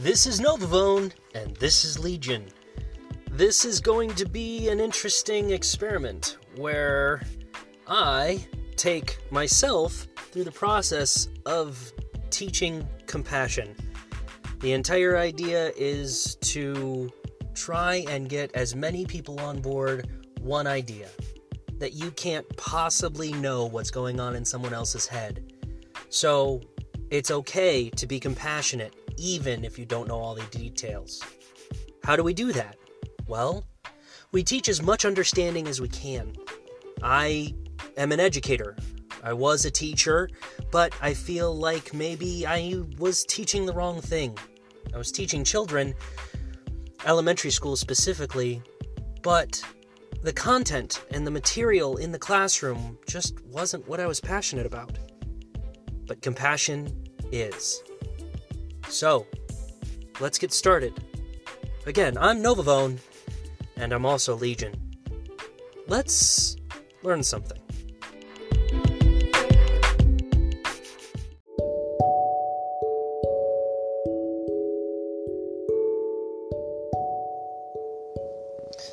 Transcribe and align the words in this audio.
This 0.00 0.28
is 0.28 0.40
Novavone, 0.40 1.10
and 1.34 1.56
this 1.56 1.84
is 1.84 1.98
Legion. 1.98 2.44
This 3.32 3.64
is 3.64 3.80
going 3.80 4.10
to 4.10 4.28
be 4.28 4.68
an 4.68 4.78
interesting 4.78 5.50
experiment 5.50 6.38
where 6.54 7.20
I 7.88 8.46
take 8.76 9.18
myself 9.32 10.06
through 10.30 10.44
the 10.44 10.52
process 10.52 11.26
of 11.46 11.92
teaching 12.30 12.86
compassion. 13.06 13.74
The 14.60 14.72
entire 14.72 15.18
idea 15.18 15.72
is 15.76 16.36
to 16.42 17.10
try 17.54 18.04
and 18.08 18.28
get 18.28 18.54
as 18.54 18.76
many 18.76 19.04
people 19.04 19.40
on 19.40 19.60
board 19.60 20.08
one 20.40 20.68
idea 20.68 21.08
that 21.80 21.94
you 21.94 22.12
can't 22.12 22.46
possibly 22.56 23.32
know 23.32 23.66
what's 23.66 23.90
going 23.90 24.20
on 24.20 24.36
in 24.36 24.44
someone 24.44 24.72
else's 24.72 25.08
head. 25.08 25.52
So 26.08 26.60
it's 27.10 27.32
okay 27.32 27.90
to 27.90 28.06
be 28.06 28.20
compassionate 28.20 28.94
even 29.18 29.64
if 29.64 29.78
you 29.78 29.84
don't 29.84 30.08
know 30.08 30.18
all 30.18 30.34
the 30.34 30.42
details. 30.44 31.22
How 32.04 32.16
do 32.16 32.22
we 32.22 32.32
do 32.32 32.52
that? 32.52 32.76
Well, 33.26 33.64
we 34.32 34.42
teach 34.42 34.68
as 34.68 34.82
much 34.82 35.04
understanding 35.04 35.68
as 35.68 35.80
we 35.80 35.88
can. 35.88 36.34
I 37.02 37.54
am 37.96 38.12
an 38.12 38.20
educator. 38.20 38.76
I 39.22 39.32
was 39.32 39.64
a 39.64 39.70
teacher, 39.70 40.30
but 40.70 40.94
I 41.02 41.12
feel 41.14 41.54
like 41.54 41.92
maybe 41.92 42.46
I 42.46 42.82
was 42.98 43.24
teaching 43.24 43.66
the 43.66 43.72
wrong 43.72 44.00
thing. 44.00 44.38
I 44.94 44.98
was 44.98 45.12
teaching 45.12 45.44
children, 45.44 45.94
elementary 47.04 47.50
school 47.50 47.76
specifically, 47.76 48.62
but 49.22 49.62
the 50.22 50.32
content 50.32 51.04
and 51.10 51.26
the 51.26 51.30
material 51.30 51.96
in 51.96 52.12
the 52.12 52.18
classroom 52.18 52.98
just 53.06 53.44
wasn't 53.44 53.86
what 53.88 54.00
I 54.00 54.06
was 54.06 54.20
passionate 54.20 54.66
about. 54.66 54.98
But 56.06 56.22
compassion 56.22 57.04
is. 57.30 57.82
So, 58.88 59.26
let's 60.18 60.38
get 60.38 60.52
started. 60.52 60.94
Again, 61.86 62.16
I'm 62.18 62.42
Novavone, 62.42 62.98
and 63.76 63.92
I'm 63.92 64.06
also 64.06 64.34
Legion. 64.34 64.74
Let's 65.86 66.56
learn 67.02 67.22
something. 67.22 67.58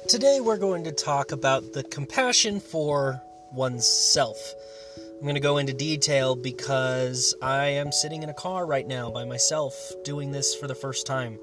Today, 0.08 0.40
we're 0.40 0.58
going 0.58 0.84
to 0.84 0.92
talk 0.92 1.32
about 1.32 1.74
the 1.74 1.84
compassion 1.84 2.59
for 2.59 3.22
oneself. 3.52 4.56
I'm 5.18 5.22
going 5.22 5.36
to 5.36 5.40
go 5.40 5.58
into 5.58 5.74
detail 5.74 6.36
because 6.36 7.34
I 7.42 7.68
am 7.68 7.92
sitting 7.92 8.22
in 8.22 8.30
a 8.30 8.34
car 8.34 8.66
right 8.66 8.86
now 8.86 9.10
by 9.10 9.24
myself 9.24 9.94
doing 10.04 10.32
this 10.32 10.54
for 10.54 10.68
the 10.68 10.76
first 10.76 11.08
time. 11.08 11.40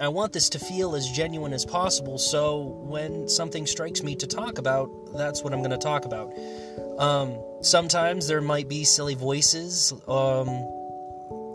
I 0.00 0.08
want 0.08 0.32
this 0.32 0.48
to 0.50 0.58
feel 0.58 0.94
as 0.96 1.08
genuine 1.08 1.52
as 1.52 1.64
possible, 1.64 2.18
so 2.18 2.80
when 2.84 3.28
something 3.28 3.66
strikes 3.66 4.02
me 4.02 4.16
to 4.16 4.26
talk 4.26 4.58
about, 4.58 4.90
that's 5.16 5.42
what 5.42 5.52
I'm 5.52 5.60
going 5.60 5.70
to 5.70 5.78
talk 5.78 6.04
about. 6.04 6.32
Um, 6.98 7.38
sometimes 7.62 8.26
there 8.26 8.40
might 8.40 8.68
be 8.68 8.84
silly 8.84 9.14
voices, 9.14 9.92
um, 10.08 10.48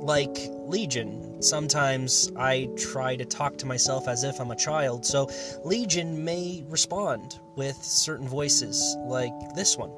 like 0.02 0.38
Legion. 0.66 1.42
Sometimes 1.42 2.32
I 2.38 2.70
try 2.78 3.18
to 3.18 3.26
talk 3.26 3.58
to 3.58 3.66
myself 3.66 4.08
as 4.08 4.24
if 4.24 4.40
I'm 4.40 4.52
a 4.52 4.56
child, 4.56 5.06
so 5.06 5.30
Legion 5.66 6.24
may 6.24 6.64
respond 6.68 7.40
with 7.56 7.76
certain 7.76 8.28
voices, 8.28 8.96
like 9.06 9.34
this 9.56 9.78
one. 9.78 9.92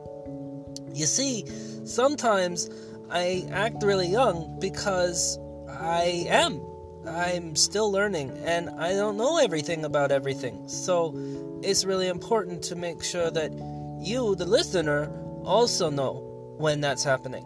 You 0.96 1.06
see, 1.06 1.46
sometimes 1.84 2.70
I 3.12 3.46
act 3.52 3.84
really 3.84 4.08
young 4.08 4.58
because 4.62 5.38
I 5.70 6.26
am. 6.30 6.62
I'm 7.06 7.56
still 7.58 7.92
learning 7.92 8.32
and 8.46 8.70
I 8.70 8.94
don't 8.94 9.18
know 9.18 9.38
everything 9.38 9.84
about 9.84 10.14
everything. 10.14 10.70
So 10.70 11.14
it's 11.62 11.84
really 11.84 12.08
important 12.08 12.64
to 12.64 12.76
make 12.76 13.04
sure 13.04 13.30
that 13.30 13.52
you, 14.00 14.36
the 14.36 14.46
listener, 14.46 15.12
also 15.44 15.90
know 15.90 16.56
when 16.58 16.80
that's 16.80 17.04
happening. 17.04 17.46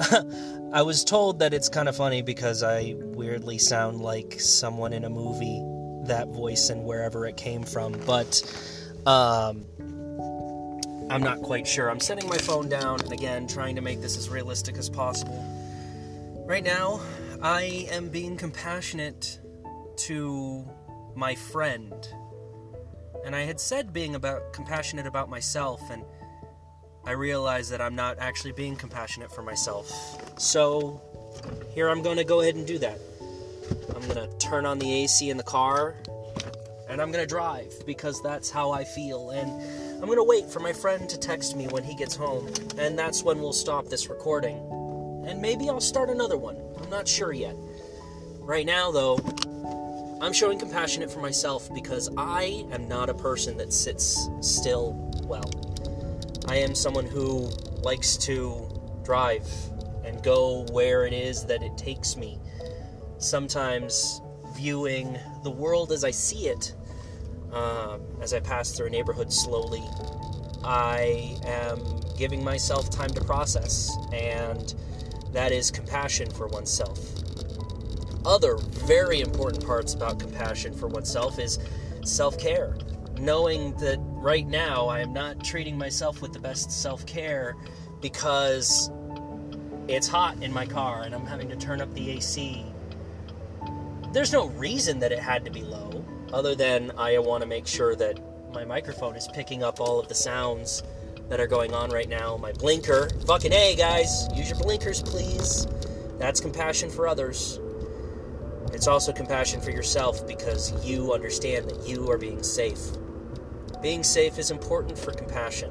I 0.72 0.82
was 0.82 1.04
told 1.04 1.38
that 1.38 1.54
it's 1.54 1.68
kind 1.68 1.88
of 1.88 1.96
funny 1.96 2.22
because 2.22 2.64
I 2.64 2.94
weirdly 2.98 3.58
sound 3.58 4.00
like 4.00 4.40
someone 4.40 4.92
in 4.92 5.04
a 5.04 5.10
movie, 5.10 5.62
that 6.08 6.26
voice 6.28 6.70
and 6.70 6.84
wherever 6.84 7.24
it 7.24 7.36
came 7.36 7.62
from, 7.62 7.92
but 8.04 8.42
um, 9.06 9.64
I'm 11.14 11.22
not 11.22 11.42
quite 11.42 11.64
sure. 11.64 11.92
I'm 11.92 12.00
setting 12.00 12.28
my 12.28 12.38
phone 12.38 12.68
down 12.68 13.00
and 13.00 13.12
again 13.12 13.46
trying 13.46 13.76
to 13.76 13.80
make 13.80 14.00
this 14.00 14.18
as 14.18 14.28
realistic 14.28 14.76
as 14.76 14.90
possible. 14.90 15.38
Right 16.44 16.64
now, 16.64 17.02
I 17.40 17.86
am 17.92 18.08
being 18.08 18.36
compassionate 18.36 19.38
to 19.98 20.68
my 21.14 21.36
friend. 21.36 21.94
And 23.24 23.36
I 23.36 23.42
had 23.42 23.60
said 23.60 23.92
being 23.92 24.16
about 24.16 24.52
compassionate 24.52 25.06
about 25.06 25.30
myself 25.30 25.88
and 25.88 26.04
I 27.04 27.12
realized 27.12 27.70
that 27.70 27.80
I'm 27.80 27.94
not 27.94 28.18
actually 28.18 28.50
being 28.50 28.74
compassionate 28.74 29.30
for 29.30 29.42
myself. 29.42 29.92
So, 30.40 31.00
here 31.76 31.90
I'm 31.90 32.02
going 32.02 32.16
to 32.16 32.24
go 32.24 32.40
ahead 32.40 32.56
and 32.56 32.66
do 32.66 32.78
that. 32.78 32.98
I'm 33.94 34.02
going 34.08 34.28
to 34.28 34.36
turn 34.38 34.66
on 34.66 34.80
the 34.80 34.92
AC 34.92 35.30
in 35.30 35.36
the 35.36 35.44
car 35.44 35.94
and 36.88 37.00
I'm 37.00 37.12
going 37.12 37.22
to 37.22 37.28
drive 37.28 37.72
because 37.86 38.20
that's 38.20 38.50
how 38.50 38.72
I 38.72 38.82
feel 38.82 39.30
and 39.30 39.83
I'm 40.04 40.10
gonna 40.10 40.22
wait 40.22 40.50
for 40.50 40.60
my 40.60 40.74
friend 40.74 41.08
to 41.08 41.18
text 41.18 41.56
me 41.56 41.66
when 41.68 41.82
he 41.82 41.94
gets 41.94 42.14
home, 42.14 42.46
and 42.76 42.98
that's 42.98 43.22
when 43.22 43.40
we'll 43.40 43.54
stop 43.54 43.86
this 43.86 44.10
recording. 44.10 44.58
And 45.26 45.40
maybe 45.40 45.70
I'll 45.70 45.80
start 45.80 46.10
another 46.10 46.36
one. 46.36 46.58
I'm 46.82 46.90
not 46.90 47.08
sure 47.08 47.32
yet. 47.32 47.56
Right 48.38 48.66
now, 48.66 48.90
though, 48.90 49.18
I'm 50.20 50.34
showing 50.34 50.58
compassionate 50.58 51.10
for 51.10 51.20
myself 51.20 51.72
because 51.72 52.10
I 52.18 52.66
am 52.70 52.86
not 52.86 53.08
a 53.08 53.14
person 53.14 53.56
that 53.56 53.72
sits 53.72 54.28
still 54.42 54.92
well. 55.24 55.50
I 56.48 56.56
am 56.56 56.74
someone 56.74 57.06
who 57.06 57.48
likes 57.82 58.18
to 58.18 58.68
drive 59.04 59.48
and 60.04 60.22
go 60.22 60.66
where 60.70 61.06
it 61.06 61.14
is 61.14 61.46
that 61.46 61.62
it 61.62 61.78
takes 61.78 62.14
me. 62.14 62.38
Sometimes 63.16 64.20
viewing 64.54 65.18
the 65.44 65.50
world 65.50 65.92
as 65.92 66.04
I 66.04 66.10
see 66.10 66.48
it 66.48 66.74
um, 67.54 68.02
as 68.20 68.34
I 68.34 68.40
pass 68.40 68.72
through 68.72 68.86
a 68.86 68.90
neighborhood 68.90 69.32
slowly, 69.32 69.82
I 70.64 71.36
am 71.44 71.80
giving 72.16 72.42
myself 72.42 72.90
time 72.90 73.10
to 73.10 73.20
process, 73.22 73.96
and 74.12 74.74
that 75.32 75.52
is 75.52 75.70
compassion 75.70 76.30
for 76.30 76.48
oneself. 76.48 76.98
Other 78.24 78.56
very 78.56 79.20
important 79.20 79.64
parts 79.64 79.94
about 79.94 80.18
compassion 80.18 80.74
for 80.74 80.88
oneself 80.88 81.38
is 81.38 81.58
self 82.04 82.38
care. 82.38 82.76
Knowing 83.20 83.74
that 83.76 83.98
right 84.00 84.46
now 84.46 84.86
I 84.88 85.00
am 85.00 85.12
not 85.12 85.44
treating 85.44 85.78
myself 85.78 86.22
with 86.22 86.32
the 86.32 86.40
best 86.40 86.72
self 86.72 87.06
care 87.06 87.54
because 88.00 88.90
it's 89.86 90.08
hot 90.08 90.42
in 90.42 90.52
my 90.52 90.66
car 90.66 91.02
and 91.02 91.14
I'm 91.14 91.26
having 91.26 91.48
to 91.50 91.56
turn 91.56 91.80
up 91.80 91.92
the 91.94 92.10
AC. 92.10 92.64
There's 94.12 94.32
no 94.32 94.46
reason 94.48 94.98
that 95.00 95.12
it 95.12 95.18
had 95.18 95.44
to 95.44 95.50
be 95.50 95.62
low 95.62 96.03
other 96.34 96.56
than 96.56 96.90
I 96.98 97.16
want 97.18 97.42
to 97.42 97.48
make 97.48 97.64
sure 97.64 97.94
that 97.94 98.18
my 98.52 98.64
microphone 98.64 99.14
is 99.14 99.28
picking 99.28 99.62
up 99.62 99.80
all 99.80 100.00
of 100.00 100.08
the 100.08 100.16
sounds 100.16 100.82
that 101.28 101.38
are 101.38 101.46
going 101.46 101.72
on 101.72 101.90
right 101.90 102.08
now. 102.08 102.36
My 102.36 102.50
blinker, 102.52 103.08
fucking 103.24 103.52
A, 103.52 103.76
guys, 103.76 104.28
use 104.34 104.50
your 104.50 104.58
blinkers, 104.58 105.00
please. 105.00 105.68
That's 106.18 106.40
compassion 106.40 106.90
for 106.90 107.06
others. 107.06 107.60
It's 108.72 108.88
also 108.88 109.12
compassion 109.12 109.60
for 109.60 109.70
yourself 109.70 110.26
because 110.26 110.72
you 110.84 111.12
understand 111.12 111.70
that 111.70 111.88
you 111.88 112.10
are 112.10 112.18
being 112.18 112.42
safe. 112.42 112.80
Being 113.80 114.02
safe 114.02 114.36
is 114.36 114.50
important 114.50 114.98
for 114.98 115.12
compassion. 115.12 115.70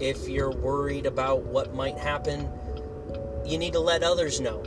If 0.00 0.28
you're 0.28 0.50
worried 0.50 1.04
about 1.04 1.42
what 1.42 1.74
might 1.74 1.98
happen, 1.98 2.48
you 3.44 3.58
need 3.58 3.74
to 3.74 3.80
let 3.80 4.02
others 4.02 4.40
know. 4.40 4.62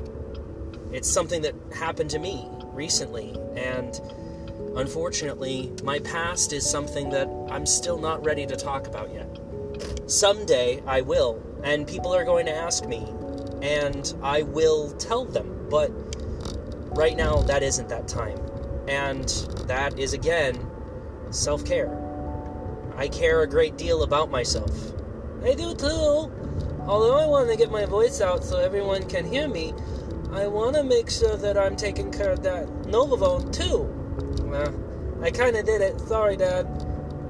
It's 0.92 1.10
something 1.10 1.42
that 1.42 1.56
happened 1.74 2.12
to 2.12 2.20
me 2.20 2.48
recently, 2.72 3.36
and 3.56 4.00
Unfortunately, 4.76 5.72
my 5.84 6.00
past 6.00 6.52
is 6.52 6.70
something 6.70 7.10
that 7.10 7.30
I'm 7.50 7.66
still 7.66 7.98
not 7.98 8.26
ready 8.26 8.46
to 8.46 8.56
talk 8.58 8.88
about 8.88 9.14
yet. 9.14 9.40
Someday 10.08 10.84
I 10.86 11.02
will, 11.02 11.42
and 11.64 11.88
people 11.88 12.14
are 12.14 12.26
going 12.26 12.46
to 12.48 12.54
ask 12.54 12.86
me, 12.86 13.08
and 13.62 14.14
I 14.22 14.42
will 14.42 14.92
tell 14.92 15.24
them, 15.24 15.68
but 15.70 15.92
right 16.96 17.16
now 17.16 17.38
that 17.44 17.64
isn't 17.64 17.88
that 17.90 18.08
time. 18.08 18.38
And 18.88 19.28
that 19.68 19.98
is 19.98 20.14
again 20.14 20.60
self 21.32 21.66
care. 21.66 21.90
I 22.98 23.08
care 23.08 23.42
a 23.42 23.48
great 23.48 23.78
deal 23.78 24.04
about 24.04 24.30
myself. 24.30 24.94
I 25.44 25.54
do 25.54 25.74
too. 25.74 26.32
Although 26.88 27.18
I 27.18 27.26
want 27.26 27.50
to 27.50 27.58
get 27.58 27.72
my 27.72 27.86
voice 27.86 28.22
out 28.22 28.44
so 28.44 28.60
everyone 28.60 29.08
can 29.10 29.26
hear 29.26 29.48
me, 29.48 29.74
I 30.32 30.48
want 30.48 30.76
to 30.76 30.84
make 30.84 31.10
sure 31.10 31.36
that 31.38 31.58
I'm 31.58 31.76
taking 31.76 32.12
care 32.12 32.32
of 32.32 32.44
that 32.44 32.68
Novavone 32.84 33.52
too. 33.52 33.95
I 35.22 35.32
kind 35.32 35.56
of 35.56 35.66
did 35.66 35.82
it. 35.82 36.00
Sorry, 36.02 36.38
Dad. 36.38 36.68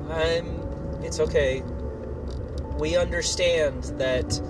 I'm. 0.10 0.62
It's 1.04 1.20
okay. 1.20 1.64
We 2.78 2.98
understand 2.98 3.84
that 4.00 4.42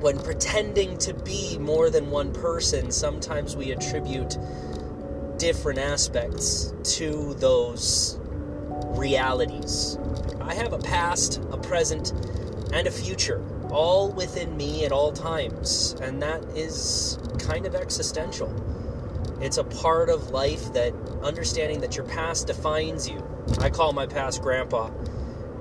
when 0.00 0.18
pretending 0.18 0.98
to 0.98 1.14
be 1.14 1.58
more 1.58 1.88
than 1.88 2.10
one 2.10 2.32
person, 2.32 2.90
sometimes 2.90 3.56
we 3.56 3.70
attribute 3.70 4.36
different 5.38 5.78
aspects 5.78 6.74
to 6.96 7.34
those 7.34 8.18
realities. 8.96 9.98
I 10.40 10.54
have 10.54 10.72
a 10.72 10.78
past, 10.78 11.40
a 11.50 11.56
present, 11.56 12.12
and 12.72 12.86
a 12.86 12.90
future, 12.90 13.44
all 13.70 14.10
within 14.10 14.56
me 14.56 14.84
at 14.84 14.92
all 14.92 15.12
times, 15.12 15.94
and 16.02 16.20
that 16.22 16.42
is 16.56 17.18
kind 17.38 17.64
of 17.66 17.74
existential. 17.74 18.52
It's 19.42 19.58
a 19.58 19.64
part 19.64 20.08
of 20.08 20.30
life 20.30 20.72
that 20.72 20.94
understanding 21.24 21.80
that 21.80 21.96
your 21.96 22.06
past 22.06 22.46
defines 22.46 23.08
you. 23.08 23.26
I 23.58 23.70
call 23.70 23.92
my 23.92 24.06
past 24.06 24.40
grandpa. 24.40 24.90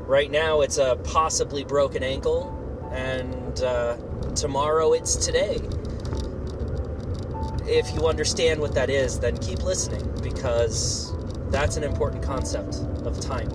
Right 0.05 0.29
now, 0.29 0.61
it's 0.61 0.77
a 0.77 0.97
possibly 1.03 1.63
broken 1.63 2.03
ankle, 2.03 2.89
and 2.93 3.59
uh, 3.63 3.97
tomorrow 4.35 4.93
it's 4.93 5.15
today. 5.15 5.57
If 7.65 7.91
you 7.95 8.07
understand 8.07 8.59
what 8.59 8.75
that 8.75 8.91
is, 8.91 9.19
then 9.19 9.35
keep 9.37 9.63
listening 9.63 10.07
because 10.21 11.15
that's 11.49 11.75
an 11.75 11.83
important 11.83 12.21
concept 12.21 12.75
of 13.03 13.19
time. 13.19 13.49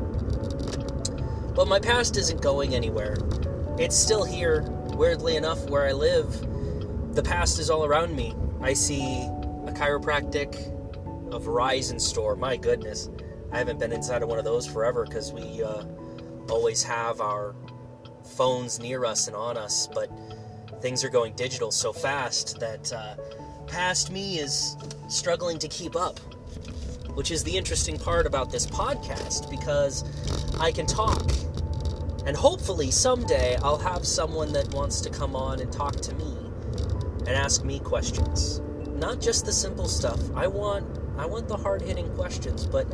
But 1.54 1.68
my 1.68 1.78
past 1.78 2.16
isn't 2.16 2.42
going 2.42 2.74
anywhere. 2.74 3.16
It's 3.78 3.96
still 3.96 4.24
here, 4.24 4.62
weirdly 4.88 5.36
enough, 5.36 5.70
where 5.70 5.86
I 5.86 5.92
live. 5.92 7.14
The 7.14 7.22
past 7.22 7.60
is 7.60 7.70
all 7.70 7.84
around 7.84 8.16
me. 8.16 8.34
I 8.60 8.72
see 8.72 9.28
chiropractic, 9.76 10.54
a 11.32 11.38
Verizon 11.38 12.00
store. 12.00 12.34
My 12.34 12.56
goodness. 12.56 13.10
I 13.52 13.58
haven't 13.58 13.78
been 13.78 13.92
inside 13.92 14.22
of 14.22 14.28
one 14.28 14.38
of 14.38 14.44
those 14.44 14.66
forever 14.66 15.04
because 15.04 15.32
we 15.32 15.62
uh, 15.62 15.84
always 16.50 16.82
have 16.82 17.20
our 17.20 17.54
phones 18.36 18.80
near 18.80 19.04
us 19.04 19.28
and 19.28 19.36
on 19.36 19.56
us, 19.56 19.88
but 19.92 20.10
things 20.80 21.04
are 21.04 21.08
going 21.08 21.34
digital 21.34 21.70
so 21.70 21.92
fast 21.92 22.58
that 22.58 22.92
uh, 22.92 23.14
past 23.66 24.10
me 24.10 24.38
is 24.38 24.76
struggling 25.08 25.58
to 25.58 25.68
keep 25.68 25.94
up. 25.94 26.18
Which 27.14 27.30
is 27.30 27.42
the 27.44 27.56
interesting 27.56 27.98
part 27.98 28.26
about 28.26 28.50
this 28.50 28.66
podcast 28.66 29.48
because 29.48 30.04
I 30.60 30.70
can 30.70 30.84
talk. 30.84 31.30
And 32.26 32.36
hopefully 32.36 32.90
someday 32.90 33.56
I'll 33.62 33.78
have 33.78 34.06
someone 34.06 34.52
that 34.52 34.74
wants 34.74 35.00
to 35.02 35.10
come 35.10 35.34
on 35.34 35.60
and 35.60 35.72
talk 35.72 35.96
to 35.96 36.14
me 36.14 36.36
and 37.20 37.30
ask 37.30 37.64
me 37.64 37.78
questions. 37.78 38.60
Not 38.96 39.20
just 39.20 39.44
the 39.44 39.52
simple 39.52 39.88
stuff. 39.88 40.20
I 40.34 40.46
want 40.46 40.86
I 41.18 41.26
want 41.26 41.48
the 41.48 41.56
hard-hitting 41.56 42.14
questions, 42.14 42.66
but 42.66 42.86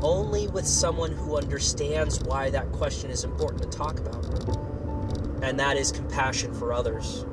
only 0.00 0.46
with 0.48 0.66
someone 0.66 1.12
who 1.12 1.36
understands 1.36 2.20
why 2.22 2.50
that 2.50 2.70
question 2.70 3.10
is 3.10 3.24
important 3.24 3.62
to 3.62 3.68
talk 3.68 3.98
about. 3.98 4.24
And 5.42 5.58
that 5.58 5.76
is 5.76 5.90
compassion 5.90 6.54
for 6.54 6.72
others. 6.72 7.24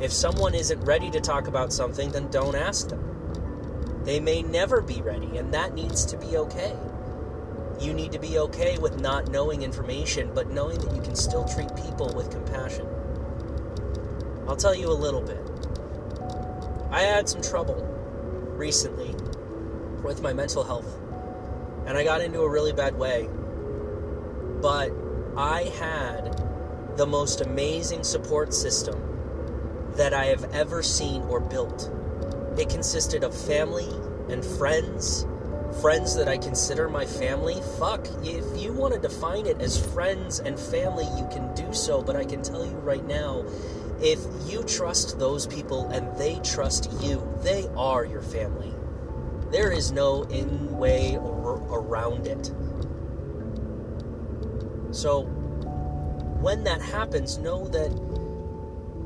If 0.00 0.12
someone 0.12 0.54
isn't 0.54 0.80
ready 0.82 1.10
to 1.10 1.20
talk 1.20 1.48
about 1.48 1.72
something, 1.72 2.10
then 2.10 2.28
don't 2.30 2.54
ask 2.54 2.88
them. 2.88 4.00
They 4.04 4.20
may 4.20 4.42
never 4.42 4.80
be 4.80 5.02
ready, 5.02 5.38
and 5.38 5.52
that 5.52 5.74
needs 5.74 6.06
to 6.06 6.16
be 6.16 6.36
okay. 6.36 6.76
You 7.80 7.92
need 7.92 8.12
to 8.12 8.18
be 8.18 8.38
okay 8.38 8.78
with 8.78 9.00
not 9.00 9.30
knowing 9.30 9.62
information, 9.62 10.30
but 10.34 10.50
knowing 10.50 10.78
that 10.78 10.94
you 10.94 11.02
can 11.02 11.16
still 11.16 11.44
treat 11.44 11.74
people 11.76 12.12
with 12.14 12.30
compassion. 12.30 12.86
I'll 14.46 14.56
tell 14.56 14.74
you 14.74 14.90
a 14.90 14.94
little 14.94 15.20
bit. 15.20 15.57
I 16.90 17.02
had 17.02 17.28
some 17.28 17.42
trouble 17.42 17.76
recently 18.56 19.14
with 20.02 20.22
my 20.22 20.32
mental 20.32 20.64
health, 20.64 20.98
and 21.86 21.98
I 21.98 22.04
got 22.04 22.22
into 22.22 22.40
a 22.40 22.48
really 22.48 22.72
bad 22.72 22.98
way. 22.98 23.28
But 24.62 24.92
I 25.36 25.64
had 25.78 26.42
the 26.96 27.06
most 27.06 27.42
amazing 27.42 28.04
support 28.04 28.54
system 28.54 28.98
that 29.96 30.14
I 30.14 30.26
have 30.26 30.44
ever 30.54 30.82
seen 30.82 31.22
or 31.24 31.40
built. 31.40 31.90
It 32.56 32.70
consisted 32.70 33.22
of 33.22 33.38
family 33.38 33.88
and 34.30 34.44
friends, 34.44 35.26
friends 35.82 36.16
that 36.16 36.26
I 36.26 36.38
consider 36.38 36.88
my 36.88 37.04
family. 37.04 37.60
Fuck, 37.78 38.08
if 38.22 38.44
you 38.60 38.72
want 38.72 38.94
to 38.94 39.00
define 39.00 39.46
it 39.46 39.60
as 39.60 39.78
friends 39.92 40.40
and 40.40 40.58
family, 40.58 41.06
you 41.18 41.28
can 41.30 41.54
do 41.54 41.72
so, 41.74 42.02
but 42.02 42.16
I 42.16 42.24
can 42.24 42.42
tell 42.42 42.64
you 42.64 42.76
right 42.78 43.06
now, 43.06 43.44
if 44.00 44.20
you 44.46 44.62
trust 44.62 45.18
those 45.18 45.46
people 45.46 45.88
and 45.88 46.16
they 46.16 46.38
trust 46.44 46.90
you, 47.02 47.26
they 47.42 47.66
are 47.76 48.04
your 48.04 48.22
family. 48.22 48.72
There 49.50 49.72
is 49.72 49.92
no 49.92 50.22
in 50.24 50.76
way 50.76 51.16
or 51.16 51.56
around 51.70 52.26
it. 52.26 52.52
So, 54.94 55.22
when 56.40 56.64
that 56.64 56.80
happens, 56.80 57.38
know 57.38 57.66
that 57.68 57.90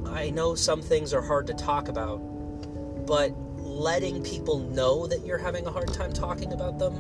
I 0.07 0.31
know 0.31 0.55
some 0.55 0.83
things 0.83 1.15
are 1.15 1.23
hard 1.23 1.47
to 1.47 1.55
talk 1.55 1.89
about, 1.89 2.19
but 3.07 3.33
letting 3.59 4.23
people 4.23 4.59
know 4.59 5.07
that 5.07 5.25
you're 5.25 5.39
having 5.39 5.67
a 5.67 5.71
hard 5.71 5.93
time 5.93 6.13
talking 6.13 6.53
about 6.53 6.79
them 6.79 6.95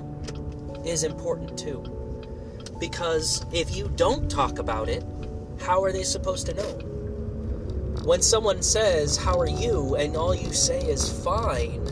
is 0.85 1.05
important 1.05 1.59
too. 1.59 1.85
Because 2.81 3.45
if 3.53 3.77
you 3.77 3.89
don't 3.97 4.31
talk 4.31 4.59
about 4.59 4.89
it, 4.89 5.05
how 5.61 5.83
are 5.85 5.93
they 5.93 6.03
supposed 6.03 6.47
to 6.47 6.55
know? 6.55 7.02
When 8.05 8.21
someone 8.21 8.63
says, 8.63 9.17
How 9.17 9.39
are 9.39 9.49
you? 9.49 9.95
and 9.95 10.17
all 10.17 10.35
you 10.35 10.53
say 10.53 10.81
is 10.81 11.09
fine 11.23 11.85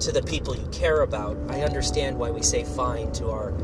to 0.00 0.10
the 0.10 0.22
people 0.26 0.56
you 0.56 0.66
care 0.72 1.02
about, 1.02 1.38
I 1.48 1.62
understand 1.62 2.18
why 2.18 2.30
we 2.30 2.42
say 2.42 2.64
fine 2.64 3.12
to 3.12 3.30
our 3.30 3.54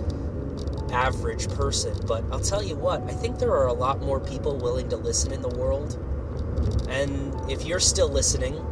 average 0.92 1.48
person. 1.48 1.98
But 2.06 2.22
I'll 2.30 2.38
tell 2.38 2.62
you 2.62 2.76
what, 2.76 3.02
I 3.02 3.12
think 3.12 3.40
there 3.40 3.50
are 3.50 3.66
a 3.66 3.72
lot 3.72 4.00
more 4.00 4.20
people 4.20 4.56
willing 4.56 4.88
to 4.90 4.96
listen 4.96 5.32
in 5.32 5.42
the 5.42 5.48
world. 5.48 5.98
And 6.88 7.34
if 7.50 7.64
you're 7.64 7.80
still 7.80 8.08
listening, 8.08 8.64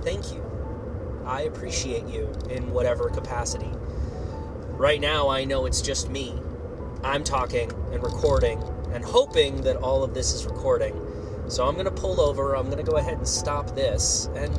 thank 0.00 0.32
you. 0.32 0.42
I 1.26 1.42
appreciate 1.42 2.06
you 2.06 2.32
in 2.48 2.70
whatever 2.70 3.10
capacity. 3.10 3.70
Right 4.70 5.02
now, 5.02 5.28
I 5.28 5.44
know 5.44 5.66
it's 5.66 5.82
just 5.82 6.08
me. 6.08 6.34
I'm 7.04 7.24
talking 7.24 7.70
and 7.92 8.02
recording 8.02 8.62
and 8.94 9.04
hoping 9.04 9.60
that 9.62 9.76
all 9.76 10.02
of 10.02 10.14
this 10.14 10.32
is 10.32 10.46
recording. 10.46 10.94
So 11.48 11.66
I'm 11.66 11.74
going 11.74 11.86
to 11.86 11.90
pull 11.90 12.20
over, 12.20 12.54
I'm 12.54 12.66
going 12.66 12.84
to 12.84 12.90
go 12.90 12.98
ahead 12.98 13.18
and 13.18 13.26
stop 13.26 13.74
this 13.74 14.28
and 14.34 14.52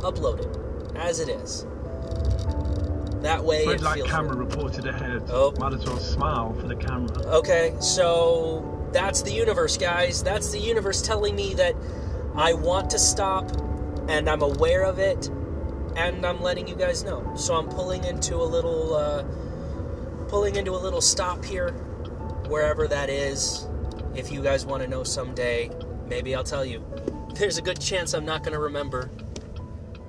upload 0.00 0.40
it 0.40 0.96
as 0.96 1.20
it 1.20 1.28
is. 1.28 1.66
That 3.22 3.42
way 3.42 3.66
Red 3.66 3.80
light 3.80 4.04
camera 4.04 4.36
right. 4.36 4.48
reported 4.48 4.86
ahead. 4.86 5.24
Oh. 5.30 5.52
Might 5.58 5.74
as 5.74 5.84
well 5.84 5.98
smile 5.98 6.52
for 6.54 6.68
the 6.68 6.76
camera. 6.76 7.18
Okay, 7.26 7.74
so 7.80 8.88
that's 8.92 9.22
the 9.22 9.32
universe, 9.32 9.76
guys. 9.76 10.22
That's 10.22 10.52
the 10.52 10.60
universe 10.60 11.02
telling 11.02 11.34
me 11.34 11.54
that 11.54 11.74
I 12.36 12.52
want 12.52 12.90
to 12.90 12.98
stop 12.98 13.50
and 14.08 14.28
I'm 14.28 14.42
aware 14.42 14.84
of 14.84 14.98
it 14.98 15.28
and 15.96 16.24
I'm 16.24 16.40
letting 16.40 16.68
you 16.68 16.76
guys 16.76 17.02
know. 17.02 17.34
So 17.36 17.54
I'm 17.54 17.68
pulling 17.68 18.04
into 18.04 18.36
a 18.36 18.44
little 18.44 18.94
uh, 18.94 19.24
pulling 20.28 20.56
into 20.56 20.72
a 20.72 20.78
little 20.78 21.00
stop 21.00 21.44
here 21.44 21.72
wherever 22.48 22.86
that 22.88 23.10
is. 23.10 23.66
If 24.14 24.30
you 24.30 24.42
guys 24.42 24.64
want 24.64 24.82
to 24.82 24.88
know 24.88 25.02
someday, 25.02 25.70
maybe 26.06 26.34
I'll 26.34 26.44
tell 26.44 26.64
you. 26.64 26.84
There's 27.34 27.58
a 27.58 27.62
good 27.62 27.80
chance 27.80 28.14
I'm 28.14 28.24
not 28.24 28.42
going 28.42 28.54
to 28.54 28.58
remember. 28.58 29.10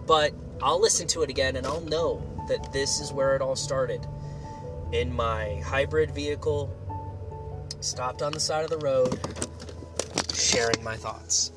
But 0.06 0.34
I'll 0.62 0.80
listen 0.80 1.08
to 1.10 1.24
it 1.24 1.30
again 1.30 1.56
and 1.56 1.68
I'll 1.68 1.82
know 1.82 2.24
that 2.48 2.72
this 2.72 3.00
is 3.00 3.12
where 3.12 3.36
it 3.36 3.42
all 3.42 3.56
started. 3.56 4.06
In 4.92 5.14
my 5.14 5.62
hybrid 5.66 6.12
vehicle, 6.12 6.74
stopped 7.82 8.22
on 8.22 8.32
the 8.32 8.40
side 8.40 8.64
of 8.64 8.70
the 8.70 8.78
road, 8.78 9.20
sharing 10.34 10.84
my 10.84 10.96
thoughts. 10.96 11.52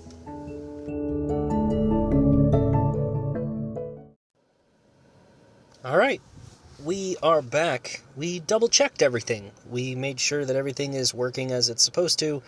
All 5.82 5.97
right, 5.97 6.20
we 6.85 7.16
are 7.23 7.40
back. 7.40 8.02
We 8.16 8.40
double 8.40 8.68
checked 8.68 9.00
everything. 9.00 9.52
We 9.68 9.94
made 9.94 10.20
sure 10.20 10.44
that 10.44 10.56
everything 10.56 10.94
is 10.94 11.14
working 11.14 11.52
as 11.52 11.68
it's 11.68 11.82
supposed 11.82 12.18
to 12.18 12.42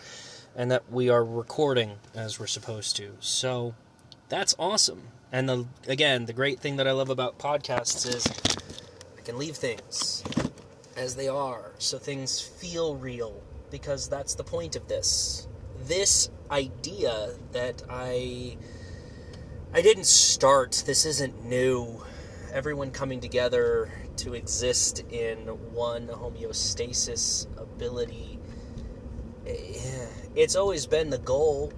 and 0.55 0.71
that 0.71 0.91
we 0.91 1.09
are 1.09 1.23
recording 1.23 1.93
as 2.15 2.39
we're 2.39 2.47
supposed 2.47 2.95
to. 2.97 3.11
So 3.19 3.75
that's 4.29 4.55
awesome. 4.59 5.03
And 5.31 5.49
the, 5.49 5.65
again, 5.87 6.25
the 6.25 6.33
great 6.33 6.59
thing 6.59 6.75
that 6.77 6.87
I 6.87 6.91
love 6.91 7.09
about 7.09 7.39
podcasts 7.39 8.07
is 8.07 8.27
I 9.17 9.21
can 9.21 9.37
leave 9.37 9.55
things 9.55 10.23
as 10.95 11.15
they 11.15 11.27
are 11.27 11.71
so 11.79 11.97
things 11.97 12.39
feel 12.39 12.95
real 12.95 13.41
because 13.71 14.07
that's 14.07 14.35
the 14.35 14.43
point 14.43 14.75
of 14.75 14.87
this. 14.87 15.47
This 15.85 16.29
idea 16.51 17.31
that 17.51 17.81
I 17.89 18.57
I 19.73 19.81
didn't 19.81 20.05
start, 20.05 20.83
this 20.85 21.05
isn't 21.05 21.45
new. 21.45 22.03
Everyone 22.53 22.91
coming 22.91 23.19
together 23.19 23.89
to 24.17 24.35
exist 24.35 25.03
in 25.09 25.39
one 25.73 26.07
homeostasis 26.07 27.47
ability. 27.57 28.32
It's 29.45 30.55
always 30.55 30.85
been 30.85 31.09
the 31.09 31.17
goal, 31.17 31.71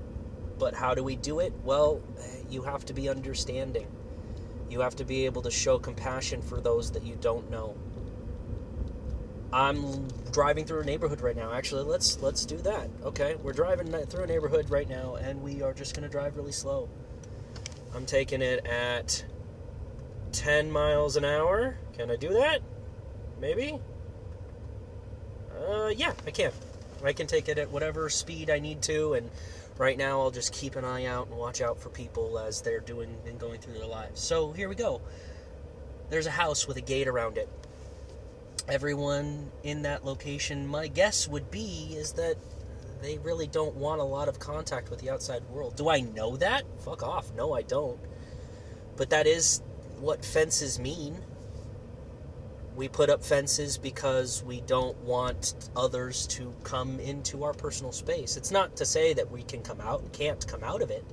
but 0.58 0.74
how 0.74 0.94
do 0.96 1.04
we 1.04 1.16
do 1.16 1.40
it? 1.40 1.54
Well, 1.64 2.02
you 2.50 2.62
have 2.62 2.86
to 2.86 2.94
be 2.94 3.10
understanding. 3.10 3.88
You 4.70 4.82
have 4.82 4.96
to 4.98 5.06
be 5.06 5.26
able 5.26 5.42
to 5.44 5.52
show 5.52 5.78
compassion 5.78 6.42
for 6.42 6.60
those 6.60 6.92
that 6.92 7.04
you 7.04 7.18
don't 7.20 7.50
know. 7.50 7.76
I'm 9.54 10.08
driving 10.32 10.66
through 10.66 10.82
a 10.82 10.86
neighborhood 10.86 11.22
right 11.22 11.36
now. 11.36 11.54
Actually, 11.54 11.84
let's 11.84 12.22
let's 12.22 12.46
do 12.46 12.58
that. 12.58 12.90
Okay, 13.04 13.36
we're 13.36 13.54
driving 13.54 13.88
through 14.06 14.24
a 14.24 14.28
neighborhood 14.28 14.70
right 14.70 14.90
now, 14.90 15.16
and 15.16 15.42
we 15.42 15.62
are 15.62 15.74
just 15.74 15.96
going 15.96 16.04
to 16.04 16.10
drive 16.10 16.36
really 16.36 16.52
slow. 16.52 16.90
I'm 17.94 18.06
taking 18.06 18.42
it 18.42 18.66
at 18.66 19.24
10 20.34 20.70
miles 20.70 21.16
an 21.16 21.24
hour. 21.24 21.78
Can 21.94 22.12
I 22.12 22.18
do 22.18 22.34
that? 22.34 22.62
Maybe? 23.40 23.80
Uh, 25.58 25.88
yeah, 25.96 26.14
I 26.28 26.32
can. 26.32 26.52
I 27.08 27.14
can 27.14 27.28
take 27.28 27.50
it 27.50 27.58
at 27.58 27.72
whatever 27.72 28.10
speed 28.10 28.50
I 28.50 28.60
need 28.60 28.82
to, 28.84 29.14
and 29.14 29.30
right 29.78 29.98
now 29.98 30.22
I'll 30.22 30.32
just 30.32 30.54
keep 30.54 30.76
an 30.76 30.86
eye 30.86 31.06
out 31.06 31.28
and 31.28 31.38
watch 31.38 31.62
out 31.62 31.80
for 31.80 31.90
people 31.90 32.40
as 32.40 32.62
they're 32.62 32.80
doing 32.80 33.16
and 33.26 33.40
going 33.40 33.60
through 33.60 33.74
their 33.74 33.88
lives. 33.88 34.22
So 34.22 34.52
here 34.52 34.70
we 34.70 34.76
go. 34.76 35.02
There's 36.10 36.28
a 36.28 36.32
house 36.32 36.68
with 36.68 36.78
a 36.78 36.82
gate 36.82 37.08
around 37.08 37.38
it. 37.38 37.50
Everyone 38.68 39.52
in 39.64 39.84
that 39.84 40.06
location, 40.06 40.68
my 40.68 40.88
guess 40.88 41.28
would 41.28 41.52
be, 41.52 41.96
is 41.96 42.14
that 42.14 42.36
they 43.02 43.18
really 43.20 43.48
don't 43.48 43.76
want 43.76 44.02
a 44.02 44.04
lot 44.04 44.28
of 44.28 44.40
contact 44.40 44.90
with 44.90 45.00
the 45.00 45.10
outside 45.10 45.44
world. 45.50 45.76
Do 45.76 45.90
I 45.90 46.00
know 46.00 46.38
that? 46.38 46.64
Fuck 46.80 47.04
off. 47.04 47.32
No, 47.36 47.54
I 47.54 47.62
don't. 47.62 48.00
But 48.98 49.12
that 49.12 49.28
is 49.28 49.62
what 50.00 50.26
fences 50.26 50.80
mean. 50.80 51.18
We 52.76 52.90
put 52.90 53.10
up 53.10 53.24
fences 53.24 53.78
because 53.78 54.44
we 54.44 54.60
don't 54.62 54.98
want 54.98 55.70
others 55.78 56.28
to 56.28 56.54
come 56.64 57.00
into 57.00 57.46
our 57.46 57.54
personal 57.54 57.94
space. 57.94 58.36
It's 58.36 58.52
not 58.52 58.76
to 58.76 58.86
say 58.86 59.14
that 59.14 59.32
we 59.32 59.44
can 59.44 59.62
come 59.62 59.80
out 59.80 60.02
and 60.02 60.12
can't 60.12 60.46
come 60.46 60.62
out 60.62 60.82
of 60.82 60.92
it, 60.92 61.06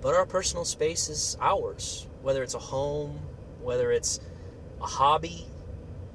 but 0.00 0.14
our 0.14 0.26
personal 0.26 0.64
space 0.64 1.08
is 1.08 1.36
ours. 1.40 2.06
Whether 2.22 2.44
it's 2.44 2.54
a 2.54 2.60
home, 2.60 3.18
whether 3.60 3.90
it's 3.90 4.20
a 4.80 4.86
hobby, 4.86 5.48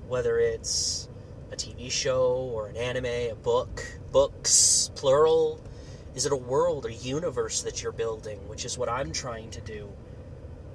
whether 0.08 0.40
it's 0.40 1.10
a 1.52 1.58
TV 1.58 1.92
show 1.92 2.50
or 2.54 2.68
an 2.68 2.78
anime, 2.78 3.06
a 3.06 3.34
book, 3.36 3.84
books, 4.14 4.90
plural? 4.96 5.62
Is 6.16 6.26
it 6.26 6.32
a 6.32 6.38
world, 6.38 6.86
a 6.86 6.94
universe 6.94 7.62
that 7.64 7.84
you're 7.84 7.92
building, 7.92 8.40
which 8.48 8.64
is 8.64 8.78
what 8.78 8.88
I'm 8.88 9.12
trying 9.12 9.50
to 9.52 9.62
do? 9.62 9.92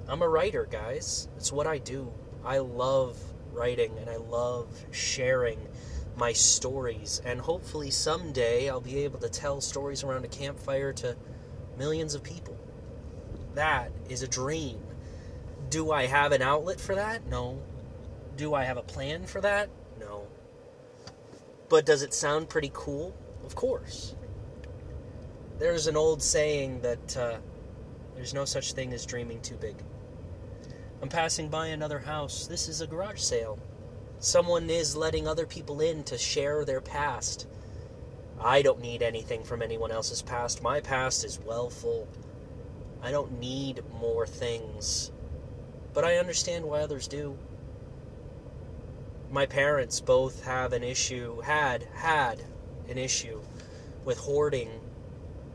I'm 0.07 0.21
a 0.21 0.29
writer, 0.29 0.67
guys. 0.69 1.27
It's 1.37 1.51
what 1.51 1.65
I 1.65 1.79
do. 1.79 2.13
I 2.45 2.59
love 2.59 3.17
writing 3.53 3.97
and 3.99 4.09
I 4.09 4.17
love 4.17 4.67
sharing 4.91 5.59
my 6.15 6.33
stories. 6.33 7.21
And 7.25 7.39
hopefully 7.39 7.91
someday 7.91 8.69
I'll 8.69 8.81
be 8.81 9.03
able 9.03 9.19
to 9.19 9.29
tell 9.29 9.61
stories 9.61 10.03
around 10.03 10.25
a 10.25 10.27
campfire 10.27 10.93
to 10.93 11.15
millions 11.77 12.13
of 12.13 12.23
people. 12.23 12.57
That 13.55 13.91
is 14.09 14.21
a 14.21 14.27
dream. 14.27 14.79
Do 15.69 15.91
I 15.91 16.05
have 16.05 16.31
an 16.31 16.41
outlet 16.41 16.79
for 16.79 16.95
that? 16.95 17.25
No. 17.27 17.61
Do 18.35 18.53
I 18.53 18.63
have 18.63 18.77
a 18.77 18.81
plan 18.81 19.25
for 19.25 19.41
that? 19.41 19.69
No. 19.99 20.27
But 21.69 21.85
does 21.85 22.01
it 22.01 22.13
sound 22.13 22.49
pretty 22.49 22.71
cool? 22.73 23.15
Of 23.45 23.55
course. 23.55 24.15
There's 25.59 25.87
an 25.87 25.95
old 25.95 26.21
saying 26.21 26.81
that 26.81 27.17
uh, 27.17 27.37
there's 28.15 28.33
no 28.33 28.45
such 28.45 28.73
thing 28.73 28.93
as 28.93 29.05
dreaming 29.05 29.41
too 29.41 29.55
big. 29.55 29.75
I'm 31.01 31.09
passing 31.09 31.49
by 31.49 31.67
another 31.67 31.97
house. 31.97 32.45
This 32.45 32.69
is 32.69 32.79
a 32.79 32.87
garage 32.87 33.21
sale. 33.21 33.57
Someone 34.19 34.69
is 34.69 34.95
letting 34.95 35.27
other 35.27 35.47
people 35.47 35.81
in 35.81 36.03
to 36.03 36.17
share 36.17 36.63
their 36.63 36.79
past. 36.79 37.47
I 38.39 38.61
don't 38.61 38.81
need 38.81 39.01
anything 39.01 39.43
from 39.43 39.63
anyone 39.63 39.91
else's 39.91 40.21
past. 40.21 40.61
My 40.61 40.79
past 40.79 41.25
is 41.25 41.39
well 41.39 41.71
full. 41.71 42.07
I 43.01 43.09
don't 43.09 43.39
need 43.39 43.83
more 43.99 44.27
things. 44.27 45.11
But 45.91 46.05
I 46.05 46.17
understand 46.17 46.65
why 46.65 46.81
others 46.81 47.07
do. 47.07 47.35
My 49.31 49.47
parents 49.47 50.01
both 50.01 50.43
have 50.43 50.71
an 50.71 50.83
issue, 50.83 51.41
had, 51.41 51.87
had 51.95 52.43
an 52.87 52.99
issue 52.99 53.41
with 54.05 54.19
hoarding 54.19 54.69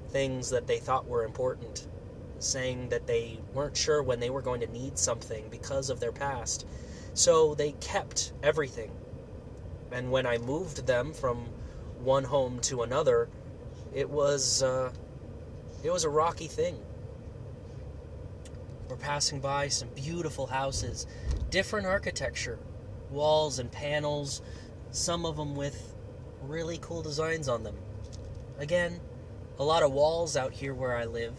things 0.09 0.51
that 0.51 0.67
they 0.67 0.79
thought 0.79 1.07
were 1.07 1.25
important 1.25 1.87
saying 2.39 2.89
that 2.91 3.07
they 3.07 3.39
weren't 3.55 3.77
sure 3.77 4.03
when 4.03 4.21
they 4.21 4.31
were 4.31 4.43
going 4.43 4.61
to 4.61 4.67
need 4.67 4.99
something 4.99 5.49
because 5.51 5.91
of 5.91 6.01
their 6.01 6.13
past. 6.13 6.67
So 7.15 7.55
they 7.55 7.73
kept 7.73 8.33
everything. 8.43 8.91
And 9.91 10.11
when 10.11 10.27
I 10.27 10.39
moved 10.39 10.87
them 10.87 11.13
from 11.13 11.47
one 12.01 12.25
home 12.25 12.61
to 12.61 12.83
another, 12.83 13.29
it 13.95 14.09
was 14.09 14.63
uh, 14.63 14.93
it 15.83 15.91
was 15.91 16.05
a 16.05 16.11
rocky 16.11 16.49
thing. 16.49 16.79
We're 18.89 18.97
passing 18.97 19.41
by 19.41 19.69
some 19.69 19.89
beautiful 19.95 20.47
houses, 20.47 21.07
different 21.51 21.87
architecture, 21.87 22.59
walls 23.11 23.59
and 23.59 23.71
panels, 23.71 24.43
some 24.91 25.25
of 25.25 25.37
them 25.37 25.57
with 25.57 25.95
really 26.43 26.79
cool 26.81 27.03
designs 27.03 27.49
on 27.49 27.63
them. 27.63 27.77
Again, 28.59 29.01
a 29.59 29.65
lot 29.65 29.83
of 29.83 29.93
walls 29.93 30.37
out 30.37 30.53
here 30.53 30.75
where 30.75 30.97
I 30.97 31.05
live, 31.05 31.35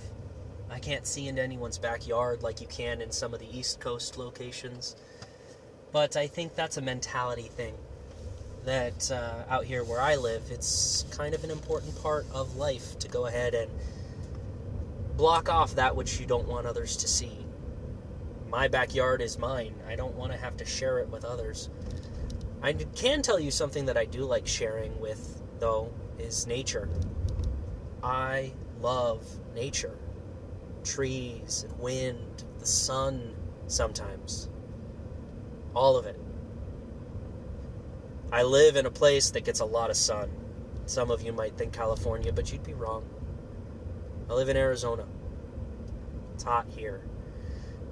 I 0.69 0.79
can't 0.79 1.07
see 1.07 1.27
into 1.27 1.41
anyone's 1.41 1.77
backyard 1.77 2.43
like 2.43 2.61
you 2.61 2.67
can 2.67 3.01
in 3.01 3.11
some 3.11 3.33
of 3.33 3.39
the 3.39 3.57
East 3.57 3.79
Coast 3.79 4.17
locations. 4.17 4.95
But 5.91 6.17
I 6.17 6.27
think 6.27 6.55
that's 6.55 6.77
a 6.77 6.81
mentality 6.81 7.49
thing. 7.49 7.75
That 8.65 9.09
uh, 9.11 9.43
out 9.49 9.63
here 9.63 9.83
where 9.83 10.01
I 10.01 10.17
live, 10.17 10.43
it's 10.51 11.05
kind 11.11 11.33
of 11.33 11.43
an 11.43 11.51
important 11.51 12.01
part 12.01 12.25
of 12.33 12.57
life 12.57 12.99
to 12.99 13.07
go 13.07 13.25
ahead 13.27 13.53
and 13.53 13.71
block 15.15 15.49
off 15.49 15.75
that 15.75 15.95
which 15.95 16.19
you 16.19 16.25
don't 16.25 16.47
want 16.47 16.67
others 16.67 16.97
to 16.97 17.07
see. 17.07 17.45
My 18.49 18.67
backyard 18.67 19.21
is 19.21 19.37
mine. 19.39 19.73
I 19.87 19.95
don't 19.95 20.15
want 20.15 20.33
to 20.33 20.37
have 20.37 20.57
to 20.57 20.65
share 20.65 20.99
it 20.99 21.07
with 21.09 21.23
others. 21.23 21.69
I 22.61 22.73
can 22.73 23.21
tell 23.21 23.39
you 23.39 23.51
something 23.51 23.85
that 23.85 23.97
I 23.97 24.05
do 24.05 24.25
like 24.25 24.47
sharing 24.47 24.99
with, 24.99 25.41
though, 25.59 25.93
is 26.19 26.45
nature. 26.45 26.89
I 28.03 28.51
love 28.81 29.25
nature 29.53 29.97
trees 30.87 31.65
and 31.67 31.79
wind, 31.79 32.43
the 32.59 32.65
sun 32.65 33.35
sometimes. 33.67 34.49
All 35.75 35.97
of 35.97 36.05
it. 36.05 36.19
I 38.31 38.43
live 38.43 38.75
in 38.75 38.85
a 38.85 38.91
place 38.91 39.31
that 39.31 39.45
gets 39.45 39.59
a 39.59 39.65
lot 39.65 39.89
of 39.89 39.97
sun. 39.97 40.29
Some 40.85 41.11
of 41.11 41.21
you 41.21 41.33
might 41.33 41.57
think 41.57 41.73
California, 41.73 42.31
but 42.31 42.51
you'd 42.51 42.63
be 42.63 42.73
wrong. 42.73 43.05
I 44.29 44.33
live 44.33 44.49
in 44.49 44.57
Arizona. 44.57 45.05
It's 46.33 46.43
hot 46.43 46.67
here. 46.69 47.01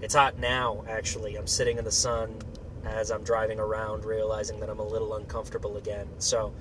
It's 0.02 0.14
hot 0.14 0.38
now, 0.40 0.84
actually. 0.88 1.36
I'm 1.36 1.48
sitting 1.48 1.78
in 1.78 1.84
the 1.86 1.92
sun 1.92 2.40
as 2.86 3.12
I'm 3.12 3.24
driving 3.24 3.60
around, 3.60 4.06
realizing 4.06 4.60
that 4.60 4.70
I'm 4.70 4.80
a 4.80 4.88
little 4.88 5.16
uncomfortable 5.16 5.78
again. 5.78 6.08
So 6.20 6.54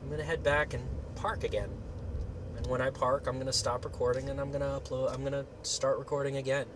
I'm 0.00 0.08
going 0.08 0.20
to 0.20 0.24
head 0.26 0.42
back 0.42 0.74
and 0.74 0.84
park 1.14 1.44
again. 1.44 1.70
When 2.70 2.80
I 2.80 2.90
park, 2.90 3.26
I'm 3.26 3.34
going 3.34 3.46
to 3.46 3.52
stop 3.52 3.84
recording 3.84 4.30
and 4.30 4.40
I'm 4.40 4.52
going 4.52 4.60
to 4.60 4.68
upload, 4.68 5.12
I'm 5.12 5.22
going 5.22 5.32
to 5.32 5.44
start 5.62 5.98
recording 5.98 6.36
again. 6.36 6.66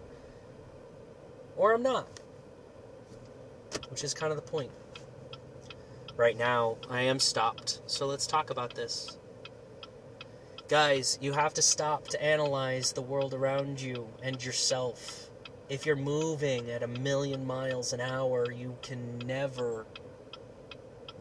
Or 1.56 1.72
I'm 1.72 1.84
not. 1.84 2.08
Which 3.90 4.02
is 4.02 4.12
kind 4.12 4.32
of 4.32 4.36
the 4.36 4.42
point. 4.42 4.72
Right 6.16 6.36
now, 6.36 6.78
I 6.90 7.02
am 7.02 7.20
stopped. 7.20 7.80
So 7.86 8.06
let's 8.06 8.26
talk 8.26 8.50
about 8.50 8.74
this. 8.74 9.18
Guys, 10.66 11.16
you 11.20 11.32
have 11.32 11.54
to 11.54 11.62
stop 11.62 12.08
to 12.08 12.20
analyze 12.20 12.92
the 12.92 13.02
world 13.02 13.32
around 13.32 13.80
you 13.80 14.08
and 14.20 14.44
yourself. 14.44 15.30
If 15.68 15.86
you're 15.86 15.94
moving 15.94 16.72
at 16.72 16.82
a 16.82 16.88
million 16.88 17.46
miles 17.46 17.92
an 17.92 18.00
hour, 18.00 18.50
you 18.50 18.76
can 18.82 19.18
never 19.18 19.86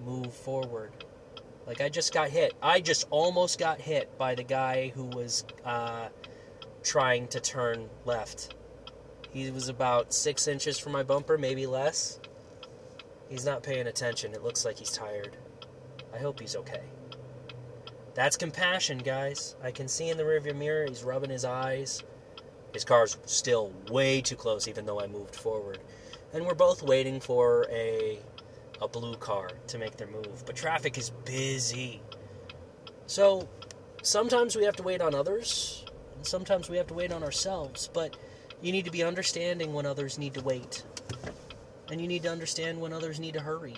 move 0.03 0.33
forward. 0.33 0.93
Like 1.65 1.81
I 1.81 1.89
just 1.89 2.13
got 2.13 2.29
hit. 2.29 2.53
I 2.61 2.81
just 2.81 3.07
almost 3.09 3.59
got 3.59 3.79
hit 3.79 4.17
by 4.17 4.35
the 4.35 4.43
guy 4.43 4.89
who 4.89 5.05
was 5.05 5.45
uh, 5.65 6.09
trying 6.83 7.27
to 7.29 7.39
turn 7.39 7.89
left. 8.05 8.55
He 9.31 9.49
was 9.49 9.69
about 9.69 10.13
six 10.13 10.47
inches 10.47 10.77
from 10.77 10.91
my 10.91 11.03
bumper, 11.03 11.37
maybe 11.37 11.65
less. 11.65 12.19
He's 13.29 13.45
not 13.45 13.63
paying 13.63 13.87
attention. 13.87 14.33
It 14.33 14.43
looks 14.43 14.65
like 14.65 14.77
he's 14.77 14.91
tired. 14.91 15.37
I 16.13 16.17
hope 16.19 16.39
he's 16.39 16.55
okay. 16.55 16.83
That's 18.13 18.37
compassion, 18.37 18.99
guys. 18.99 19.55
I 19.63 19.71
can 19.71 19.87
see 19.87 20.09
in 20.09 20.17
the 20.17 20.23
rearview 20.23 20.55
mirror 20.55 20.85
he's 20.87 21.03
rubbing 21.03 21.31
his 21.31 21.45
eyes. 21.45 22.03
His 22.73 22.83
car's 22.83 23.17
still 23.25 23.73
way 23.89 24.21
too 24.21 24.35
close, 24.35 24.67
even 24.67 24.85
though 24.85 25.01
I 25.01 25.07
moved 25.07 25.35
forward. 25.35 25.79
And 26.33 26.45
we're 26.45 26.53
both 26.53 26.83
waiting 26.83 27.19
for 27.19 27.67
a 27.71 28.19
a 28.83 28.87
blue 28.87 29.15
car 29.15 29.49
to 29.67 29.77
make 29.77 29.97
their 29.97 30.07
move. 30.07 30.45
But 30.45 30.55
traffic 30.55 30.97
is 30.97 31.09
busy. 31.25 32.01
So 33.07 33.47
sometimes 34.01 34.55
we 34.55 34.65
have 34.65 34.75
to 34.75 34.83
wait 34.83 35.01
on 35.01 35.15
others, 35.15 35.85
and 36.15 36.25
sometimes 36.25 36.69
we 36.69 36.77
have 36.77 36.87
to 36.87 36.93
wait 36.93 37.11
on 37.11 37.23
ourselves. 37.23 37.89
But 37.93 38.17
you 38.61 38.71
need 38.71 38.85
to 38.85 38.91
be 38.91 39.03
understanding 39.03 39.73
when 39.73 39.85
others 39.85 40.17
need 40.17 40.33
to 40.35 40.41
wait. 40.41 40.83
And 41.89 42.01
you 42.01 42.07
need 42.07 42.23
to 42.23 42.29
understand 42.29 42.79
when 42.79 42.93
others 42.93 43.19
need 43.19 43.33
to 43.33 43.41
hurry. 43.41 43.75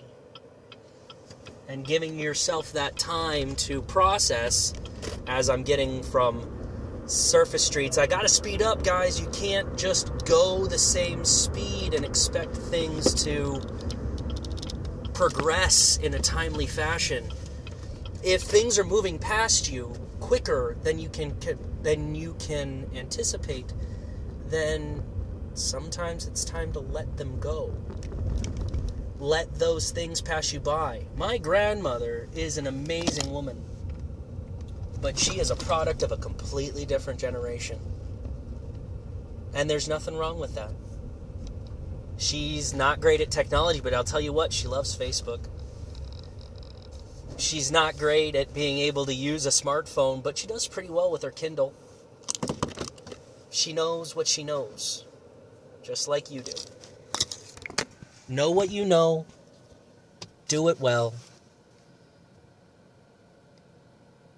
And 1.67 1.85
giving 1.85 2.19
yourself 2.19 2.73
that 2.73 2.97
time 2.97 3.55
to 3.55 3.81
process 3.81 4.73
as 5.27 5.49
I'm 5.49 5.63
getting 5.63 6.03
from 6.03 6.47
surface 7.07 7.63
streets. 7.63 7.97
I 7.97 8.07
gotta 8.07 8.29
speed 8.29 8.61
up, 8.61 8.83
guys. 8.83 9.19
You 9.19 9.27
can't 9.27 9.77
just 9.77 10.25
go 10.25 10.65
the 10.65 10.77
same 10.77 11.23
speed 11.25 11.93
and 11.93 12.05
expect 12.05 12.55
things 12.55 13.13
to 13.25 13.61
progress 15.15 15.97
in 15.97 16.13
a 16.13 16.19
timely 16.19 16.67
fashion. 16.67 17.31
If 18.21 18.41
things 18.41 18.77
are 18.77 18.83
moving 18.83 19.17
past 19.17 19.71
you 19.71 19.93
quicker 20.19 20.75
than 20.83 20.99
you 20.99 21.09
can 21.09 21.33
than 21.81 22.13
you 22.13 22.35
can 22.37 22.89
anticipate, 22.93 23.73
then 24.47 25.01
sometimes 25.53 26.27
it's 26.27 26.43
time 26.43 26.73
to 26.73 26.79
let 26.79 27.17
them 27.17 27.39
go. 27.39 27.73
Let 29.19 29.57
those 29.57 29.91
things 29.91 30.21
pass 30.21 30.51
you 30.51 30.59
by. 30.59 31.05
My 31.15 31.37
grandmother 31.37 32.27
is 32.35 32.57
an 32.57 32.67
amazing 32.67 33.31
woman, 33.31 33.63
but 35.01 35.17
she 35.17 35.39
is 35.39 35.49
a 35.49 35.55
product 35.55 36.03
of 36.03 36.11
a 36.11 36.17
completely 36.17 36.85
different 36.85 37.19
generation. 37.19 37.79
And 39.53 39.69
there's 39.69 39.87
nothing 39.87 40.17
wrong 40.17 40.37
with 40.37 40.55
that. 40.55 40.73
She's 42.17 42.73
not 42.73 43.01
great 43.01 43.21
at 43.21 43.29
technology, 43.29 43.81
but 43.81 43.93
I'll 43.93 44.03
tell 44.03 44.21
you 44.21 44.33
what, 44.33 44.53
she 44.53 44.67
loves 44.67 44.97
Facebook. 44.97 45.41
She's 47.37 47.71
not 47.71 47.97
great 47.97 48.35
at 48.35 48.53
being 48.53 48.77
able 48.77 49.05
to 49.05 49.13
use 49.13 49.45
a 49.45 49.49
smartphone, 49.49 50.23
but 50.23 50.37
she 50.37 50.47
does 50.47 50.67
pretty 50.67 50.89
well 50.89 51.11
with 51.11 51.21
her 51.23 51.31
Kindle. 51.31 51.73
She 53.49 53.73
knows 53.73 54.15
what 54.15 54.27
she 54.27 54.43
knows, 54.43 55.05
just 55.83 56.07
like 56.07 56.31
you 56.31 56.41
do. 56.41 56.53
Know 58.27 58.49
what 58.49 58.71
you 58.71 58.85
know, 58.85 59.25
do 60.47 60.69
it 60.69 60.79
well, 60.79 61.13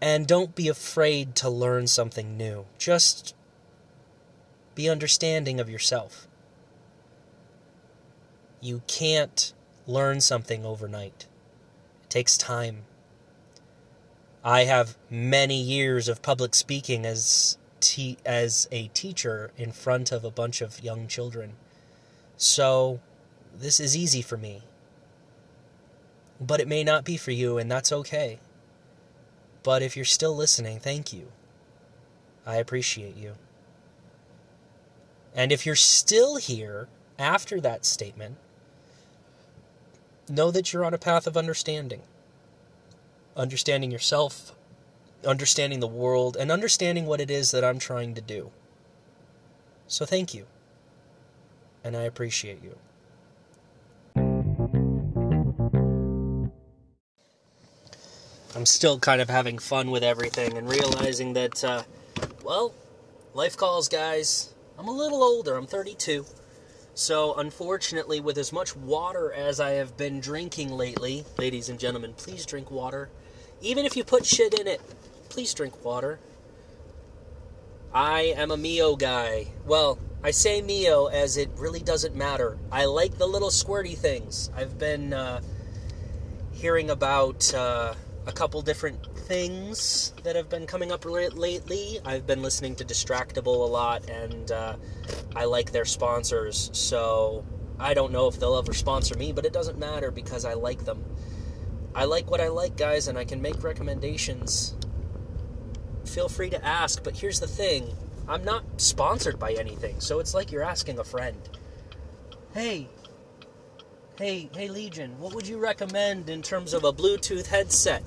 and 0.01 0.27
don't 0.27 0.55
be 0.55 0.67
afraid 0.67 1.35
to 1.35 1.49
learn 1.49 1.87
something 1.87 2.37
new. 2.37 2.65
Just 2.77 3.33
be 4.75 4.89
understanding 4.89 5.59
of 5.59 5.69
yourself. 5.69 6.26
You 8.61 8.81
can't 8.87 9.53
learn 9.85 10.21
something 10.21 10.65
overnight. 10.65 11.27
It 12.03 12.09
takes 12.09 12.37
time. 12.37 12.83
I 14.43 14.63
have 14.63 14.97
many 15.09 15.61
years 15.61 16.07
of 16.07 16.21
public 16.21 16.55
speaking 16.55 17.05
as 17.05 17.57
te- 17.79 18.17
as 18.25 18.67
a 18.71 18.87
teacher 18.89 19.51
in 19.57 19.71
front 19.71 20.11
of 20.11 20.23
a 20.23 20.31
bunch 20.31 20.61
of 20.61 20.83
young 20.83 21.07
children. 21.07 21.53
So 22.37 22.99
this 23.55 23.79
is 23.79 23.95
easy 23.95 24.21
for 24.21 24.37
me. 24.37 24.61
But 26.39 26.59
it 26.59 26.67
may 26.67 26.83
not 26.83 27.03
be 27.03 27.17
for 27.17 27.31
you 27.31 27.57
and 27.57 27.69
that's 27.69 27.91
okay. 27.91 28.39
But 29.63 29.81
if 29.81 29.95
you're 29.95 30.05
still 30.05 30.35
listening, 30.35 30.79
thank 30.79 31.11
you. 31.11 31.27
I 32.45 32.55
appreciate 32.55 33.17
you. 33.17 33.33
And 35.35 35.51
if 35.51 35.65
you're 35.65 35.75
still 35.75 36.37
here 36.37 36.87
after 37.19 37.59
that 37.61 37.85
statement, 37.85 38.37
know 40.29 40.51
that 40.51 40.73
you're 40.73 40.85
on 40.85 40.93
a 40.93 40.97
path 40.97 41.27
of 41.27 41.37
understanding. 41.37 42.01
Understanding 43.35 43.91
yourself, 43.91 44.53
understanding 45.25 45.79
the 45.79 45.87
world, 45.87 46.35
and 46.37 46.51
understanding 46.51 47.05
what 47.05 47.21
it 47.21 47.31
is 47.31 47.51
that 47.51 47.63
I'm 47.63 47.79
trying 47.79 48.13
to 48.15 48.21
do. 48.21 48.51
So 49.87 50.05
thank 50.05 50.33
you. 50.33 50.45
And 51.83 51.95
I 51.95 52.01
appreciate 52.01 52.61
you. 52.63 52.77
I'm 58.55 58.65
still 58.65 58.97
kind 58.97 59.21
of 59.21 59.29
having 59.29 59.59
fun 59.59 59.91
with 59.91 60.03
everything 60.03 60.57
and 60.57 60.67
realizing 60.67 61.33
that, 61.33 61.63
uh, 61.63 61.83
well, 62.43 62.73
life 63.35 63.55
calls, 63.55 63.87
guys. 63.87 64.51
I'm 64.79 64.87
a 64.87 64.91
little 64.91 65.21
older, 65.21 65.55
I'm 65.55 65.67
32. 65.67 66.25
So, 66.97 67.35
unfortunately, 67.35 68.19
with 68.19 68.39
as 68.39 68.51
much 68.51 68.75
water 68.75 69.31
as 69.31 69.59
I 69.59 69.73
have 69.73 69.95
been 69.97 70.19
drinking 70.19 70.71
lately, 70.71 71.25
ladies 71.37 71.69
and 71.69 71.79
gentlemen, 71.79 72.15
please 72.17 72.43
drink 72.43 72.71
water. 72.71 73.09
Even 73.61 73.85
if 73.85 73.95
you 73.95 74.03
put 74.03 74.25
shit 74.25 74.59
in 74.59 74.65
it, 74.65 74.81
please 75.29 75.53
drink 75.53 75.85
water. 75.85 76.17
I 77.93 78.33
am 78.35 78.49
a 78.49 78.57
Mio 78.57 78.95
guy. 78.95 79.49
Well, 79.63 79.99
I 80.23 80.31
say 80.31 80.59
Mio 80.63 81.05
as 81.05 81.37
it 81.37 81.51
really 81.55 81.81
doesn't 81.81 82.15
matter. 82.15 82.57
I 82.71 82.85
like 82.85 83.19
the 83.19 83.27
little 83.27 83.51
squirty 83.51 83.95
things. 83.95 84.49
I've 84.55 84.79
been 84.79 85.13
uh, 85.13 85.41
hearing 86.51 86.89
about 86.89 87.53
uh, 87.53 87.93
a 88.27 88.31
couple 88.31 88.61
different 88.61 89.03
things 89.15 90.13
that 90.23 90.35
have 90.35 90.49
been 90.49 90.67
coming 90.67 90.91
up 90.91 91.05
lately. 91.05 91.99
I've 92.05 92.27
been 92.27 92.41
listening 92.41 92.75
to 92.75 92.85
Distractible 92.85 93.45
a 93.45 93.71
lot, 93.71 94.09
and 94.09 94.51
uh, 94.51 94.75
I 95.35 95.45
like 95.45 95.71
their 95.71 95.85
sponsors. 95.85 96.69
So 96.73 97.45
I 97.79 97.93
don't 97.93 98.11
know 98.11 98.27
if 98.27 98.37
they'll 98.37 98.57
ever 98.57 98.73
sponsor 98.73 99.17
me, 99.17 99.31
but 99.31 99.45
it 99.45 99.53
doesn't 99.53 99.79
matter 99.79 100.11
because 100.11 100.43
I 100.43 100.53
like 100.53 100.83
them. 100.83 101.03
I 101.95 102.03
like 102.03 102.29
what 102.29 102.41
I 102.41 102.49
like, 102.49 102.75
guys, 102.75 103.07
and 103.07 103.17
I 103.17 103.23
can 103.23 103.41
make 103.41 103.63
recommendations. 103.63 104.75
Feel 106.05 106.27
free 106.27 106.49
to 106.49 106.63
ask, 106.63 107.03
but 107.03 107.15
here's 107.15 107.39
the 107.39 107.47
thing 107.47 107.95
I'm 108.27 108.43
not 108.43 108.63
sponsored 108.81 109.39
by 109.39 109.53
anything, 109.53 110.01
so 110.01 110.19
it's 110.19 110.33
like 110.33 110.51
you're 110.51 110.63
asking 110.63 110.99
a 110.99 111.03
friend. 111.03 111.37
Hey, 112.53 112.89
hey, 114.17 114.49
hey, 114.55 114.67
Legion, 114.67 115.19
what 115.19 115.35
would 115.35 115.47
you 115.47 115.59
recommend 115.59 116.29
in 116.29 116.41
terms 116.41 116.73
of 116.73 116.83
a 116.83 116.91
Bluetooth 116.91 117.45
headset? 117.45 118.03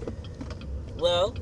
Well, 0.97 1.37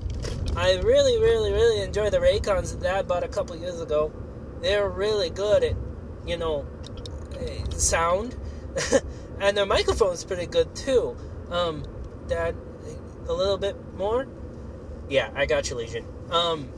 I 0.56 0.76
really, 0.80 1.18
really, 1.18 1.52
really 1.52 1.80
enjoy 1.80 2.10
the 2.10 2.18
Raycons 2.18 2.78
that 2.80 2.94
I 2.94 3.02
bought 3.02 3.24
a 3.24 3.28
couple 3.28 3.56
years 3.56 3.80
ago. 3.80 4.12
They're 4.60 4.88
really 4.90 5.30
good 5.30 5.64
at, 5.64 5.74
you 6.26 6.36
know, 6.36 6.66
eh, 7.40 7.64
sound, 7.70 8.36
and 9.40 9.56
their 9.56 9.64
microphone's 9.64 10.22
pretty 10.22 10.46
good 10.46 10.74
too. 10.76 11.16
Um, 11.50 11.84
Dad, 12.26 12.54
a 13.26 13.32
little 13.32 13.58
bit 13.58 13.76
more? 13.94 14.26
Yeah, 15.08 15.30
I 15.34 15.46
got 15.46 15.70
you, 15.70 15.76
Legion. 15.76 16.04
Um, 16.30 16.68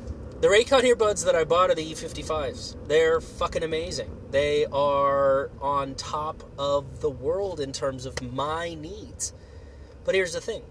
the 0.41 0.47
Raycon 0.47 0.83
earbuds 0.83 1.25
that 1.25 1.35
I 1.35 1.43
bought 1.43 1.71
are 1.71 1.75
the 1.75 1.93
E55s. 1.93 2.87
They're 2.87 3.21
fucking 3.21 3.65
amazing. 3.65 4.20
They 4.31 4.67
are 4.67 5.51
on 5.61 5.95
top 5.97 6.43
of 6.59 7.01
the 7.01 7.11
world 7.11 7.61
in 7.61 7.73
terms 7.73 8.07
of 8.07 8.21
my 8.23 8.75
needs. 8.75 9.33
But 10.05 10.15
here's 10.15 10.33
the 10.33 10.41
thing 10.41 10.63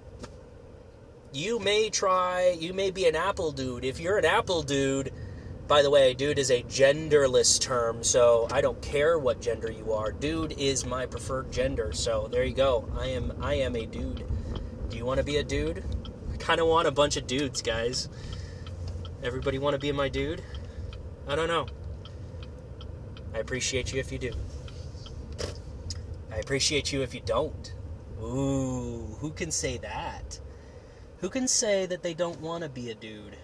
you 1.31 1.59
may 1.59 1.89
try, 1.89 2.55
you 2.59 2.73
may 2.73 2.91
be 2.91 3.07
an 3.07 3.15
Apple 3.15 3.51
dude. 3.51 3.85
If 3.85 3.99
you're 3.99 4.17
an 4.17 4.25
Apple 4.25 4.63
dude, 4.63 5.11
by 5.67 5.83
the 5.83 5.89
way, 5.91 6.15
dude 6.15 6.39
is 6.39 6.49
a 6.49 6.63
genderless 6.63 7.61
term, 7.61 8.03
so 8.03 8.47
I 8.51 8.61
don't 8.61 8.81
care 8.81 9.19
what 9.19 9.39
gender 9.39 9.71
you 9.71 9.93
are. 9.93 10.11
Dude 10.11 10.53
is 10.53 10.85
my 10.85 11.05
preferred 11.05 11.51
gender, 11.51 11.91
so 11.93 12.27
there 12.31 12.43
you 12.43 12.55
go. 12.55 12.89
I 12.97 13.07
am 13.07 13.33
I 13.39 13.55
am 13.55 13.75
a 13.75 13.85
dude. 13.85 14.25
Do 14.89 14.97
you 14.97 15.05
want 15.05 15.19
to 15.19 15.23
be 15.23 15.37
a 15.37 15.43
dude? 15.43 15.83
I 16.33 16.37
kind 16.37 16.59
of 16.59 16.67
want 16.67 16.87
a 16.87 16.91
bunch 16.91 17.17
of 17.17 17.27
dudes, 17.27 17.61
guys. 17.61 18.09
Everybody 19.21 19.59
want 19.59 19.75
to 19.75 19.79
be 19.79 19.91
my 19.91 20.09
dude? 20.09 20.41
I 21.27 21.35
don't 21.35 21.47
know. 21.47 21.67
I 23.33 23.39
appreciate 23.39 23.93
you 23.93 23.99
if 23.99 24.11
you 24.11 24.17
do. 24.17 24.31
I 26.31 26.37
appreciate 26.37 26.91
you 26.91 27.01
if 27.01 27.13
you 27.13 27.21
don't. 27.25 27.73
Ooh, 28.21 29.15
who 29.19 29.31
can 29.31 29.51
say 29.51 29.77
that? 29.77 30.39
Who 31.19 31.29
can 31.29 31.47
say 31.47 31.85
that 31.85 32.03
they 32.03 32.13
don't 32.13 32.41
want 32.41 32.63
to 32.63 32.69
be 32.69 32.89
a 32.89 32.95
dude? 32.95 33.37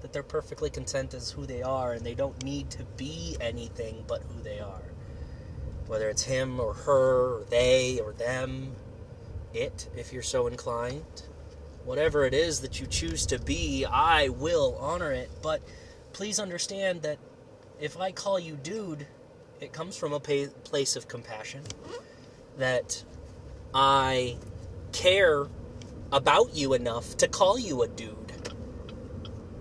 That 0.00 0.12
they're 0.12 0.22
perfectly 0.22 0.70
content 0.70 1.14
as 1.14 1.30
who 1.30 1.46
they 1.46 1.62
are 1.62 1.92
and 1.92 2.04
they 2.04 2.14
don't 2.14 2.42
need 2.42 2.70
to 2.70 2.84
be 2.96 3.36
anything 3.40 4.04
but 4.06 4.22
who 4.22 4.42
they 4.42 4.60
are? 4.60 4.82
Whether 5.86 6.08
it's 6.08 6.24
him 6.24 6.60
or 6.60 6.74
her 6.74 7.38
or 7.38 7.44
they 7.48 8.00
or 8.00 8.12
them, 8.12 8.74
it, 9.54 9.88
if 9.96 10.12
you're 10.12 10.22
so 10.22 10.46
inclined. 10.46 11.22
Whatever 11.84 12.24
it 12.24 12.34
is 12.34 12.60
that 12.60 12.80
you 12.80 12.86
choose 12.86 13.24
to 13.26 13.38
be, 13.38 13.84
I 13.84 14.28
will 14.28 14.76
honor 14.80 15.12
it. 15.12 15.30
But 15.42 15.62
please 16.12 16.40
understand 16.40 17.02
that 17.02 17.18
if 17.80 17.98
I 17.98 18.12
call 18.12 18.38
you 18.38 18.56
dude, 18.56 19.06
it 19.60 19.72
comes 19.72 19.96
from 19.96 20.12
a 20.12 20.20
place 20.20 20.96
of 20.96 21.08
compassion. 21.08 21.62
That 22.58 23.04
I 23.74 24.38
care 24.92 25.46
about 26.12 26.54
you 26.54 26.72
enough 26.72 27.16
to 27.18 27.28
call 27.28 27.58
you 27.58 27.82
a 27.82 27.88
dude. 27.88 28.32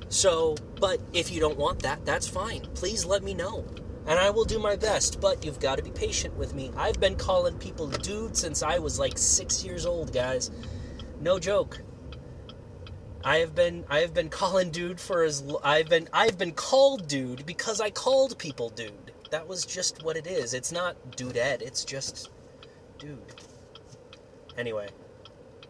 So, 0.09 0.55
but 0.79 1.01
if 1.13 1.31
you 1.31 1.41
don't 1.41 1.57
want 1.57 1.81
that, 1.81 2.05
that's 2.05 2.27
fine. 2.27 2.61
Please 2.73 3.05
let 3.05 3.23
me 3.23 3.33
know. 3.33 3.65
And 4.07 4.19
I 4.19 4.29
will 4.29 4.45
do 4.45 4.59
my 4.59 4.75
best, 4.75 5.19
but 5.19 5.43
you've 5.43 5.59
got 5.59 5.77
to 5.77 5.83
be 5.83 5.91
patient 5.91 6.35
with 6.37 6.53
me. 6.53 6.71
I've 6.77 6.99
been 6.99 7.15
calling 7.15 7.57
people 7.57 7.87
dude 7.87 8.37
since 8.37 8.61
I 8.61 8.77
was 8.77 8.99
like 8.99 9.17
six 9.17 9.63
years 9.63 9.85
old, 9.85 10.13
guys. 10.13 10.51
No 11.19 11.39
joke. 11.39 11.81
I 13.25 13.37
have 13.37 13.55
been 13.55 13.85
I 13.89 13.99
have 14.01 14.13
been 14.13 14.29
calling 14.29 14.69
dude 14.69 14.99
for 14.99 15.23
as 15.23 15.43
I've 15.63 15.89
been 15.89 16.07
I've 16.13 16.37
been 16.37 16.51
called 16.51 17.07
dude 17.07 17.43
because 17.47 17.81
I 17.81 17.89
called 17.89 18.37
people 18.37 18.69
dude. 18.69 19.11
That 19.31 19.47
was 19.47 19.65
just 19.65 20.03
what 20.03 20.15
it 20.15 20.27
is. 20.27 20.53
It's 20.53 20.71
not 20.71 21.17
dude 21.17 21.35
ed. 21.35 21.63
It's 21.63 21.83
just 21.83 22.29
dude. 22.99 23.33
Anyway, 24.55 24.89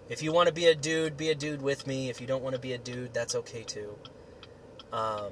if 0.09 0.21
you 0.21 0.33
want 0.33 0.47
to 0.47 0.53
be 0.53 0.65
a 0.65 0.75
dude, 0.75 1.15
be 1.15 1.29
a 1.29 1.35
dude 1.35 1.61
with 1.61 1.87
me. 1.87 2.09
If 2.09 2.19
you 2.19 2.27
don't 2.27 2.43
want 2.43 2.55
to 2.55 2.61
be 2.61 2.73
a 2.73 2.77
dude, 2.77 3.13
that's 3.13 3.35
okay 3.35 3.63
too. 3.63 3.97
Um, 4.91 5.31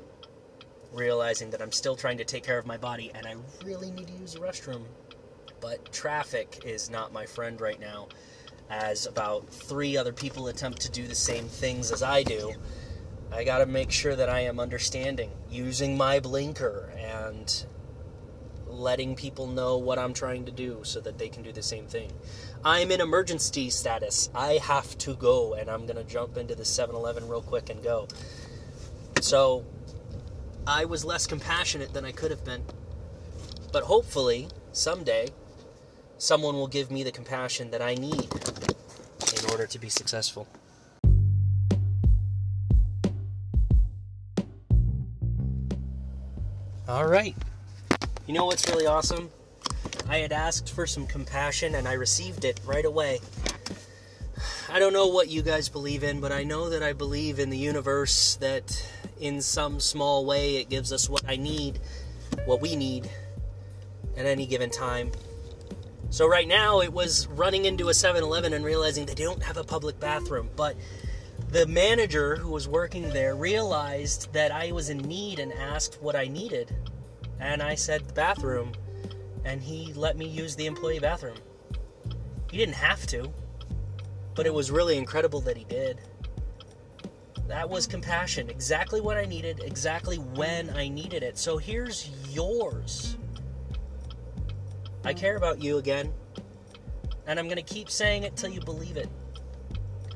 realizing 0.93 1.49
that 1.49 1.61
I'm 1.61 1.73
still 1.73 1.97
trying 1.97 2.19
to 2.19 2.25
take 2.25 2.45
care 2.45 2.57
of 2.57 2.65
my 2.65 2.77
body 2.77 3.11
and 3.13 3.27
I 3.27 3.35
really 3.65 3.91
need 3.91 4.07
to 4.07 4.13
use 4.13 4.33
the 4.33 4.39
restroom. 4.39 4.83
But 5.59 5.91
traffic 5.91 6.61
is 6.65 6.89
not 6.89 7.11
my 7.11 7.25
friend 7.25 7.59
right 7.59 7.79
now, 7.79 8.07
as 8.73 9.05
about 9.05 9.47
three 9.49 9.95
other 9.95 10.11
people 10.11 10.47
attempt 10.47 10.81
to 10.81 10.91
do 10.91 11.07
the 11.07 11.15
same 11.15 11.45
things 11.45 11.91
as 11.91 12.01
I 12.01 12.23
do. 12.23 12.53
I 13.31 13.43
gotta 13.43 13.65
make 13.65 13.91
sure 13.91 14.15
that 14.15 14.29
I 14.29 14.41
am 14.41 14.59
understanding, 14.59 15.31
using 15.49 15.95
my 15.95 16.19
blinker, 16.19 16.91
and 16.97 17.65
letting 18.67 19.15
people 19.15 19.45
know 19.45 19.77
what 19.77 19.99
I'm 19.99 20.13
trying 20.13 20.45
to 20.45 20.51
do 20.51 20.79
so 20.83 20.99
that 21.01 21.19
they 21.19 21.29
can 21.29 21.43
do 21.43 21.51
the 21.51 21.61
same 21.61 21.85
thing. 21.85 22.11
I'm 22.65 22.91
in 22.91 22.99
emergency 22.99 23.69
status. 23.69 24.29
I 24.33 24.53
have 24.53 24.97
to 24.99 25.13
go, 25.15 25.53
and 25.53 25.69
I'm 25.69 25.85
going 25.85 25.97
to 25.97 26.03
jump 26.03 26.37
into 26.37 26.55
the 26.55 26.65
7 26.65 26.95
Eleven 26.95 27.27
real 27.27 27.41
quick 27.41 27.69
and 27.69 27.83
go. 27.83 28.07
So, 29.21 29.65
I 30.65 30.85
was 30.85 31.05
less 31.05 31.27
compassionate 31.27 31.93
than 31.93 32.05
I 32.05 32.11
could 32.11 32.31
have 32.31 32.43
been. 32.43 32.63
But 33.71 33.83
hopefully, 33.83 34.47
someday, 34.71 35.29
someone 36.23 36.55
will 36.55 36.67
give 36.67 36.89
me 36.89 37.03
the 37.03 37.11
compassion 37.11 37.69
that 37.71 37.81
I 37.81 37.95
need 37.95 38.13
in 38.23 39.51
order 39.51 39.67
to 39.67 39.77
be 39.77 39.89
successful. 39.89 40.47
All 46.87 47.05
right. 47.05 47.35
You 48.25 48.33
know 48.33 48.45
what's 48.45 48.69
really 48.69 48.85
awesome? 48.85 49.31
I 50.07 50.19
had 50.19 50.31
asked 50.31 50.73
for 50.73 50.87
some 50.87 51.05
compassion 51.07 51.75
and 51.75 51.89
I 51.89 51.93
received 51.93 52.45
it 52.45 52.61
right 52.65 52.85
away. 52.85 53.19
I 54.69 54.79
don't 54.79 54.93
know 54.93 55.07
what 55.07 55.27
you 55.27 55.41
guys 55.41 55.67
believe 55.67 56.03
in, 56.03 56.21
but 56.21 56.31
I 56.31 56.43
know 56.43 56.69
that 56.69 56.81
I 56.81 56.93
believe 56.93 57.39
in 57.39 57.49
the 57.49 57.57
universe 57.57 58.35
that 58.35 58.89
in 59.19 59.41
some 59.41 59.81
small 59.81 60.25
way 60.25 60.55
it 60.55 60.69
gives 60.69 60.93
us 60.93 61.09
what 61.09 61.23
I 61.27 61.35
need, 61.35 61.79
what 62.45 62.61
we 62.61 62.77
need 62.77 63.09
at 64.15 64.25
any 64.25 64.45
given 64.45 64.69
time. 64.69 65.11
So 66.13 66.27
right 66.27 66.47
now 66.47 66.81
it 66.81 66.93
was 66.93 67.25
running 67.29 67.65
into 67.65 67.89
a 67.89 67.91
7-Eleven 67.91 68.53
and 68.53 68.63
realizing 68.63 69.07
they 69.07 69.15
don't 69.15 69.41
have 69.41 69.57
a 69.57 69.63
public 69.63 69.99
bathroom, 69.99 70.47
but 70.55 70.75
the 71.49 71.65
manager 71.65 72.35
who 72.35 72.51
was 72.51 72.67
working 72.67 73.09
there 73.09 73.35
realized 73.35 74.31
that 74.31 74.51
I 74.51 74.71
was 74.73 74.91
in 74.91 74.99
need 74.99 75.39
and 75.39 75.51
asked 75.51 75.99
what 76.03 76.15
I 76.15 76.27
needed. 76.27 76.75
And 77.39 77.63
I 77.63 77.73
said 77.73 78.07
the 78.07 78.13
bathroom, 78.13 78.73
and 79.43 79.59
he 79.59 79.91
let 79.93 80.15
me 80.15 80.27
use 80.27 80.55
the 80.55 80.67
employee 80.67 80.99
bathroom. 80.99 81.37
He 82.51 82.57
didn't 82.57 82.75
have 82.75 83.07
to, 83.07 83.33
but 84.35 84.45
it 84.45 84.53
was 84.53 84.69
really 84.69 84.99
incredible 84.99 85.41
that 85.41 85.57
he 85.57 85.63
did. 85.63 85.99
That 87.47 87.67
was 87.67 87.87
compassion, 87.87 88.51
exactly 88.51 89.01
what 89.01 89.17
I 89.17 89.25
needed, 89.25 89.63
exactly 89.63 90.17
when 90.17 90.69
I 90.69 90.89
needed 90.89 91.23
it. 91.23 91.39
So 91.39 91.57
here's 91.57 92.11
yours. 92.29 93.17
I 95.05 95.13
care 95.13 95.35
about 95.35 95.61
you 95.61 95.79
again, 95.79 96.13
and 97.27 97.37
I'm 97.37 97.45
going 97.45 97.57
to 97.57 97.73
keep 97.73 97.89
saying 97.89 98.23
it 98.23 98.37
till 98.37 98.49
you 98.49 98.61
believe 98.61 98.95
it. 98.95 99.09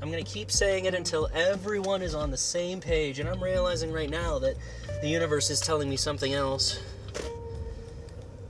I'm 0.01 0.09
going 0.09 0.23
to 0.23 0.31
keep 0.31 0.49
saying 0.49 0.85
it 0.85 0.93
until 0.93 1.27
everyone 1.33 2.01
is 2.01 2.15
on 2.15 2.31
the 2.31 2.37
same 2.37 2.79
page, 2.79 3.19
and 3.19 3.27
I'm 3.27 3.43
realizing 3.43 3.91
right 3.91 4.09
now 4.09 4.39
that 4.39 4.55
the 5.01 5.09
universe 5.09 5.49
is 5.49 5.59
telling 5.59 5.89
me 5.89 5.97
something 5.97 6.33
else. 6.33 6.79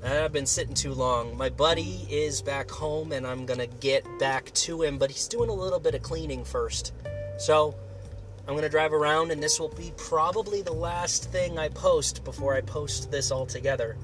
I've 0.04 0.32
been 0.32 0.46
sitting 0.46 0.76
too 0.76 0.94
long. 0.94 1.36
My 1.36 1.50
buddy 1.50 2.06
is 2.08 2.44
back 2.44 2.70
home, 2.70 3.14
and 3.14 3.26
I'm 3.26 3.48
going 3.48 3.60
to 3.60 3.68
get 3.68 4.06
back 4.20 4.54
to 4.54 4.84
him, 4.84 5.00
but 5.00 5.10
he's 5.10 5.28
doing 5.28 5.50
a 5.50 5.54
little 5.54 5.80
bit 5.80 5.96
of 5.96 6.04
cleaning 6.04 6.44
first. 6.44 6.94
So, 7.40 7.74
I'm 8.48 8.54
going 8.54 8.62
to 8.62 8.70
drive 8.70 8.94
around, 8.94 9.32
and 9.32 9.42
this 9.42 9.60
will 9.60 9.70
be 9.70 9.92
probably 9.98 10.62
the 10.62 10.74
last 10.74 11.32
thing 11.32 11.58
I 11.58 11.70
post 11.70 12.24
before 12.24 12.54
I 12.54 12.62
post 12.62 13.10
this 13.10 13.32
all 13.32 13.48
together. 13.48 13.98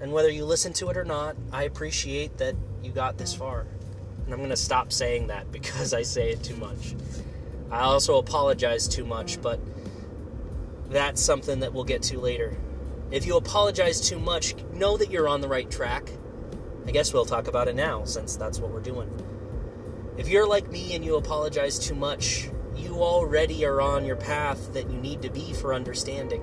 And 0.00 0.12
whether 0.12 0.30
you 0.30 0.44
listen 0.44 0.72
to 0.74 0.90
it 0.90 0.96
or 0.96 1.04
not, 1.04 1.36
I 1.52 1.64
appreciate 1.64 2.38
that 2.38 2.54
you 2.82 2.92
got 2.92 3.18
this 3.18 3.34
far. 3.34 3.66
And 4.24 4.32
I'm 4.32 4.38
going 4.38 4.50
to 4.50 4.56
stop 4.56 4.92
saying 4.92 5.28
that 5.28 5.50
because 5.52 5.94
I 5.94 6.02
say 6.02 6.30
it 6.30 6.42
too 6.42 6.56
much. 6.56 6.94
I 7.70 7.80
also 7.80 8.18
apologize 8.18 8.88
too 8.88 9.04
much, 9.04 9.42
but 9.42 9.60
that's 10.88 11.20
something 11.20 11.60
that 11.60 11.74
we'll 11.74 11.84
get 11.84 12.02
to 12.04 12.18
later. 12.18 12.56
If 13.10 13.26
you 13.26 13.36
apologize 13.36 14.00
too 14.00 14.18
much, 14.18 14.54
know 14.72 14.96
that 14.96 15.10
you're 15.10 15.28
on 15.28 15.40
the 15.40 15.48
right 15.48 15.70
track. 15.70 16.10
I 16.86 16.90
guess 16.90 17.12
we'll 17.12 17.26
talk 17.26 17.48
about 17.48 17.68
it 17.68 17.74
now, 17.74 18.04
since 18.04 18.36
that's 18.36 18.58
what 18.58 18.70
we're 18.70 18.80
doing. 18.80 19.10
If 20.16 20.28
you're 20.28 20.48
like 20.48 20.70
me 20.70 20.94
and 20.94 21.04
you 21.04 21.16
apologize 21.16 21.78
too 21.78 21.94
much, 21.94 22.50
you 22.76 22.96
already 22.96 23.64
are 23.64 23.80
on 23.80 24.04
your 24.04 24.16
path 24.16 24.72
that 24.72 24.90
you 24.90 24.98
need 24.98 25.22
to 25.22 25.30
be 25.30 25.52
for 25.52 25.74
understanding. 25.74 26.42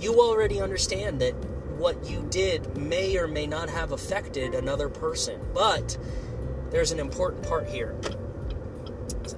You 0.00 0.20
already 0.20 0.60
understand 0.60 1.20
that 1.20 1.34
what 1.78 2.08
you 2.10 2.26
did 2.30 2.76
may 2.76 3.16
or 3.16 3.28
may 3.28 3.46
not 3.46 3.70
have 3.70 3.92
affected 3.92 4.54
another 4.54 4.88
person, 4.88 5.40
but 5.54 5.96
there's 6.70 6.90
an 6.90 6.98
important 6.98 7.46
part 7.46 7.68
here. 7.68 7.96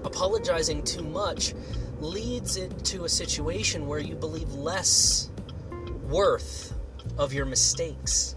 Apologizing 0.04 0.82
too 0.82 1.02
much 1.02 1.54
leads 2.00 2.56
into 2.56 3.04
a 3.04 3.08
situation 3.08 3.86
where 3.86 3.98
you 3.98 4.14
believe 4.14 4.52
less 4.54 5.30
worth 6.08 6.74
of 7.18 7.32
your 7.32 7.44
mistakes. 7.44 8.34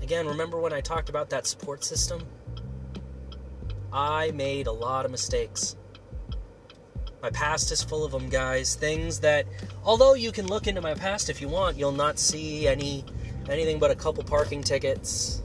Again, 0.00 0.26
remember 0.26 0.58
when 0.58 0.72
I 0.72 0.80
talked 0.80 1.08
about 1.08 1.30
that 1.30 1.46
support 1.46 1.84
system? 1.84 2.22
I 3.92 4.30
made 4.30 4.66
a 4.66 4.72
lot 4.72 5.04
of 5.04 5.10
mistakes. 5.10 5.76
My 7.20 7.30
past 7.30 7.72
is 7.72 7.82
full 7.82 8.04
of 8.04 8.12
them, 8.12 8.28
guys. 8.28 8.76
Things 8.76 9.20
that, 9.20 9.46
although 9.84 10.14
you 10.14 10.30
can 10.30 10.46
look 10.46 10.68
into 10.68 10.80
my 10.80 10.94
past 10.94 11.28
if 11.28 11.40
you 11.40 11.48
want, 11.48 11.76
you'll 11.76 11.90
not 11.90 12.18
see 12.18 12.68
any 12.68 13.04
anything 13.48 13.78
but 13.78 13.90
a 13.90 13.94
couple 13.94 14.22
parking 14.22 14.62
tickets. 14.62 15.42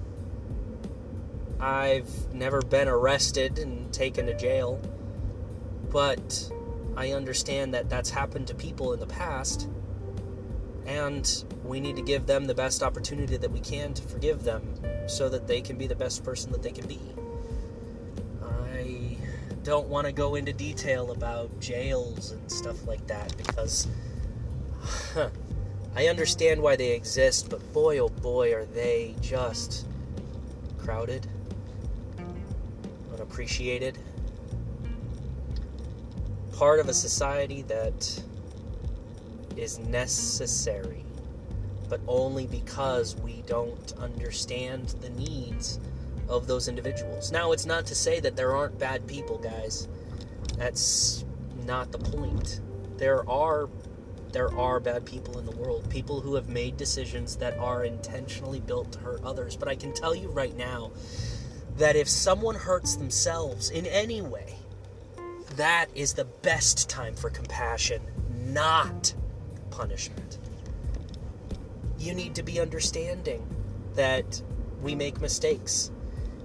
I've 1.60 2.34
never 2.34 2.62
been 2.62 2.88
arrested 2.88 3.58
and 3.58 3.92
taken 3.94 4.26
to 4.28 4.36
jail, 4.36 4.82
but 5.90 6.52
I 6.96 7.14
understand 7.14 7.74
that 7.74 7.90
that's 7.90 8.10
happened 8.10 8.48
to 8.48 8.56
people 8.56 8.94
in 8.94 9.00
the 9.00 9.08
past, 9.08 9.70
and 10.86 11.44
we 11.64 11.80
need 11.80 11.96
to 11.96 12.02
give 12.02 12.28
them 12.28 12.46
the 12.46 12.54
best 12.54 12.84
opportunity 12.84 13.38
that 13.38 13.50
we 13.50 13.62
can 13.62 13.94
to 13.94 14.02
forgive 14.04 14.44
them 14.44 14.76
so 15.08 15.30
that 15.30 15.48
they 15.48 15.62
can 15.62 15.78
be 15.78 15.88
the 15.88 15.96
best 15.96 16.24
person 16.24 16.52
that 16.52 16.62
they 16.62 16.72
can 16.72 16.86
be. 16.86 17.00
Don't 19.64 19.88
want 19.88 20.06
to 20.08 20.14
go 20.14 20.36
into 20.36 20.52
detail 20.52 21.12
about 21.12 21.60
jails 21.62 22.32
and 22.32 22.52
stuff 22.52 22.86
like 22.86 23.06
that 23.08 23.36
because 23.38 23.88
huh, 25.14 25.30
I 25.96 26.08
understand 26.08 26.62
why 26.62 26.76
they 26.76 26.92
exist, 26.92 27.50
but 27.50 27.72
boy 27.72 28.00
oh 28.00 28.10
boy 28.10 28.54
are 28.54 28.66
they 28.66 29.16
just 29.22 29.88
crowded, 30.78 31.26
unappreciated, 33.14 33.98
part 36.52 36.82
of 36.82 36.90
a 36.90 36.94
society 36.94 37.62
that 37.64 38.22
is 39.56 39.80
necessary, 39.80 41.06
but 41.88 42.02
only 42.08 42.48
because 42.48 43.16
we 43.16 43.44
don't 43.48 43.94
understand 43.98 44.90
the 45.00 45.10
needs 45.12 45.80
of 46.30 46.48
those 46.48 46.68
individuals. 46.68 47.32
Now, 47.32 47.52
it's 47.52 47.66
not 47.66 47.86
to 47.88 47.96
say 47.96 48.20
that 48.20 48.36
there 48.36 48.56
aren't 48.56 48.80
bad 48.80 49.08
people, 49.08 49.38
guys. 49.38 49.88
That's 50.58 51.26
not 51.66 51.92
the 51.92 52.00
point. 52.00 52.62
There 52.98 53.28
are 53.30 53.70
there 54.34 54.52
are 54.58 54.80
bad 54.80 55.06
people 55.06 55.38
in 55.38 55.46
the 55.46 55.56
world, 55.56 55.88
people 55.92 56.20
who 56.20 56.34
have 56.34 56.50
made 56.50 56.76
decisions 56.76 57.36
that 57.36 57.56
are 57.60 57.86
intentionally 57.86 58.60
built 58.60 58.92
to 58.94 59.00
hurt 59.00 59.24
others. 59.24 59.56
But 59.56 59.68
I 59.68 59.76
can 59.76 59.94
tell 59.94 60.16
you 60.16 60.28
right 60.30 60.58
now 60.58 60.92
that 61.78 61.96
if 61.96 62.10
someone 62.10 62.56
hurts 62.56 62.96
themselves 62.96 63.70
in 63.70 63.86
any 63.86 64.22
way, 64.22 64.56
that 65.56 65.86
is 65.94 66.14
the 66.14 66.26
best 66.26 66.90
time 66.90 67.14
for 67.16 67.30
compassion, 67.30 68.02
not 68.48 69.14
punishment. 69.70 70.40
You 72.00 72.16
need 72.16 72.34
to 72.36 72.44
be 72.44 72.60
understanding 72.60 73.48
that 73.94 74.42
we 74.82 74.96
make 74.96 75.22
mistakes 75.22 75.92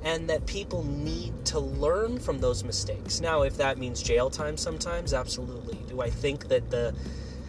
and 0.03 0.29
that 0.31 0.47
people 0.47 0.85
need 0.85 1.45
to 1.47 1.59
learn 1.59 2.19
from 2.19 2.41
those 2.41 2.65
mistakes. 2.65 3.21
Now, 3.21 3.43
if 3.43 3.57
that 3.57 3.79
means 3.79 4.03
jail 4.03 4.31
time 4.31 4.57
sometimes, 4.57 5.13
absolutely. 5.13 5.79
Do 5.89 6.01
I 6.01 6.11
think 6.11 6.49
that 6.49 6.71
the 6.71 6.95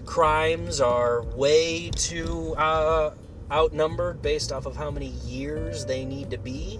crimes 0.06 0.82
are 0.82 1.22
way 1.22 1.92
too 1.92 2.56
uh, 2.58 3.12
outnumbered 3.52 4.22
based 4.22 4.52
off 4.52 4.66
of 4.66 4.76
how 4.76 4.90
many 4.90 5.08
years 5.26 5.86
they 5.86 6.06
need 6.06 6.32
to 6.32 6.38
be? 6.38 6.80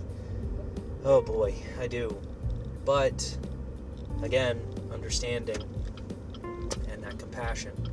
Oh 1.04 1.22
boy, 1.22 1.54
I 1.80 1.88
do. 1.88 2.20
But 2.86 3.38
again, 4.24 4.60
understanding 4.92 5.64
and 6.92 7.04
that 7.04 7.18
compassion. 7.20 7.89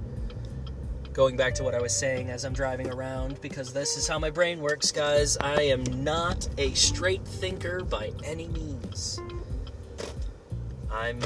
Going 1.17 1.35
back 1.35 1.55
to 1.55 1.65
what 1.65 1.75
I 1.75 1.81
was 1.81 1.97
saying 1.97 2.29
as 2.29 2.45
I'm 2.45 2.53
driving 2.53 2.91
around, 2.93 3.41
because 3.41 3.73
this 3.73 3.97
is 3.97 4.07
how 4.07 4.19
my 4.19 4.29
brain 4.29 4.61
works, 4.61 4.93
guys. 4.93 5.39
I 5.39 5.63
am 5.63 5.83
not 6.05 6.47
a 6.59 6.75
straight 6.75 7.25
thinker 7.25 7.83
by 7.83 8.13
any 8.23 8.49
means. 8.49 9.19
I'm 10.93 11.19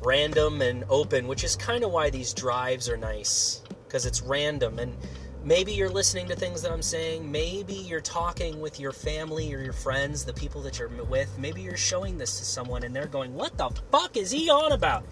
random 0.00 0.62
and 0.62 0.84
open, 0.88 1.28
which 1.28 1.44
is 1.44 1.54
kind 1.54 1.84
of 1.84 1.92
why 1.92 2.08
these 2.08 2.32
drives 2.32 2.88
are 2.88 2.96
nice, 2.96 3.60
because 3.84 4.06
it's 4.06 4.22
random. 4.22 4.78
And 4.78 4.96
maybe 5.44 5.70
you're 5.70 5.90
listening 5.90 6.28
to 6.28 6.34
things 6.34 6.62
that 6.62 6.72
I'm 6.72 6.80
saying. 6.80 7.30
Maybe 7.30 7.74
you're 7.74 8.00
talking 8.00 8.58
with 8.58 8.80
your 8.80 8.92
family 8.92 9.54
or 9.54 9.60
your 9.60 9.74
friends, 9.74 10.24
the 10.24 10.32
people 10.32 10.62
that 10.62 10.78
you're 10.78 10.88
with. 10.88 11.38
Maybe 11.38 11.60
you're 11.60 11.76
showing 11.76 12.16
this 12.16 12.38
to 12.38 12.44
someone 12.46 12.84
and 12.84 12.96
they're 12.96 13.04
going, 13.04 13.34
What 13.34 13.58
the 13.58 13.68
fuck 13.92 14.16
is 14.16 14.30
he 14.30 14.48
on 14.48 14.72
about? 14.72 15.04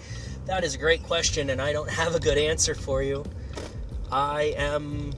That 0.46 0.64
is 0.64 0.74
a 0.74 0.78
great 0.78 1.02
question, 1.02 1.50
and 1.50 1.60
I 1.60 1.74
don't 1.74 1.90
have 2.02 2.14
a 2.14 2.20
good 2.20 2.38
answer 2.38 2.74
for 2.74 3.02
you. 3.02 3.22
I 4.14 4.54
am 4.56 5.12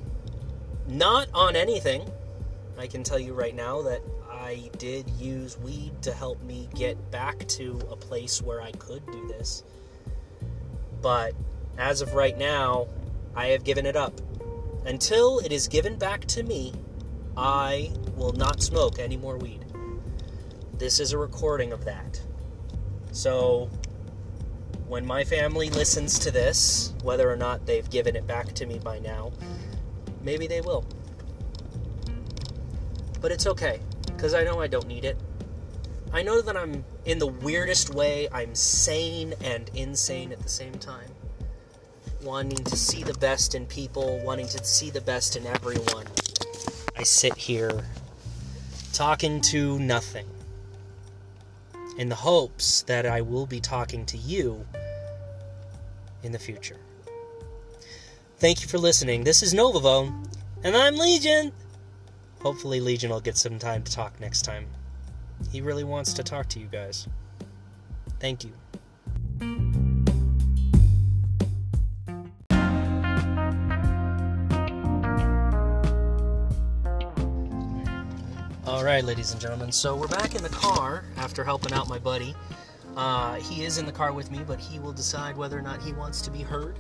Not 0.88 1.28
on 1.34 1.54
anything. 1.54 2.10
I 2.78 2.86
can 2.86 3.02
tell 3.02 3.18
you 3.18 3.34
right 3.34 3.54
now 3.54 3.82
that 3.82 4.00
I 4.30 4.70
did 4.78 5.10
use 5.10 5.58
weed 5.58 6.00
to 6.00 6.14
help 6.14 6.42
me 6.42 6.70
get 6.74 7.10
back 7.10 7.46
to 7.48 7.78
a 7.90 7.96
place 7.96 8.40
where 8.40 8.62
I 8.62 8.70
could 8.72 9.04
do 9.12 9.28
this. 9.28 9.64
But 11.02 11.34
as 11.76 12.00
of 12.00 12.14
right 12.14 12.38
now, 12.38 12.86
I 13.34 13.48
have 13.48 13.64
given 13.64 13.84
it 13.84 13.96
up. 13.96 14.18
Until 14.86 15.40
it 15.40 15.52
is 15.52 15.68
given 15.68 15.98
back 15.98 16.24
to 16.28 16.42
me, 16.42 16.72
I 17.36 17.92
will 18.16 18.32
not 18.32 18.62
smoke 18.62 18.98
any 18.98 19.18
more 19.18 19.36
weed. 19.36 19.62
This 20.78 21.00
is 21.00 21.12
a 21.12 21.18
recording 21.18 21.72
of 21.72 21.84
that. 21.84 22.18
So, 23.12 23.68
when 24.88 25.04
my 25.04 25.24
family 25.24 25.68
listens 25.70 26.18
to 26.20 26.30
this, 26.30 26.92
whether 27.02 27.30
or 27.30 27.36
not 27.36 27.66
they've 27.66 27.88
given 27.90 28.14
it 28.14 28.26
back 28.26 28.52
to 28.54 28.66
me 28.66 28.78
by 28.78 28.98
now, 29.00 29.32
maybe 30.22 30.46
they 30.46 30.60
will. 30.60 30.84
But 33.20 33.32
it's 33.32 33.46
okay, 33.46 33.80
because 34.06 34.34
I 34.34 34.44
know 34.44 34.60
I 34.60 34.68
don't 34.68 34.86
need 34.86 35.04
it. 35.04 35.18
I 36.12 36.22
know 36.22 36.40
that 36.40 36.56
I'm, 36.56 36.84
in 37.04 37.18
the 37.18 37.26
weirdest 37.26 37.92
way, 37.94 38.28
I'm 38.32 38.54
sane 38.54 39.34
and 39.42 39.68
insane 39.74 40.30
at 40.30 40.40
the 40.40 40.48
same 40.48 40.74
time. 40.74 41.10
Wanting 42.22 42.64
to 42.64 42.76
see 42.76 43.02
the 43.02 43.14
best 43.14 43.54
in 43.54 43.66
people, 43.66 44.20
wanting 44.24 44.46
to 44.48 44.64
see 44.64 44.90
the 44.90 45.00
best 45.00 45.36
in 45.36 45.46
everyone. 45.46 46.06
I 46.96 47.02
sit 47.02 47.36
here 47.36 47.84
talking 48.92 49.40
to 49.42 49.78
nothing 49.78 50.26
in 51.98 52.08
the 52.08 52.14
hopes 52.14 52.82
that 52.82 53.06
I 53.06 53.20
will 53.20 53.46
be 53.46 53.60
talking 53.60 54.04
to 54.06 54.16
you 54.16 54.66
in 56.22 56.32
the 56.32 56.38
future. 56.38 56.76
Thank 58.38 58.60
you 58.60 58.68
for 58.68 58.78
listening. 58.78 59.24
This 59.24 59.42
is 59.42 59.54
Novavo, 59.54 60.12
and 60.62 60.76
I'm 60.76 60.96
Legion. 60.96 61.52
Hopefully, 62.40 62.80
Legion 62.80 63.10
will 63.10 63.20
get 63.20 63.36
some 63.36 63.58
time 63.58 63.82
to 63.84 63.92
talk 63.92 64.20
next 64.20 64.42
time. 64.42 64.66
He 65.50 65.60
really 65.60 65.84
wants 65.84 66.12
to 66.14 66.22
talk 66.22 66.48
to 66.50 66.60
you 66.60 66.66
guys. 66.66 67.08
Thank 68.20 68.44
you. 68.44 69.85
All 78.86 78.92
right, 78.92 79.04
ladies 79.04 79.32
and 79.32 79.40
gentlemen. 79.40 79.72
So 79.72 79.96
we're 79.96 80.06
back 80.06 80.36
in 80.36 80.44
the 80.44 80.48
car 80.48 81.02
after 81.16 81.42
helping 81.42 81.72
out 81.72 81.88
my 81.88 81.98
buddy. 81.98 82.36
Uh, 82.96 83.34
he 83.34 83.64
is 83.64 83.78
in 83.78 83.84
the 83.84 83.90
car 83.90 84.12
with 84.12 84.30
me, 84.30 84.44
but 84.46 84.60
he 84.60 84.78
will 84.78 84.92
decide 84.92 85.36
whether 85.36 85.58
or 85.58 85.60
not 85.60 85.82
he 85.82 85.92
wants 85.92 86.20
to 86.20 86.30
be 86.30 86.42
heard. 86.42 86.78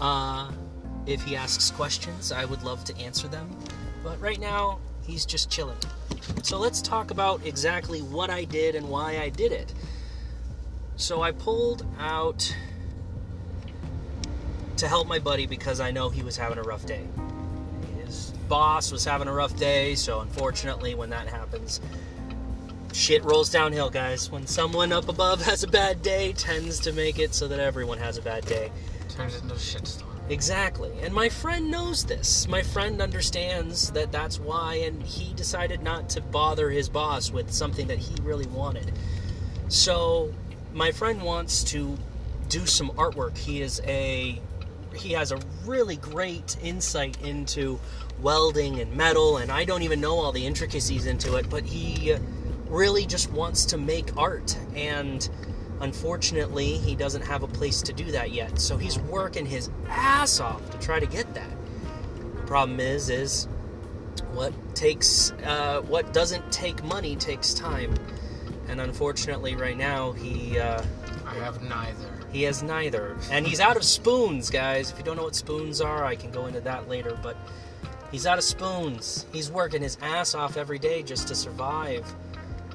Uh, 0.00 0.50
if 1.04 1.22
he 1.22 1.36
asks 1.36 1.70
questions, 1.70 2.32
I 2.32 2.46
would 2.46 2.62
love 2.62 2.84
to 2.84 2.96
answer 2.96 3.28
them. 3.28 3.54
But 4.02 4.18
right 4.18 4.40
now, 4.40 4.78
he's 5.02 5.26
just 5.26 5.50
chilling. 5.50 5.76
So 6.42 6.58
let's 6.58 6.80
talk 6.80 7.10
about 7.10 7.44
exactly 7.44 8.00
what 8.00 8.30
I 8.30 8.44
did 8.44 8.74
and 8.74 8.88
why 8.88 9.18
I 9.18 9.28
did 9.28 9.52
it. 9.52 9.74
So 10.96 11.20
I 11.20 11.32
pulled 11.32 11.84
out 11.98 12.56
to 14.78 14.88
help 14.88 15.06
my 15.06 15.18
buddy 15.18 15.44
because 15.44 15.80
I 15.80 15.90
know 15.90 16.08
he 16.08 16.22
was 16.22 16.38
having 16.38 16.56
a 16.56 16.62
rough 16.62 16.86
day. 16.86 17.06
Boss 18.48 18.92
was 18.92 19.04
having 19.04 19.28
a 19.28 19.32
rough 19.32 19.56
day, 19.56 19.94
so 19.94 20.20
unfortunately, 20.20 20.94
when 20.94 21.10
that 21.10 21.28
happens, 21.28 21.80
shit 22.92 23.24
rolls 23.24 23.50
downhill, 23.50 23.90
guys. 23.90 24.30
When 24.30 24.46
someone 24.46 24.92
up 24.92 25.08
above 25.08 25.42
has 25.46 25.62
a 25.62 25.68
bad 25.68 26.02
day, 26.02 26.32
tends 26.32 26.80
to 26.80 26.92
make 26.92 27.18
it 27.18 27.34
so 27.34 27.48
that 27.48 27.60
everyone 27.60 27.98
has 27.98 28.18
a 28.18 28.22
bad 28.22 28.44
day. 28.46 28.70
Turns 29.08 29.36
into 29.36 29.54
a 29.54 29.56
shitstorm. 29.56 30.12
Exactly. 30.28 30.92
And 31.02 31.12
my 31.12 31.28
friend 31.28 31.70
knows 31.70 32.04
this. 32.04 32.46
My 32.48 32.62
friend 32.62 33.02
understands 33.02 33.90
that 33.92 34.12
that's 34.12 34.38
why, 34.38 34.76
and 34.76 35.02
he 35.02 35.34
decided 35.34 35.82
not 35.82 36.08
to 36.10 36.20
bother 36.20 36.70
his 36.70 36.88
boss 36.88 37.30
with 37.30 37.52
something 37.52 37.88
that 37.88 37.98
he 37.98 38.14
really 38.22 38.46
wanted. 38.46 38.92
So, 39.68 40.32
my 40.72 40.92
friend 40.92 41.22
wants 41.22 41.64
to 41.64 41.98
do 42.48 42.66
some 42.66 42.90
artwork. 42.90 43.36
He 43.36 43.62
is 43.62 43.80
a 43.84 44.40
he 44.94 45.12
has 45.12 45.32
a 45.32 45.38
really 45.64 45.96
great 45.96 46.56
insight 46.62 47.20
into 47.22 47.78
welding 48.20 48.80
and 48.80 48.94
metal 48.94 49.38
and 49.38 49.50
I 49.50 49.64
don't 49.64 49.82
even 49.82 50.00
know 50.00 50.16
all 50.16 50.32
the 50.32 50.46
intricacies 50.46 51.06
into 51.06 51.36
it, 51.36 51.48
but 51.50 51.64
he 51.64 52.14
really 52.68 53.06
just 53.06 53.30
wants 53.30 53.64
to 53.66 53.78
make 53.78 54.16
art 54.16 54.56
and 54.74 55.28
Unfortunately, 55.82 56.78
he 56.78 56.94
doesn't 56.94 57.22
have 57.22 57.42
a 57.42 57.48
place 57.48 57.82
to 57.82 57.92
do 57.92 58.12
that 58.12 58.30
yet, 58.30 58.60
so 58.60 58.76
he's 58.76 59.00
working 59.00 59.44
his 59.44 59.68
ass 59.88 60.38
off 60.38 60.70
to 60.70 60.78
try 60.78 61.00
to 61.00 61.06
get 61.06 61.34
that. 61.34 61.50
The 62.36 62.42
problem 62.42 62.78
is, 62.78 63.10
is 63.10 63.48
what 64.30 64.52
takes, 64.76 65.32
uh, 65.44 65.80
what 65.88 66.12
doesn't 66.12 66.52
take 66.52 66.84
money 66.84 67.16
takes 67.16 67.52
time, 67.52 67.96
and 68.68 68.80
unfortunately, 68.80 69.56
right 69.56 69.76
now 69.76 70.12
he, 70.12 70.56
uh, 70.56 70.84
I 71.26 71.34
have 71.34 71.60
neither. 71.64 72.21
He 72.32 72.42
has 72.44 72.62
neither, 72.62 73.16
and 73.30 73.46
he's 73.46 73.60
out 73.60 73.76
of 73.76 73.84
spoons, 73.84 74.50
guys. 74.50 74.90
If 74.90 74.98
you 74.98 75.04
don't 75.04 75.16
know 75.16 75.24
what 75.24 75.36
spoons 75.36 75.80
are, 75.80 76.04
I 76.04 76.16
can 76.16 76.30
go 76.30 76.46
into 76.46 76.60
that 76.62 76.88
later, 76.88 77.18
but 77.22 77.36
he's 78.10 78.26
out 78.26 78.38
of 78.38 78.44
spoons. 78.44 79.26
He's 79.32 79.50
working 79.50 79.82
his 79.82 79.98
ass 80.00 80.34
off 80.34 80.56
every 80.56 80.78
day 80.78 81.02
just 81.02 81.28
to 81.28 81.34
survive. 81.34 82.06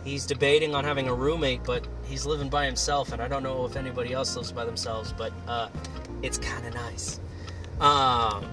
He's 0.03 0.25
debating 0.25 0.75
on 0.75 0.83
having 0.83 1.07
a 1.07 1.13
roommate, 1.13 1.63
but 1.63 1.85
he's 2.05 2.25
living 2.25 2.49
by 2.49 2.65
himself, 2.65 3.11
and 3.11 3.21
I 3.21 3.27
don't 3.27 3.43
know 3.43 3.65
if 3.65 3.75
anybody 3.75 4.13
else 4.13 4.35
lives 4.35 4.51
by 4.51 4.63
themselves, 4.63 5.13
but 5.17 5.33
uh, 5.47 5.69
it's 6.21 6.37
kind 6.37 6.65
of 6.65 6.73
nice. 6.73 7.19
Um, 7.79 8.45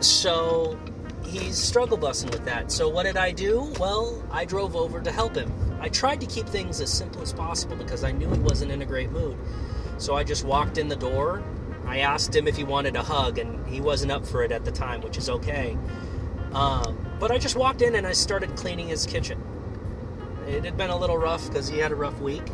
so 0.00 0.78
he's 1.24 1.56
struggle 1.56 1.96
busting 1.96 2.30
with 2.30 2.44
that. 2.44 2.70
So 2.70 2.88
what 2.88 3.04
did 3.04 3.16
I 3.16 3.32
do? 3.32 3.72
Well, 3.78 4.22
I 4.30 4.44
drove 4.44 4.76
over 4.76 5.00
to 5.00 5.10
help 5.10 5.34
him. 5.34 5.52
I 5.80 5.88
tried 5.88 6.20
to 6.20 6.26
keep 6.26 6.46
things 6.46 6.80
as 6.80 6.92
simple 6.92 7.22
as 7.22 7.32
possible 7.32 7.76
because 7.76 8.04
I 8.04 8.12
knew 8.12 8.30
he 8.30 8.40
wasn't 8.40 8.72
in 8.72 8.82
a 8.82 8.86
great 8.86 9.10
mood. 9.10 9.36
So 9.98 10.16
I 10.16 10.24
just 10.24 10.44
walked 10.44 10.78
in 10.78 10.88
the 10.88 10.96
door. 10.96 11.42
I 11.86 11.98
asked 11.98 12.34
him 12.34 12.48
if 12.48 12.56
he 12.56 12.64
wanted 12.64 12.96
a 12.96 13.02
hug, 13.02 13.38
and 13.38 13.66
he 13.66 13.80
wasn't 13.80 14.12
up 14.12 14.26
for 14.26 14.42
it 14.42 14.52
at 14.52 14.64
the 14.64 14.72
time, 14.72 15.00
which 15.00 15.16
is 15.18 15.28
okay. 15.28 15.76
Um, 16.52 17.04
but 17.18 17.30
I 17.30 17.38
just 17.38 17.56
walked 17.56 17.82
in 17.82 17.94
and 17.94 18.06
I 18.06 18.12
started 18.12 18.56
cleaning 18.56 18.88
his 18.88 19.06
kitchen. 19.06 19.42
It 20.46 20.64
had 20.64 20.76
been 20.76 20.90
a 20.90 20.96
little 20.96 21.18
rough 21.18 21.46
because 21.48 21.68
he 21.68 21.78
had 21.78 21.90
a 21.90 21.94
rough 21.94 22.20
week, 22.20 22.44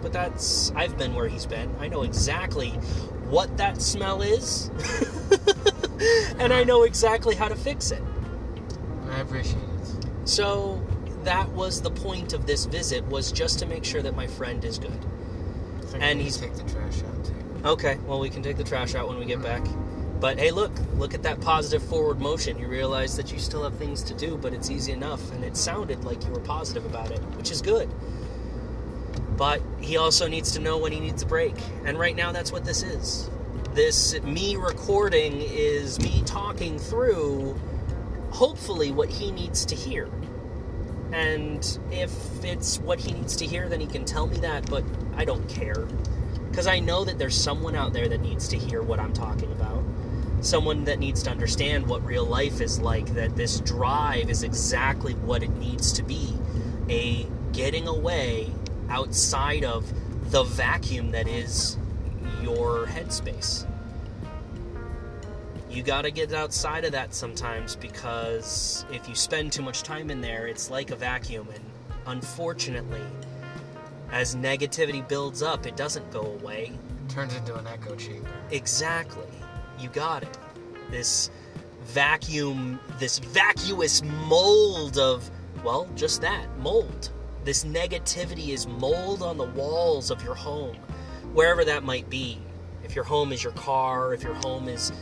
but 0.00 0.12
that's 0.12 0.70
I've 0.76 0.96
been 0.96 1.14
where 1.14 1.28
he's 1.28 1.46
been. 1.46 1.74
I 1.80 1.88
know 1.88 2.02
exactly 2.02 2.70
what 3.30 3.56
that 3.56 3.82
smell 3.82 4.22
is, 4.22 4.70
and 6.38 6.52
I 6.52 6.64
know 6.64 6.84
exactly 6.84 7.34
how 7.34 7.48
to 7.48 7.56
fix 7.56 7.90
it. 7.90 8.02
I 9.10 9.20
appreciate 9.20 9.56
it. 9.56 10.06
So 10.24 10.84
that 11.24 11.48
was 11.50 11.80
the 11.80 11.90
point 11.90 12.32
of 12.32 12.46
this 12.46 12.66
visit 12.66 13.04
was 13.06 13.32
just 13.32 13.58
to 13.58 13.66
make 13.66 13.84
sure 13.84 14.02
that 14.02 14.14
my 14.14 14.26
friend 14.26 14.64
is 14.64 14.78
good. 14.78 14.98
And 15.94 16.20
he's- 16.20 16.36
take 16.36 16.54
the 16.54 16.62
trash 16.62 17.02
out 17.02 17.24
too. 17.24 17.34
Okay, 17.64 17.98
well 18.06 18.20
we 18.20 18.28
can 18.30 18.42
take 18.42 18.56
the 18.56 18.64
trash 18.64 18.94
out 18.94 19.08
when 19.08 19.18
we 19.18 19.24
get 19.24 19.42
back. 19.42 19.66
But 20.20 20.38
hey, 20.38 20.50
look, 20.50 20.72
look 20.96 21.14
at 21.14 21.22
that 21.22 21.40
positive 21.40 21.82
forward 21.82 22.20
motion. 22.20 22.58
You 22.58 22.66
realize 22.66 23.16
that 23.16 23.32
you 23.32 23.38
still 23.38 23.62
have 23.62 23.74
things 23.74 24.02
to 24.04 24.14
do, 24.14 24.36
but 24.36 24.52
it's 24.52 24.68
easy 24.70 24.90
enough, 24.92 25.30
and 25.32 25.44
it 25.44 25.56
sounded 25.56 26.04
like 26.04 26.24
you 26.24 26.30
were 26.32 26.40
positive 26.40 26.84
about 26.84 27.12
it, 27.12 27.20
which 27.36 27.52
is 27.52 27.62
good. 27.62 27.88
But 29.36 29.62
he 29.80 29.96
also 29.96 30.26
needs 30.26 30.50
to 30.52 30.60
know 30.60 30.78
when 30.78 30.90
he 30.90 30.98
needs 30.98 31.22
a 31.22 31.26
break, 31.26 31.54
and 31.84 31.96
right 31.98 32.16
now 32.16 32.32
that's 32.32 32.50
what 32.50 32.64
this 32.64 32.82
is. 32.82 33.30
This 33.74 34.20
me 34.22 34.56
recording 34.56 35.40
is 35.40 36.00
me 36.00 36.22
talking 36.26 36.80
through, 36.80 37.54
hopefully, 38.30 38.90
what 38.90 39.08
he 39.08 39.30
needs 39.30 39.64
to 39.66 39.76
hear. 39.76 40.08
And 41.12 41.78
if 41.90 42.12
it's 42.44 42.78
what 42.78 43.00
he 43.00 43.12
needs 43.12 43.36
to 43.36 43.46
hear, 43.46 43.68
then 43.68 43.80
he 43.80 43.86
can 43.86 44.04
tell 44.04 44.26
me 44.26 44.36
that, 44.38 44.68
but 44.68 44.84
I 45.16 45.24
don't 45.24 45.48
care. 45.48 45.86
Because 46.50 46.66
I 46.66 46.80
know 46.80 47.04
that 47.04 47.18
there's 47.18 47.36
someone 47.36 47.74
out 47.74 47.92
there 47.92 48.08
that 48.08 48.20
needs 48.20 48.48
to 48.48 48.58
hear 48.58 48.82
what 48.82 48.98
I'm 49.00 49.12
talking 49.12 49.50
about. 49.52 49.82
Someone 50.40 50.84
that 50.84 50.98
needs 50.98 51.22
to 51.24 51.30
understand 51.30 51.86
what 51.86 52.04
real 52.04 52.24
life 52.24 52.60
is 52.60 52.80
like, 52.80 53.14
that 53.14 53.36
this 53.36 53.60
drive 53.60 54.30
is 54.30 54.42
exactly 54.42 55.14
what 55.14 55.42
it 55.42 55.50
needs 55.50 55.92
to 55.94 56.02
be 56.02 56.34
a 56.88 57.26
getting 57.52 57.86
away 57.86 58.50
outside 58.88 59.64
of 59.64 59.92
the 60.30 60.42
vacuum 60.42 61.10
that 61.10 61.28
is 61.28 61.76
your 62.42 62.86
headspace. 62.86 63.67
You 65.70 65.82
gotta 65.82 66.10
get 66.10 66.32
outside 66.32 66.84
of 66.84 66.92
that 66.92 67.12
sometimes 67.12 67.76
because 67.76 68.86
if 68.90 69.06
you 69.08 69.14
spend 69.14 69.52
too 69.52 69.62
much 69.62 69.82
time 69.82 70.10
in 70.10 70.20
there, 70.20 70.46
it's 70.46 70.70
like 70.70 70.90
a 70.90 70.96
vacuum, 70.96 71.46
and 71.54 71.64
unfortunately, 72.06 73.02
as 74.10 74.34
negativity 74.34 75.06
builds 75.06 75.42
up, 75.42 75.66
it 75.66 75.76
doesn't 75.76 76.10
go 76.10 76.22
away. 76.22 76.72
It 77.04 77.10
Turns 77.10 77.34
into 77.34 77.54
an 77.54 77.66
echo 77.66 77.94
chamber. 77.96 78.30
Exactly. 78.50 79.28
You 79.78 79.90
got 79.90 80.22
it. 80.22 80.38
This 80.90 81.30
vacuum, 81.84 82.80
this 82.98 83.18
vacuous 83.18 84.02
mold 84.02 84.96
of, 84.96 85.30
well, 85.62 85.86
just 85.94 86.22
that 86.22 86.46
mold. 86.58 87.10
This 87.44 87.64
negativity 87.64 88.48
is 88.48 88.66
mold 88.66 89.22
on 89.22 89.36
the 89.36 89.44
walls 89.44 90.10
of 90.10 90.22
your 90.22 90.34
home, 90.34 90.76
wherever 91.34 91.64
that 91.64 91.82
might 91.82 92.08
be. 92.08 92.38
If 92.84 92.94
your 92.94 93.04
home 93.04 93.32
is 93.32 93.44
your 93.44 93.52
car, 93.52 94.14
if 94.14 94.22
your 94.22 94.34
home 94.34 94.68
is 94.68 94.92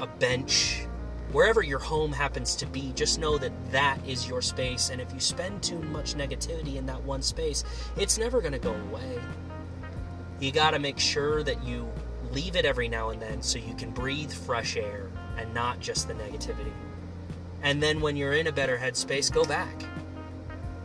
a 0.00 0.06
bench, 0.06 0.86
wherever 1.32 1.62
your 1.62 1.78
home 1.78 2.12
happens 2.12 2.54
to 2.56 2.66
be, 2.66 2.92
just 2.94 3.18
know 3.18 3.38
that 3.38 3.52
that 3.72 3.98
is 4.06 4.28
your 4.28 4.42
space. 4.42 4.90
And 4.90 5.00
if 5.00 5.12
you 5.12 5.20
spend 5.20 5.62
too 5.62 5.78
much 5.78 6.14
negativity 6.14 6.76
in 6.76 6.86
that 6.86 7.02
one 7.02 7.22
space, 7.22 7.64
it's 7.96 8.18
never 8.18 8.40
going 8.40 8.52
to 8.52 8.58
go 8.58 8.74
away. 8.74 9.20
You 10.40 10.52
got 10.52 10.72
to 10.72 10.78
make 10.78 10.98
sure 10.98 11.42
that 11.42 11.64
you 11.64 11.90
leave 12.32 12.56
it 12.56 12.64
every 12.64 12.88
now 12.88 13.10
and 13.10 13.20
then 13.20 13.42
so 13.42 13.58
you 13.58 13.74
can 13.74 13.90
breathe 13.90 14.32
fresh 14.32 14.76
air 14.76 15.10
and 15.36 15.52
not 15.54 15.80
just 15.80 16.08
the 16.08 16.14
negativity. 16.14 16.72
And 17.62 17.82
then 17.82 18.00
when 18.00 18.16
you're 18.16 18.32
in 18.32 18.46
a 18.48 18.52
better 18.52 18.76
headspace, 18.76 19.30
go 19.30 19.44
back 19.44 19.84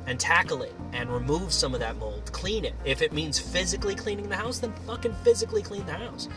and 0.06 0.20
tackle 0.20 0.62
it 0.62 0.74
and 0.94 1.10
remove 1.12 1.52
some 1.52 1.74
of 1.74 1.80
that 1.80 1.98
mold. 1.98 2.32
Clean 2.32 2.64
it. 2.64 2.76
If 2.86 3.02
it 3.02 3.12
means 3.12 3.40
physically 3.40 3.96
cleaning 3.96 4.30
the 4.30 4.36
house, 4.36 4.60
then 4.60 4.74
fucking 4.86 5.14
physically 5.24 5.62
clean 5.62 5.86
the 5.86 5.94
house. 5.94 6.30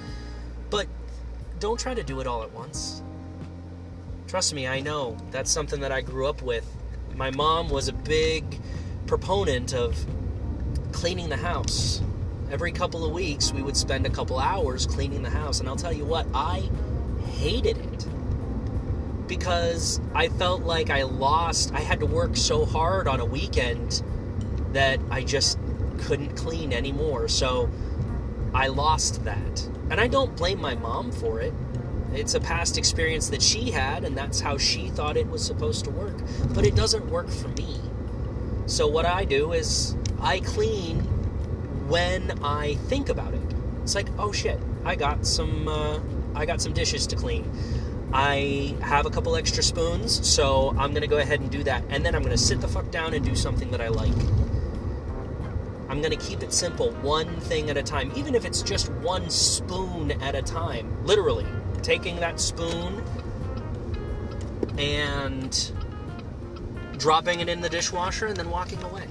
But 0.71 0.87
don't 1.61 1.79
try 1.79 1.95
to 1.95 2.03
do 2.03 2.21
it 2.21 2.27
all 2.27 2.43
at 2.43 2.53
once. 2.53 3.03
Trust 4.27 4.55
me, 4.55 4.67
I 4.67 4.81
know 4.81 5.17
that's 5.31 5.51
something 5.51 5.81
that 5.81 5.93
I 5.93 6.01
grew 6.01 6.27
up 6.27 6.41
with. 6.43 6.67
My 7.15 7.31
mom 7.31 7.69
was 7.69 7.89
a 7.89 7.93
big 7.93 8.59
proponent 9.07 9.75
of 9.75 9.95
cleaning 10.93 11.29
the 11.29 11.37
house. 11.37 12.01
Every 12.51 12.73
couple 12.73 13.05
of 13.05 13.13
weeks, 13.13 13.53
we 13.53 13.63
would 13.63 13.77
spend 13.77 14.07
a 14.07 14.11
couple 14.11 14.39
hours 14.39 14.87
cleaning 14.87 15.23
the 15.23 15.31
house. 15.31 15.61
And 15.61 15.69
I'll 15.69 15.77
tell 15.77 15.93
you 15.93 16.05
what, 16.05 16.27
I 16.33 16.69
hated 17.35 17.77
it 17.77 18.07
because 19.29 20.01
I 20.15 20.29
felt 20.29 20.63
like 20.63 20.91
I 20.91 21.03
lost. 21.03 21.73
I 21.75 21.81
had 21.81 22.01
to 22.01 22.07
work 22.07 22.37
so 22.37 22.65
hard 22.65 23.07
on 23.07 23.21
a 23.21 23.25
weekend 23.25 24.03
that 24.73 24.99
I 25.11 25.23
just 25.25 25.59
couldn't 25.99 26.37
clean 26.37 26.73
anymore. 26.73 27.29
So 27.29 27.71
I 28.55 28.69
lost 28.69 29.25
that. 29.25 29.70
And 29.91 30.01
I 30.01 30.07
don't 30.07 30.37
blame 30.37 30.61
my 30.61 30.75
mom 30.77 31.11
for 31.13 31.41
it. 31.41 31.53
It's 32.13 32.35
a 32.35 32.41
past 32.41 32.79
experience 32.79 33.29
that 33.31 33.43
she 33.43 33.71
had, 33.71 34.05
and 34.05 34.17
that's 34.17 34.41
how 34.41 34.57
she 34.57 34.89
thought 34.89 35.17
it 35.17 35.29
was 35.29 35.45
supposed 35.45 35.85
to 35.85 35.91
work. 35.91 36.17
But 36.55 36.65
it 36.65 36.75
doesn't 36.75 37.11
work 37.11 37.29
for 37.29 37.49
me. 37.49 37.77
So 38.67 38.87
what 38.87 39.05
I 39.05 39.25
do 39.25 39.53
is 39.53 39.97
I 40.21 40.41
clean 40.41 41.01
when 41.89 42.43
I 42.43 42.75
think 42.87 43.09
about 43.09 43.35
it. 43.35 43.55
It's 43.83 43.95
like, 43.95 44.09
oh 44.19 44.33
shit, 44.33 44.61
I 44.85 44.95
got 44.95 45.27
some, 45.27 45.67
uh, 45.67 45.99
I 46.35 46.47
got 46.47 46.61
some 46.61 46.73
dishes 46.73 47.07
to 47.09 47.17
clean. 47.17 47.51
I 48.13 48.77
have 48.81 49.07
a 49.07 49.11
couple 49.11 49.37
extra 49.37 49.63
spoons, 49.63 50.27
so 50.29 50.75
I'm 50.79 50.93
gonna 50.95 51.07
go 51.07 51.19
ahead 51.19 51.41
and 51.41 51.51
do 51.51 51.63
that. 51.65 51.85
And 51.91 52.05
then 52.05 52.15
I'm 52.15 52.23
gonna 52.23 52.37
sit 52.37 52.61
the 52.61 52.69
fuck 52.69 52.91
down 52.91 53.15
and 53.15 53.25
do 53.25 53.35
something 53.37 53.71
that 53.71 53.81
I 53.81 53.89
like. 53.89 54.13
I'm 55.91 56.01
gonna 56.01 56.17
keep 56.17 56.43
it 56.45 56.53
simple, 56.53 56.93
one 57.03 57.41
thing 57.41 57.69
at 57.69 57.77
a 57.77 57.83
time, 57.83 58.13
even 58.15 58.37
if 58.37 58.45
it's 58.45 58.63
just 58.63 58.91
one 58.93 59.29
spoon 59.29 60.13
at 60.23 60.37
a 60.37 60.43
time. 60.43 61.05
Literally, 61.05 61.47
taking 61.83 62.17
that 62.21 62.39
spoon 62.39 63.03
and 64.79 65.73
dropping 66.97 67.41
it 67.41 67.49
in 67.49 67.61
the 67.61 67.69
dishwasher 67.69 68.27
and 68.27 68.37
then 68.37 68.51
walking 68.51 68.81
away. 68.85 69.05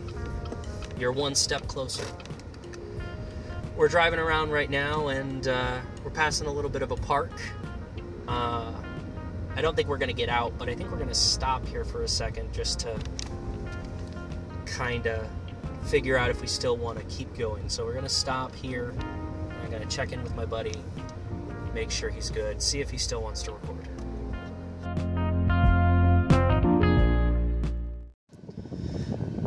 You're 0.98 1.12
one 1.12 1.36
step 1.36 1.68
closer. 1.68 2.06
We're 3.76 3.88
driving 3.88 4.20
around 4.20 4.52
right 4.52 4.70
now 4.70 5.08
and 5.10 5.48
uh, 5.48 5.80
we're 6.04 6.12
passing 6.12 6.48
a 6.48 6.52
little 6.52 6.70
bit 6.70 6.82
of 6.82 6.92
a 6.92 6.96
park. 6.96 7.32
Uh, 8.28 8.74
I 9.56 9.62
don't 9.62 9.76
think 9.76 9.89
we're 9.89 9.98
going 9.98 10.10
to 10.10 10.15
get 10.15 10.30
out, 10.30 10.58
but 10.58 10.70
I 10.70 10.76
think 10.76 10.92
we're 10.92 10.98
going 10.98 11.10
to 11.10 11.15
stop 11.15 11.65
here 11.68 11.84
for 11.84 12.04
a 12.04 12.08
second 12.08 12.54
just 12.54 12.80
to 12.82 13.00
kind 14.65 15.08
of 15.08 15.28
figure 15.84 16.18
out 16.18 16.30
if 16.30 16.42
we 16.42 16.48
still 16.48 16.78
want 16.78 17.00
to 17.00 17.06
keep 17.06 17.36
going. 17.38 17.70
So 17.70 17.86
we're 17.86 17.94
going 17.94 18.04
to 18.04 18.10
stop 18.10 18.56
here. 18.56 18.94
I'm 19.63 19.70
going 19.70 19.82
to 19.82 19.96
check 19.96 20.12
in 20.12 20.22
with 20.24 20.36
my 20.36 20.46
buddy, 20.46 20.76
make 21.74 21.92
sure 21.92 22.10
he's 22.10 22.30
good, 22.30 22.62
see 22.62 22.82
if 22.82 22.89
he 22.89 22.98
still 22.98 23.22
wants 23.22 23.44
to 23.44 23.52
record. 23.54 23.88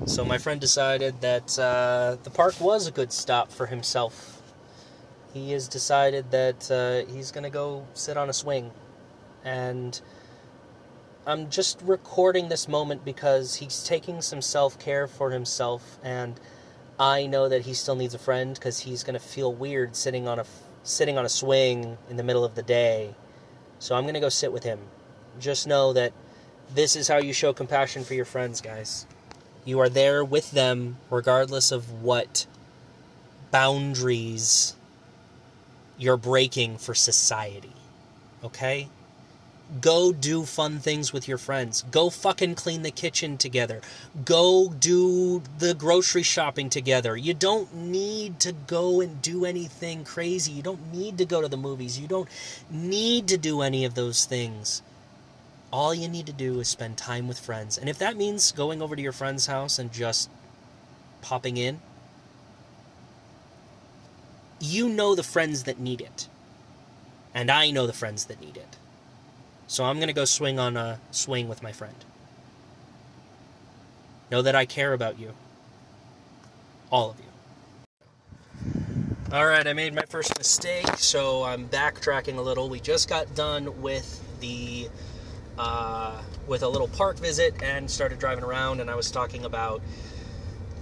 So 0.07 0.25
my 0.25 0.37
friend 0.37 0.61
decided 0.61 1.21
that 1.21 1.59
uh, 1.59 2.17
the 2.23 2.31
park 2.31 2.61
was 2.61 2.87
a 2.87 2.91
good 2.91 3.13
stop 3.13 3.51
for 3.51 3.67
himself. 3.67 4.43
He 5.33 5.53
has 5.53 5.69
decided 5.69 6.31
that 6.33 6.71
uh, 6.71 7.11
he's 7.11 7.31
going 7.31 7.45
to 7.45 7.51
go 7.51 7.87
sit 7.95 8.17
on 8.17 8.29
a 8.29 8.33
swing 8.33 8.73
and 9.45 10.01
I'm 11.25 11.51
just 11.51 11.81
recording 11.83 12.49
this 12.49 12.67
moment 12.67 13.05
because 13.05 13.57
he's 13.57 13.85
taking 13.85 14.21
some 14.23 14.43
self 14.43 14.77
care 14.81 15.07
for 15.07 15.31
himself, 15.31 15.99
and 16.03 16.41
I 16.99 17.27
know 17.27 17.49
that 17.49 17.63
he 17.63 17.75
still 17.75 17.95
needs 17.95 18.13
a 18.13 18.19
friend 18.19 18.55
because 18.55 18.81
he's 18.81 19.05
gonna 19.05 19.21
feel 19.21 19.53
weird 19.53 19.95
sitting 19.95 20.27
on 20.27 20.41
a 20.41 20.45
sitting 20.83 21.17
on 21.17 21.25
a 21.25 21.29
swing 21.29 21.97
in 22.11 22.17
the 22.17 22.25
middle 22.25 22.45
of 22.45 22.57
the 22.57 22.63
day. 22.63 23.15
So 23.79 23.95
I'm 23.95 24.05
gonna 24.05 24.19
go 24.19 24.29
sit 24.29 24.53
with 24.53 24.65
him. 24.65 24.81
Just 25.39 25.69
know 25.69 25.93
that 25.93 26.13
this 26.75 26.97
is 26.97 27.07
how 27.07 27.19
you 27.19 27.33
show 27.33 27.53
compassion 27.53 28.03
for 28.03 28.15
your 28.15 28.25
friends, 28.25 28.61
guys. 28.61 29.07
You 29.65 29.79
are 29.79 29.89
there 29.89 30.25
with 30.25 30.51
them 30.51 30.97
regardless 31.09 31.71
of 31.71 32.03
what 32.03 32.47
boundaries 33.53 34.75
you're 35.97 36.17
breaking 36.17 36.79
for 36.79 36.95
society. 36.97 37.73
Okay? 38.43 38.89
Go 39.81 40.13
do 40.13 40.45
fun 40.45 40.79
things 40.81 41.13
with 41.13 41.27
your 41.27 41.39
friends. 41.39 41.83
Go 41.91 42.11
fucking 42.11 42.57
clean 42.57 42.83
the 42.83 42.91
kitchen 42.91 43.39
together. 43.39 43.81
Go 44.25 44.69
do 44.69 45.43
the 45.59 45.73
grocery 45.73 46.23
shopping 46.23 46.69
together. 46.69 47.17
You 47.17 47.33
don't 47.33 47.75
need 47.75 48.39
to 48.41 48.53
go 48.53 49.01
and 49.01 49.23
do 49.23 49.47
anything 49.47 50.05
crazy. 50.05 50.53
You 50.53 50.63
don't 50.63 50.93
need 50.93 51.17
to 51.19 51.25
go 51.25 51.41
to 51.41 51.49
the 51.49 51.57
movies. 51.57 51.99
You 51.99 52.07
don't 52.07 52.29
need 52.71 53.29
to 53.29 53.39
do 53.39 53.63
any 53.63 53.85
of 53.85 53.95
those 53.95 54.27
things. 54.27 54.83
All 55.73 55.95
you 55.95 56.07
need 56.07 56.27
to 56.27 56.33
do 56.35 56.61
is 56.61 56.69
spend 56.69 56.99
time 56.99 57.27
with 57.27 57.39
friends. 57.39 57.79
And 57.79 57.89
if 57.89 57.99
that 57.99 58.17
means 58.17 58.53
going 58.53 58.83
over 58.83 58.95
to 58.95 59.03
your 59.03 59.13
friend's 59.13 59.47
house 59.47 59.79
and 59.79 59.91
just 59.91 60.29
popping 61.23 61.57
in, 61.57 61.81
you 64.61 64.89
know 64.89 65.15
the 65.15 65.23
friends 65.23 65.65
that 65.65 65.81
need 65.81 66.03
it. 66.03 66.29
And 67.35 67.51
I 67.51 67.71
know 67.71 67.87
the 67.87 67.95
friends 67.95 68.27
that 68.27 68.41
need 68.41 68.59
it. 68.59 68.77
So 69.73 69.85
I'm 69.85 69.97
going 69.97 70.09
to 70.09 70.13
go 70.13 70.27
swing 70.27 70.59
on 70.59 70.77
a 70.77 71.01
swing 71.13 71.49
with 71.49 71.63
my 71.63 71.73
friend. 71.73 71.95
Know 74.31 74.43
that 74.43 74.55
I 74.55 74.67
care 74.67 74.93
about 74.93 75.19
you. 75.19 75.33
All 76.91 77.09
of 77.09 77.17
you. 77.17 77.25
All 79.33 79.47
right, 79.47 79.67
I 79.67 79.73
made 79.73 79.95
my 79.95 80.05
first 80.11 80.37
mistake, 80.37 80.99
so 80.99 81.45
I'm 81.45 81.71
backtracking 81.71 82.37
a 82.37 82.43
little. 82.43 82.69
We 82.69 82.81
just 82.81 83.09
got 83.09 83.35
done 83.35 83.81
with 83.81 84.23
the 84.41 84.91
uh, 85.57 86.21
with 86.47 86.63
a 86.63 86.69
little 86.69 86.89
park 86.89 87.19
visit 87.19 87.63
and 87.63 87.91
started 87.91 88.19
driving 88.19 88.45
around, 88.45 88.83
and 88.83 88.91
I 88.91 88.95
was 88.95 89.11
talking 89.11 89.47
about 89.47 89.81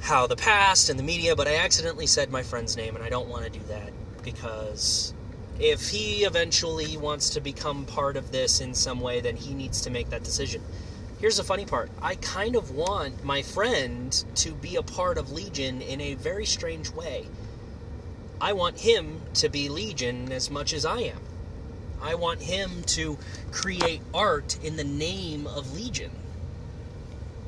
how 0.01 0.27
the 0.27 0.35
past 0.35 0.91
and 0.91 0.99
the 0.99 1.05
media, 1.05 1.37
but 1.37 1.47
I 1.47 1.59
accidentally 1.59 2.09
said 2.09 2.33
my 2.33 2.43
friend's 2.43 2.77
name, 2.77 2.97
and 2.97 3.05
I 3.05 3.09
don't 3.09 3.29
want 3.29 3.45
to 3.45 3.51
do 3.51 3.65
that 3.69 3.93
because 4.25 5.15
if 5.61 5.91
he 5.91 6.25
eventually 6.25 6.97
wants 6.97 7.31
to 7.31 7.41
become 7.41 7.85
part 7.85 8.17
of 8.17 8.33
this 8.33 8.61
in 8.61 8.73
some 8.73 8.99
way, 9.01 9.21
then 9.21 9.37
he 9.37 9.53
needs 9.53 9.83
to 9.83 9.91
make 9.91 10.09
that 10.09 10.25
decision. 10.25 10.63
Here's 11.21 11.37
the 11.37 11.45
funny 11.45 11.67
part 11.67 11.91
I 12.01 12.15
kind 12.15 12.57
of 12.57 12.71
want 12.71 13.23
my 13.23 13.43
friend 13.43 14.25
to 14.37 14.53
be 14.53 14.77
a 14.77 14.83
part 14.83 15.19
of 15.19 15.31
Legion 15.31 15.83
in 15.83 16.01
a 16.01 16.15
very 16.15 16.47
strange 16.47 16.91
way. 16.91 17.27
I 18.41 18.55
want 18.55 18.81
him 18.81 19.21
to 19.35 19.51
be 19.51 19.69
Legion 19.69 20.33
as 20.33 20.51
much 20.51 20.73
as 20.73 20.87
I 20.87 21.01
am. 21.01 21.21
I 22.01 22.15
want 22.15 22.41
him 22.41 22.83
to 22.87 23.19
create 23.53 24.01
art 24.15 24.59
in 24.65 24.77
the 24.77 24.85
name 24.85 25.47
of 25.47 25.75
Legion 25.75 26.11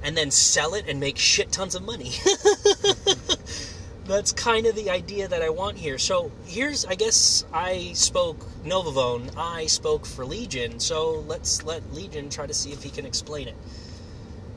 and 0.02 0.14
then 0.14 0.30
sell 0.30 0.74
it 0.74 0.84
and 0.86 1.00
make 1.00 1.16
shit 1.16 1.50
tons 1.50 1.74
of 1.74 1.82
money. 1.82 2.12
that's 4.06 4.32
kind 4.32 4.66
of 4.66 4.74
the 4.74 4.90
idea 4.90 5.28
that 5.28 5.42
I 5.42 5.50
want 5.50 5.78
here. 5.78 5.98
So 5.98 6.30
here's, 6.46 6.84
I 6.84 6.94
guess, 6.94 7.44
I 7.52 7.92
spoke 7.94 8.38
Novavone, 8.64 9.36
I 9.36 9.66
spoke 9.66 10.06
for 10.06 10.24
Legion. 10.24 10.80
So 10.80 11.24
let's 11.26 11.62
let 11.64 11.92
Legion 11.92 12.28
try 12.28 12.46
to 12.46 12.54
see 12.54 12.72
if 12.72 12.82
he 12.82 12.90
can 12.90 13.06
explain 13.06 13.48
it. 13.48 13.56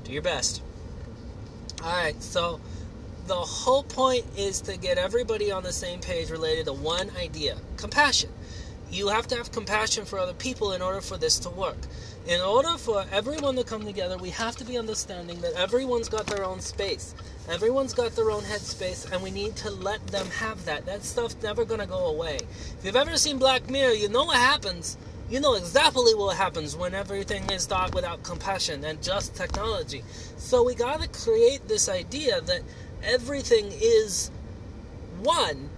Do 0.04 0.12
your 0.12 0.22
best. 0.22 0.62
All 1.84 1.92
right. 1.92 2.22
So 2.22 2.60
the 3.28 3.36
whole 3.36 3.84
point 3.84 4.26
is 4.38 4.62
to 4.62 4.78
get 4.78 4.98
everybody 4.98 5.52
on 5.52 5.64
the 5.64 5.74
same 5.74 6.00
page 6.00 6.30
related 6.30 6.66
to 6.66 6.74
one 6.74 7.12
idea: 7.18 7.58
compassion. 7.78 8.30
You 8.92 9.08
have 9.10 9.28
to 9.28 9.36
have 9.36 9.52
compassion 9.52 10.06
for 10.06 10.20
other 10.20 10.34
people 10.34 10.74
in 10.74 10.82
order 10.82 11.02
for 11.02 11.18
this 11.18 11.40
to 11.40 11.50
work. 11.50 11.78
In 12.28 12.40
order 12.40 12.78
for 12.78 13.06
everyone 13.12 13.56
to 13.56 13.64
come 13.64 13.84
together, 13.84 14.18
we 14.18 14.30
have 14.30 14.56
to 14.58 14.64
be 14.64 14.78
understanding 14.78 15.42
that 15.42 15.54
everyone's 15.54 16.10
got 16.10 16.28
their 16.28 16.46
own 16.46 16.60
space. 16.60 17.14
Everyone's 17.50 17.94
got 17.94 18.16
their 18.16 18.32
own 18.32 18.42
headspace, 18.44 19.12
and 19.12 19.22
we 19.22 19.32
need 19.32 19.56
to 19.58 19.70
let 19.70 20.06
them 20.08 20.28
have 20.28 20.64
that. 20.66 20.86
That 20.86 21.04
stuff's 21.04 21.36
never 21.44 21.66
gonna 21.66 21.86
go 21.86 22.08
away. 22.08 22.40
If 22.80 22.86
you've 22.86 22.96
ever 22.96 23.18
seen 23.18 23.38
Black 23.38 23.70
Mirror, 23.70 23.94
you 23.94 24.10
know 24.10 24.24
what 24.24 24.38
happens. 24.38 24.98
You 25.30 25.40
know 25.40 25.56
exactly 25.56 26.14
what 26.14 26.38
happens 26.38 26.76
when 26.76 26.94
everything 26.94 27.50
is 27.50 27.66
done 27.66 27.92
without 27.92 28.24
compassion 28.24 28.84
and 28.86 29.02
just 29.02 29.36
technology. 29.36 30.04
So 30.38 30.64
we 30.64 30.76
gotta 30.76 31.08
create 31.08 31.68
this 31.68 31.90
idea 31.90 32.42
that 32.42 32.62
everything 33.04 33.72
is 33.72 34.30
one, 35.22 35.70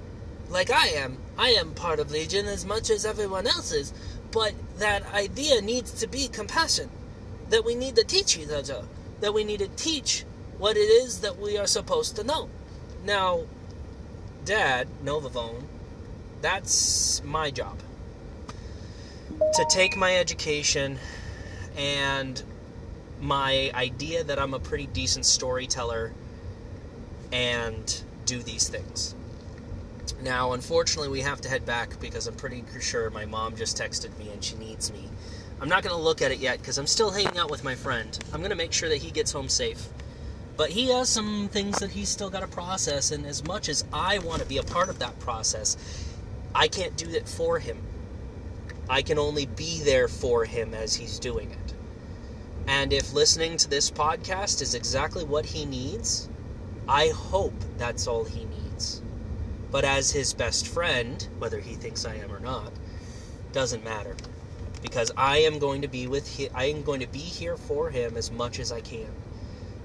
like 0.49 0.69
I 0.69 0.87
am. 0.89 1.17
I 1.37 1.49
am 1.49 1.73
part 1.73 1.99
of 1.99 2.11
Legion 2.11 2.47
as 2.47 2.65
much 2.65 2.89
as 2.89 3.05
everyone 3.05 3.47
else 3.47 3.71
is, 3.71 3.93
But 4.31 4.53
that 4.77 5.05
idea 5.13 5.61
needs 5.61 5.91
to 5.93 6.07
be 6.07 6.27
compassion. 6.27 6.89
That 7.49 7.63
we 7.63 7.75
need 7.75 7.95
to 7.95 8.03
teach 8.03 8.37
each 8.37 8.49
other. 8.49 8.83
That 9.21 9.33
we 9.33 9.43
need 9.43 9.59
to 9.59 9.67
teach 9.69 10.25
what 10.57 10.75
it 10.75 10.81
is 10.81 11.21
that 11.21 11.39
we 11.39 11.57
are 11.57 11.67
supposed 11.67 12.15
to 12.17 12.23
know. 12.23 12.49
Now, 13.05 13.41
Dad, 14.43 14.87
Novavone, 15.03 15.63
that's 16.41 17.23
my 17.23 17.51
job. 17.51 17.79
To 19.53 19.65
take 19.69 19.95
my 19.95 20.17
education 20.17 20.99
and 21.77 22.41
my 23.21 23.71
idea 23.73 24.23
that 24.23 24.39
I'm 24.39 24.53
a 24.53 24.59
pretty 24.59 24.87
decent 24.87 25.25
storyteller 25.25 26.13
and 27.31 28.01
do 28.25 28.39
these 28.39 28.67
things. 28.67 29.15
Now, 30.21 30.53
unfortunately, 30.53 31.09
we 31.09 31.21
have 31.21 31.41
to 31.41 31.49
head 31.49 31.65
back 31.65 31.99
because 31.99 32.27
I'm 32.27 32.35
pretty 32.35 32.63
sure 32.81 33.09
my 33.09 33.25
mom 33.25 33.55
just 33.55 33.77
texted 33.77 34.17
me 34.17 34.29
and 34.31 34.43
she 34.43 34.55
needs 34.55 34.91
me. 34.91 35.09
I'm 35.61 35.69
not 35.69 35.83
going 35.83 35.95
to 35.95 36.01
look 36.01 36.21
at 36.21 36.31
it 36.31 36.39
yet 36.39 36.59
because 36.59 36.77
I'm 36.77 36.87
still 36.87 37.11
hanging 37.11 37.37
out 37.37 37.51
with 37.51 37.63
my 37.63 37.75
friend. 37.75 38.17
I'm 38.33 38.39
going 38.39 38.49
to 38.49 38.55
make 38.55 38.73
sure 38.73 38.89
that 38.89 38.97
he 38.97 39.11
gets 39.11 39.31
home 39.31 39.49
safe. 39.49 39.87
But 40.55 40.71
he 40.71 40.89
has 40.89 41.07
some 41.07 41.49
things 41.49 41.79
that 41.79 41.91
he's 41.91 42.09
still 42.09 42.31
got 42.31 42.39
to 42.39 42.47
process, 42.47 43.11
and 43.11 43.25
as 43.27 43.45
much 43.45 43.69
as 43.69 43.85
I 43.93 44.17
want 44.19 44.41
to 44.41 44.47
be 44.47 44.57
a 44.57 44.63
part 44.63 44.89
of 44.89 44.97
that 44.99 45.19
process, 45.19 45.77
I 46.55 46.67
can't 46.67 46.97
do 46.97 47.09
it 47.09 47.29
for 47.29 47.59
him. 47.59 47.77
I 48.89 49.03
can 49.03 49.19
only 49.19 49.45
be 49.45 49.81
there 49.83 50.07
for 50.07 50.45
him 50.45 50.73
as 50.73 50.95
he's 50.95 51.19
doing 51.19 51.51
it. 51.51 51.73
And 52.67 52.91
if 52.91 53.13
listening 53.13 53.57
to 53.57 53.69
this 53.69 53.91
podcast 53.91 54.61
is 54.61 54.73
exactly 54.73 55.23
what 55.23 55.45
he 55.45 55.65
needs, 55.65 56.27
I 56.87 57.09
hope 57.09 57.53
that's 57.77 58.07
all 58.07 58.23
he 58.23 58.45
needs. 58.45 59.01
But 59.71 59.83
as 59.83 60.11
his 60.11 60.33
best 60.33 60.67
friend, 60.67 61.27
whether 61.39 61.59
he 61.59 61.75
thinks 61.75 62.05
I 62.05 62.15
am 62.15 62.31
or 62.31 62.39
not, 62.39 62.71
doesn't 63.51 63.83
matter. 63.83 64.15
Because 64.81 65.11
I 65.17 65.39
am 65.39 65.59
going 65.59 65.81
to 65.81 65.87
be 65.87 66.07
with 66.07 66.37
hi- 66.37 66.49
I 66.53 66.65
am 66.65 66.83
going 66.83 66.99
to 67.01 67.07
be 67.07 67.19
here 67.19 67.57
for 67.57 67.89
him 67.89 68.15
as 68.15 68.31
much 68.31 68.59
as 68.59 68.71
I 68.71 68.81
can. 68.81 69.09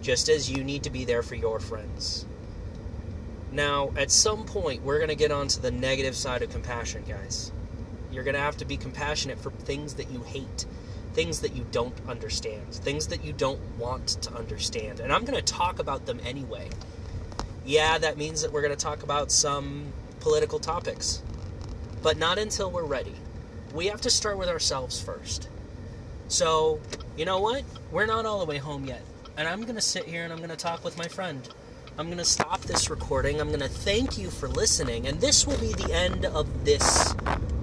Just 0.01 0.29
as 0.29 0.51
you 0.51 0.63
need 0.63 0.83
to 0.85 0.91
be 0.91 1.05
there 1.05 1.23
for 1.23 1.35
your 1.35 1.59
friends. 1.61 2.27
Now, 3.53 3.93
at 3.97 4.11
some 4.11 4.45
point, 4.45 4.83
we're 4.83 4.99
going 4.99 5.09
to 5.09 5.15
get 5.15 5.31
onto 5.31 5.61
the 5.61 5.71
negative 5.71 6.17
side 6.17 6.43
of 6.43 6.51
compassion, 6.51 7.05
guys. 7.07 7.53
You're 8.11 8.25
going 8.25 8.35
to 8.35 8.41
have 8.41 8.57
to 8.59 8.65
be 8.65 8.77
compassionate 8.77 9.39
for 9.39 9.51
things 9.51 9.95
that 9.95 10.11
you 10.11 10.23
hate, 10.23 10.67
things 11.13 11.41
that 11.41 11.55
you 11.55 11.67
don't 11.71 11.99
understand, 12.09 12.73
things 12.73 13.09
that 13.09 13.25
you 13.25 13.33
don't 13.33 13.61
want 13.79 14.09
to 14.23 14.33
understand. 14.35 15.01
And 15.01 15.13
I'm 15.13 15.25
going 15.25 15.43
to 15.43 15.53
talk 15.53 15.79
about 15.79 16.07
them 16.07 16.21
anyway. 16.25 16.69
Yeah, 17.65 17.99
that 17.99 18.17
means 18.17 18.43
that 18.43 18.53
we're 18.53 18.63
going 18.63 18.75
to 18.75 18.85
talk 18.85 19.03
about 19.03 19.31
some 19.31 19.93
political 20.21 20.59
topics, 20.59 21.23
but 22.03 22.17
not 22.17 22.39
until 22.39 22.71
we're 22.71 22.85
ready. 22.85 23.15
We 23.73 23.87
have 23.87 24.01
to 24.01 24.11
start 24.11 24.37
with 24.37 24.49
ourselves 24.49 25.01
first. 25.01 25.49
So, 26.29 26.81
you 27.17 27.25
know 27.25 27.41
what? 27.41 27.63
We're 27.93 28.07
not 28.07 28.27
all 28.27 28.41
the 28.41 28.47
way 28.47 28.59
home 28.59 28.85
yet. 28.85 29.03
And 29.37 29.47
I'm 29.47 29.63
going 29.63 29.77
to 29.77 29.81
sit 29.81 30.05
here 30.05 30.25
and 30.25 30.33
I'm 30.33 30.39
going 30.39 30.51
to 30.51 30.57
talk 30.57 30.85
with 30.85 30.99
my 30.99 31.07
friend. 31.07 31.49
I'm 31.99 32.07
going 32.07 32.19
to 32.19 32.25
stop 32.25 32.61
this 32.63 32.91
recording. 32.91 33.41
I'm 33.41 33.49
going 33.49 33.61
to 33.61 33.69
thank 33.69 34.19
you 34.19 34.31
for 34.31 34.49
listening. 34.49 35.07
And 35.07 35.21
this 35.21 35.47
will 35.47 35.59
be 35.59 35.73
the 35.73 35.93
end 35.93 36.25
of 36.25 36.65
this 36.65 37.13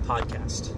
podcast. 0.03 0.75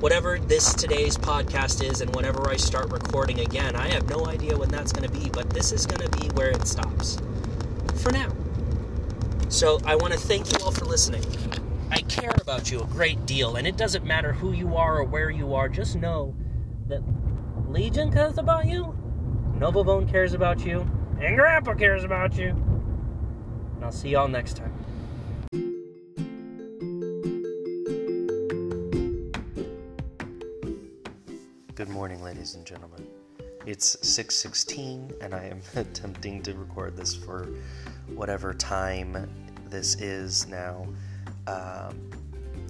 Whatever 0.00 0.38
this 0.38 0.72
today's 0.74 1.16
podcast 1.16 1.84
is, 1.84 2.00
and 2.00 2.14
whenever 2.16 2.48
I 2.48 2.56
start 2.56 2.90
recording 2.90 3.40
again, 3.40 3.76
I 3.76 3.88
have 3.88 4.08
no 4.08 4.26
idea 4.26 4.56
when 4.56 4.68
that's 4.68 4.92
going 4.92 5.08
to 5.08 5.16
be, 5.16 5.28
but 5.30 5.50
this 5.50 5.72
is 5.72 5.86
going 5.86 6.08
to 6.08 6.18
be 6.18 6.28
where 6.30 6.50
it 6.50 6.66
stops. 6.66 7.18
For 8.02 8.10
now. 8.10 8.32
So 9.52 9.78
I 9.84 9.96
want 9.96 10.14
to 10.14 10.18
thank 10.18 10.50
you 10.50 10.64
all 10.64 10.70
for 10.70 10.86
listening. 10.86 11.22
I 11.90 12.00
care 12.00 12.34
about 12.40 12.70
you 12.70 12.80
a 12.80 12.86
great 12.86 13.26
deal, 13.26 13.56
and 13.56 13.66
it 13.66 13.76
doesn't 13.76 14.02
matter 14.02 14.32
who 14.32 14.52
you 14.52 14.76
are 14.76 14.96
or 14.96 15.04
where 15.04 15.28
you 15.28 15.54
are. 15.54 15.68
Just 15.68 15.94
know 15.94 16.34
that 16.88 17.02
Legion 17.68 18.10
cares 18.10 18.38
about 18.38 18.64
you, 18.64 18.96
Novavone 19.58 20.10
cares 20.10 20.32
about 20.32 20.64
you, 20.64 20.80
and 21.20 21.36
Grandpa 21.36 21.74
cares 21.74 22.02
about 22.02 22.34
you. 22.34 22.48
And 23.76 23.84
I'll 23.84 23.92
see 23.92 24.08
y'all 24.08 24.26
next 24.26 24.56
time. 24.56 24.72
Good 31.74 31.90
morning, 31.90 32.22
ladies 32.22 32.54
and 32.54 32.64
gentlemen. 32.64 33.06
It's 33.64 33.96
6:16 33.96 35.12
and 35.20 35.34
I 35.34 35.44
am 35.44 35.60
attempting 35.76 36.42
to 36.42 36.54
record 36.54 36.96
this 36.96 37.14
for 37.14 37.48
whatever 38.14 38.54
time 38.54 39.28
this 39.68 40.00
is 40.00 40.46
now. 40.48 40.86
Um, 41.46 42.10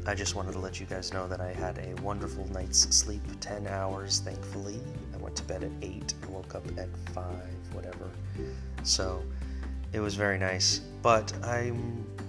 I 0.04 0.14
just 0.14 0.34
wanted 0.34 0.52
to 0.52 0.58
let 0.58 0.80
you 0.80 0.86
guys 0.86 1.12
know 1.12 1.28
that 1.28 1.40
I 1.40 1.52
had 1.52 1.78
a 1.78 1.94
wonderful 2.02 2.48
night's 2.52 2.80
sleep, 2.94 3.22
10 3.40 3.68
hours, 3.68 4.20
thankfully. 4.20 4.80
I 5.14 5.18
went 5.18 5.36
to 5.36 5.44
bed 5.44 5.62
at 5.62 5.70
8 5.80 6.14
and 6.22 6.32
woke 6.32 6.54
up 6.54 6.66
at 6.76 6.88
5, 7.14 7.24
whatever. 7.72 8.10
So 8.82 9.22
it 9.92 10.00
was 10.00 10.14
very 10.14 10.38
nice. 10.38 10.80
But 11.02 11.32
I 11.44 11.72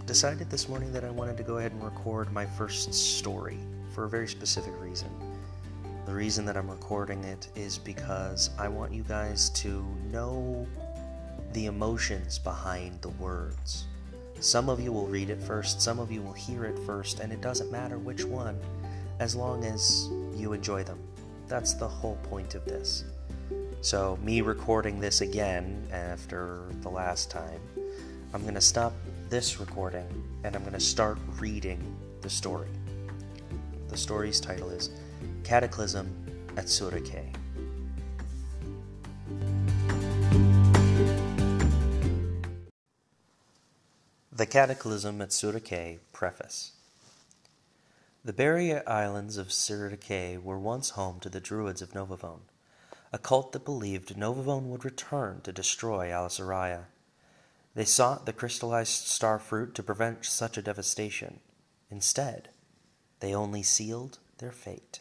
decided 0.05 0.49
this 0.49 0.70
morning 0.70 0.91
that 0.93 1.03
I 1.03 1.09
wanted 1.09 1.38
to 1.38 1.43
go 1.43 1.57
ahead 1.57 1.72
and 1.72 1.84
record 1.84 2.32
my 2.32 2.45
first 2.45 2.93
story 2.93 3.57
for 3.93 4.03
a 4.03 4.09
very 4.09 4.28
specific 4.28 4.74
reason. 4.80 5.09
The 6.05 6.14
reason 6.14 6.45
that 6.45 6.57
I'm 6.57 6.70
recording 6.70 7.24
it 7.24 7.47
is 7.55 7.78
because 7.78 8.49
I 8.59 8.68
want 8.68 8.93
you 8.93 9.03
guys 9.03 9.49
to 9.51 9.84
know 10.11 10.68
the 11.54 11.68
emotions 11.68 12.39
behind 12.39 13.01
the 13.01 13.10
words. 13.10 13.86
Some 14.39 14.70
of 14.70 14.80
you 14.80 14.91
will 14.91 15.08
read 15.08 15.30
it 15.30 15.41
first, 15.41 15.82
some 15.82 15.99
of 15.99 16.12
you 16.12 16.22
will 16.22 16.34
hear 16.34 16.66
it 16.66 16.78
first, 16.80 17.20
and 17.20 17.32
it 17.32 17.41
doesn't 17.41 17.72
matter 17.72 17.97
which 17.97 18.26
one, 18.26 18.60
as 19.20 19.36
long 19.36 19.64
as 19.64 20.10
you 20.36 20.54
enjoy 20.54 20.84
them. 20.84 20.99
That's 21.47 21.74
the 21.74 21.88
whole 21.88 22.18
point 22.24 22.56
of 22.56 22.66
this. 22.66 23.06
So, 23.82 24.18
me 24.24 24.41
recording 24.41 24.99
this 24.99 25.22
again 25.22 25.88
after 25.91 26.64
the 26.82 26.89
last 26.89 27.30
time, 27.30 27.60
I'm 28.34 28.41
going 28.41 28.56
to 28.56 28.62
stop 28.62 28.93
this 29.30 29.60
recording 29.60 30.08
and 30.43 30.56
I'm 30.56 30.62
going 30.62 30.74
to 30.74 30.80
start 30.80 31.18
reading 31.39 31.95
the 32.22 32.30
story. 32.30 32.70
The 33.89 33.97
story's 33.97 34.39
title 34.39 34.70
is 34.70 34.89
Cataclysm 35.43 36.10
at 36.58 36.66
Surike. 36.66 37.36
The 44.36 44.48
Cataclysm 44.48 45.22
at 45.22 45.30
Surike 45.30 46.00
Preface 46.12 46.72
The 48.26 48.34
barrier 48.34 48.82
islands 48.88 49.38
of 49.38 49.50
Surike 49.50 50.42
were 50.42 50.58
once 50.58 50.90
home 50.90 51.20
to 51.20 51.30
the 51.30 51.40
Druids 51.40 51.84
of 51.84 51.94
Novavone, 51.94 52.48
a 53.12 53.20
cult 53.20 53.52
that 53.52 53.64
believed 53.64 54.18
Novavone 54.18 54.70
would 54.70 54.84
return 54.84 55.42
to 55.42 55.52
destroy 55.52 56.08
Alisaraya. 56.08 56.86
They 57.76 57.86
sought 57.86 58.26
the 58.26 58.34
crystallized 58.34 59.06
star 59.06 59.38
fruit 59.38 59.76
to 59.76 59.84
prevent 59.84 60.26
such 60.26 60.58
a 60.58 60.64
devastation. 60.64 61.40
Instead, 61.92 62.50
they 63.20 63.36
only 63.36 63.62
sealed 63.62 64.18
their 64.40 64.52
fate. 64.52 65.00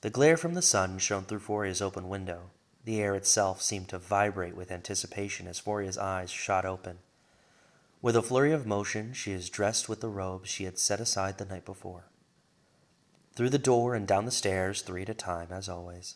The 0.00 0.10
glare 0.10 0.36
from 0.36 0.54
the 0.54 0.60
sun 0.60 0.98
shone 0.98 1.22
through 1.26 1.38
Foria's 1.38 1.80
open 1.80 2.08
window. 2.08 2.50
The 2.86 3.02
air 3.02 3.16
itself 3.16 3.62
seemed 3.62 3.88
to 3.88 3.98
vibrate 3.98 4.54
with 4.54 4.70
anticipation 4.70 5.48
as 5.48 5.60
Foria's 5.60 5.98
eyes 5.98 6.30
shot 6.30 6.64
open. 6.64 6.98
With 8.00 8.14
a 8.14 8.22
flurry 8.22 8.52
of 8.52 8.64
motion, 8.64 9.12
she 9.12 9.32
is 9.32 9.50
dressed 9.50 9.88
with 9.88 10.00
the 10.00 10.08
robes 10.08 10.48
she 10.48 10.64
had 10.64 10.78
set 10.78 11.00
aside 11.00 11.38
the 11.38 11.44
night 11.44 11.64
before. 11.64 12.04
Through 13.34 13.50
the 13.50 13.58
door 13.58 13.96
and 13.96 14.06
down 14.06 14.24
the 14.24 14.30
stairs, 14.30 14.82
three 14.82 15.02
at 15.02 15.08
a 15.08 15.14
time, 15.14 15.48
as 15.50 15.68
always. 15.68 16.14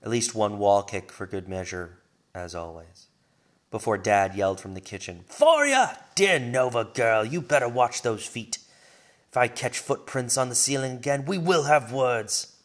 At 0.00 0.10
least 0.10 0.32
one 0.32 0.58
wall 0.58 0.84
kick 0.84 1.10
for 1.10 1.26
good 1.26 1.48
measure, 1.48 1.98
as 2.36 2.54
always. 2.54 3.08
Before 3.72 3.98
Dad 3.98 4.36
yelled 4.36 4.60
from 4.60 4.74
the 4.74 4.80
kitchen, 4.80 5.24
Foria! 5.28 5.98
Dear 6.14 6.38
Nova 6.38 6.84
girl, 6.84 7.24
you 7.24 7.40
better 7.40 7.68
watch 7.68 8.02
those 8.02 8.24
feet. 8.24 8.58
If 9.28 9.36
I 9.36 9.48
catch 9.48 9.80
footprints 9.80 10.38
on 10.38 10.50
the 10.50 10.54
ceiling 10.54 10.92
again, 10.92 11.24
we 11.24 11.36
will 11.36 11.64
have 11.64 11.92
words. 11.92 12.56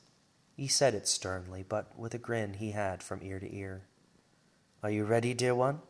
He 0.55 0.67
said 0.67 0.93
it 0.93 1.07
sternly, 1.07 1.65
but 1.67 1.97
with 1.97 2.13
a 2.13 2.17
grin 2.17 2.53
he 2.53 2.71
had 2.71 3.03
from 3.03 3.21
ear 3.21 3.39
to 3.39 3.55
ear. 3.55 3.83
Are 4.81 4.89
you 4.89 5.03
ready, 5.03 5.33
dear 5.33 5.53
one? 5.53 5.81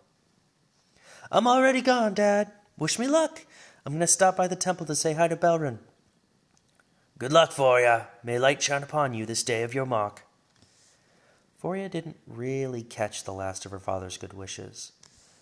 I'm 1.32 1.48
already 1.48 1.82
gone, 1.82 2.14
Dad. 2.14 2.52
Wish 2.78 2.98
me 2.98 3.08
luck. 3.08 3.46
I'm 3.86 3.94
going 3.94 4.00
to 4.00 4.08
stop 4.08 4.36
by 4.36 4.48
the 4.48 4.56
temple 4.56 4.86
to 4.88 4.96
say 4.96 5.14
hi 5.14 5.28
to 5.28 5.36
Belrin. 5.36 5.80
Good 7.18 7.32
luck, 7.32 7.52
Foria. 7.52 8.08
May 8.24 8.40
light 8.40 8.62
shine 8.62 8.84
upon 8.84 9.14
you 9.14 9.26
this 9.26 9.44
day 9.44 9.64
of 9.64 9.74
your 9.74 9.86
mark. 9.86 10.24
Foria 11.62 11.90
didn't 11.90 12.18
really 12.28 12.84
catch 12.84 13.24
the 13.24 13.34
last 13.34 13.66
of 13.66 13.72
her 13.72 13.80
father's 13.80 14.18
good 14.18 14.34
wishes. 14.34 14.92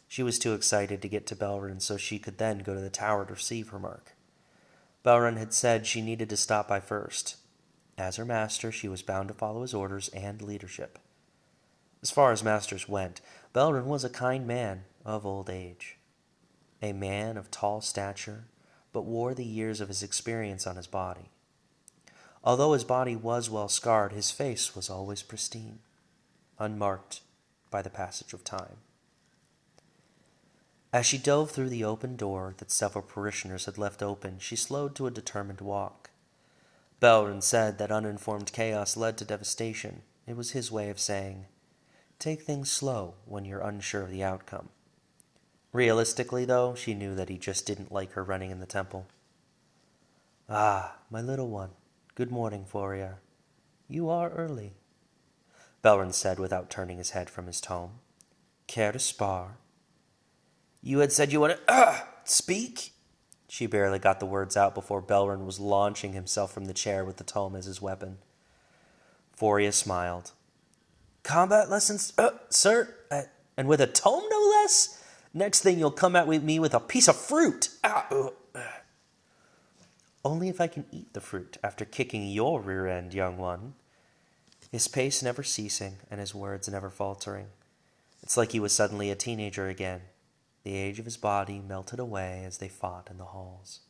She 0.08 0.22
was 0.22 0.38
too 0.38 0.54
excited 0.54 1.02
to 1.02 1.10
get 1.10 1.26
to 1.28 1.36
Belrin 1.36 1.80
so 1.80 1.98
she 1.98 2.20
could 2.20 2.38
then 2.38 2.60
go 2.60 2.76
to 2.76 2.82
the 2.82 2.90
tower 2.90 3.26
to 3.26 3.34
receive 3.34 3.70
her 3.70 3.80
mark. 3.80 4.16
Belrin 5.02 5.38
had 5.38 5.54
said 5.54 5.88
she 5.88 6.02
needed 6.02 6.30
to 6.30 6.38
stop 6.38 6.68
by 6.68 6.80
first. 6.80 7.38
As 7.98 8.16
her 8.16 8.26
master, 8.26 8.72
she 8.72 8.88
was 8.88 9.02
bound 9.02 9.28
to 9.28 9.34
follow 9.34 9.62
his 9.62 9.74
orders 9.74 10.10
and 10.10 10.42
leadership. 10.42 11.00
As 12.02 12.12
far 12.12 12.32
as 12.32 12.44
masters 12.44 12.90
went, 12.90 13.22
Belrin 13.54 13.86
was 13.86 14.04
a 14.04 14.10
kind 14.10 14.46
man 14.48 14.84
of 15.06 15.26
old 15.26 15.50
age. 15.50 15.98
A 16.82 16.92
man 16.92 17.38
of 17.38 17.52
tall 17.52 17.82
stature, 17.82 18.46
but 18.92 19.06
wore 19.06 19.34
the 19.34 19.46
years 19.46 19.80
of 19.80 19.88
his 19.88 20.04
experience 20.04 20.68
on 20.68 20.76
his 20.76 20.88
body. 20.88 21.30
Although 22.44 22.74
his 22.74 22.84
body 22.84 23.16
was 23.16 23.50
well 23.50 23.70
scarred, 23.70 24.12
his 24.12 24.32
face 24.32 24.76
was 24.76 24.90
always 24.90 25.24
pristine, 25.24 25.80
unmarked 26.60 27.22
by 27.72 27.82
the 27.82 27.90
passage 27.90 28.34
of 28.34 28.44
time. 28.44 28.78
As 30.92 31.06
she 31.06 31.18
dove 31.18 31.52
through 31.52 31.70
the 31.70 31.86
open 31.86 32.16
door 32.16 32.54
that 32.58 32.70
several 32.70 33.04
parishioners 33.04 33.66
had 33.66 33.78
left 33.78 34.04
open, 34.04 34.38
she 34.40 34.56
slowed 34.56 34.94
to 34.96 35.08
a 35.08 35.12
determined 35.12 35.62
walk. 35.62 36.12
Belren 37.04 37.44
said 37.44 37.80
that 37.80 37.92
uninformed 37.92 38.54
chaos 38.54 38.96
led 38.96 39.18
to 39.18 39.26
devastation. 39.26 40.04
It 40.26 40.38
was 40.38 40.52
his 40.52 40.72
way 40.72 40.90
of 40.90 41.02
saying, 41.02 41.48
Take 42.18 42.44
things 42.44 42.72
slow 42.72 43.16
when 43.26 43.44
you're 43.44 43.60
unsure 43.60 44.04
of 44.04 44.10
the 44.10 44.24
outcome. 44.24 44.70
Realistically, 45.74 46.46
though, 46.46 46.76
she 46.76 46.94
knew 46.94 47.14
that 47.14 47.28
he 47.28 47.38
just 47.38 47.66
didn't 47.66 47.92
like 47.92 48.14
her 48.14 48.24
running 48.24 48.52
in 48.52 48.62
the 48.62 48.66
temple. 48.66 49.08
Ah, 50.48 50.96
my 51.10 51.20
little 51.20 51.50
one. 51.50 51.72
Good 52.16 52.32
morning, 52.32 52.66
Foria. 52.72 53.16
You 53.90 54.10
are 54.10 54.30
early, 54.30 54.72
Belren 55.84 56.14
said 56.14 56.40
without 56.40 56.70
turning 56.70 57.00
his 57.00 57.10
head 57.10 57.30
from 57.30 57.48
his 57.48 57.60
tome. 57.60 58.00
Care 58.68 58.94
to 58.94 59.00
spar? 59.00 59.58
You 60.82 61.00
had 61.00 61.12
said 61.12 61.34
you 61.34 61.42
wanted 61.42 61.60
uh, 61.68 62.00
speak? 62.24 62.93
She 63.54 63.68
barely 63.68 64.00
got 64.00 64.20
the 64.20 64.26
words 64.26 64.58
out 64.58 64.74
before 64.74 65.00
Belren 65.00 65.46
was 65.46 65.60
launching 65.60 66.14
himself 66.14 66.52
from 66.52 66.66
the 66.66 66.74
chair 66.74 67.06
with 67.06 67.18
the 67.18 67.24
tome 67.24 67.56
as 67.56 67.66
his 67.66 67.80
weapon. 67.80 68.18
Foria 69.40 69.72
smiled. 69.72 70.32
Combat 71.22 71.70
lessons, 71.70 72.14
uh, 72.18 72.32
sir? 72.50 72.96
Uh, 73.12 73.22
and 73.56 73.68
with 73.68 73.80
a 73.80 73.86
tome, 73.86 74.24
no 74.28 74.40
less? 74.40 75.00
Next 75.36 75.60
thing 75.60 75.78
you'll 75.78 75.92
come 75.92 76.16
at 76.16 76.28
me 76.28 76.58
with 76.58 76.74
a 76.74 76.80
piece 76.80 77.08
of 77.08 77.16
fruit. 77.16 77.70
Ah, 77.84 78.08
uh. 78.56 78.62
Only 80.26 80.50
if 80.50 80.60
I 80.60 80.66
can 80.66 80.86
eat 80.92 81.14
the 81.14 81.22
fruit 81.22 81.60
after 81.64 81.86
kicking 81.86 82.28
your 82.28 82.60
rear 82.60 82.88
end, 82.88 83.14
young 83.14 83.38
one. 83.38 83.76
His 84.72 84.88
pace 84.88 85.22
never 85.22 85.44
ceasing 85.44 85.98
and 86.10 86.20
his 86.20 86.34
words 86.34 86.68
never 86.68 86.90
faltering. 86.90 87.50
It's 88.24 88.36
like 88.36 88.54
he 88.54 88.60
was 88.60 88.74
suddenly 88.74 89.12
a 89.12 89.16
teenager 89.16 89.68
again, 89.68 90.02
the 90.64 90.76
age 90.76 91.00
of 91.00 91.06
his 91.06 91.18
body 91.18 91.60
melted 91.60 92.00
away 92.00 92.44
as 92.46 92.58
they 92.58 92.70
fought 92.70 93.10
in 93.12 93.18
the 93.18 93.26
halls. 93.26 93.82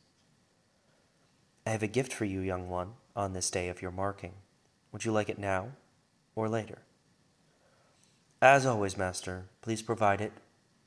I 1.66 1.70
have 1.70 1.82
a 1.82 1.88
gift 1.88 2.12
for 2.12 2.24
you, 2.24 2.40
young 2.40 2.68
one, 2.68 2.94
on 3.16 3.32
this 3.32 3.50
day 3.50 3.68
of 3.68 3.80
your 3.80 3.90
marking. 3.90 4.34
Would 4.92 5.04
you 5.04 5.12
like 5.12 5.28
it 5.28 5.38
now 5.38 5.68
or 6.34 6.48
later? 6.48 6.82
As 8.42 8.66
always, 8.66 8.96
Master, 8.96 9.46
please 9.62 9.80
provide 9.80 10.20
it 10.20 10.32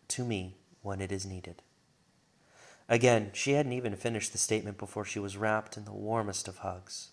to 0.10 0.24
me 0.24 0.56
when 0.82 1.02
it 1.02 1.12
is 1.12 1.26
needed. 1.26 1.64
Again, 2.90 3.32
she 3.34 3.54
hadn't 3.54 3.74
even 3.74 3.96
finished 3.96 4.32
the 4.32 4.38
statement 4.38 4.78
before 4.78 5.04
she 5.04 5.20
was 5.20 5.36
wrapped 5.36 5.76
in 5.76 5.86
the 5.86 5.92
warmest 5.92 6.48
of 6.48 6.60
hugs. 6.60 7.10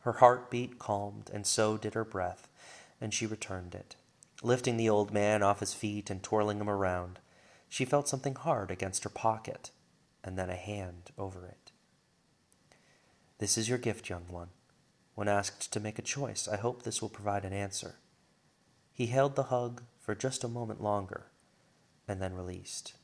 Her 0.00 0.12
heartbeat 0.14 0.78
calmed, 0.78 1.30
and 1.32 1.46
so 1.46 1.76
did 1.76 1.94
her 1.94 2.04
breath, 2.04 2.48
and 3.00 3.12
she 3.12 3.26
returned 3.26 3.74
it, 3.74 3.96
lifting 4.42 4.76
the 4.76 4.88
old 4.88 5.12
man 5.12 5.42
off 5.42 5.60
his 5.60 5.74
feet 5.74 6.10
and 6.10 6.22
twirling 6.22 6.60
him 6.60 6.70
around. 6.70 7.18
She 7.70 7.84
felt 7.84 8.08
something 8.08 8.34
hard 8.34 8.72
against 8.72 9.04
her 9.04 9.10
pocket, 9.10 9.70
and 10.24 10.36
then 10.36 10.50
a 10.50 10.56
hand 10.56 11.12
over 11.16 11.46
it. 11.46 11.70
This 13.38 13.56
is 13.56 13.68
your 13.68 13.78
gift, 13.78 14.10
young 14.10 14.24
one. 14.28 14.48
When 15.14 15.28
asked 15.28 15.72
to 15.72 15.80
make 15.80 15.98
a 15.98 16.02
choice, 16.02 16.48
I 16.48 16.56
hope 16.56 16.82
this 16.82 17.00
will 17.00 17.08
provide 17.08 17.44
an 17.44 17.52
answer. 17.52 17.94
He 18.92 19.06
held 19.06 19.36
the 19.36 19.44
hug 19.44 19.84
for 20.00 20.16
just 20.16 20.42
a 20.42 20.48
moment 20.48 20.82
longer, 20.82 21.26
and 22.08 22.20
then 22.20 22.34
released. 22.34 22.94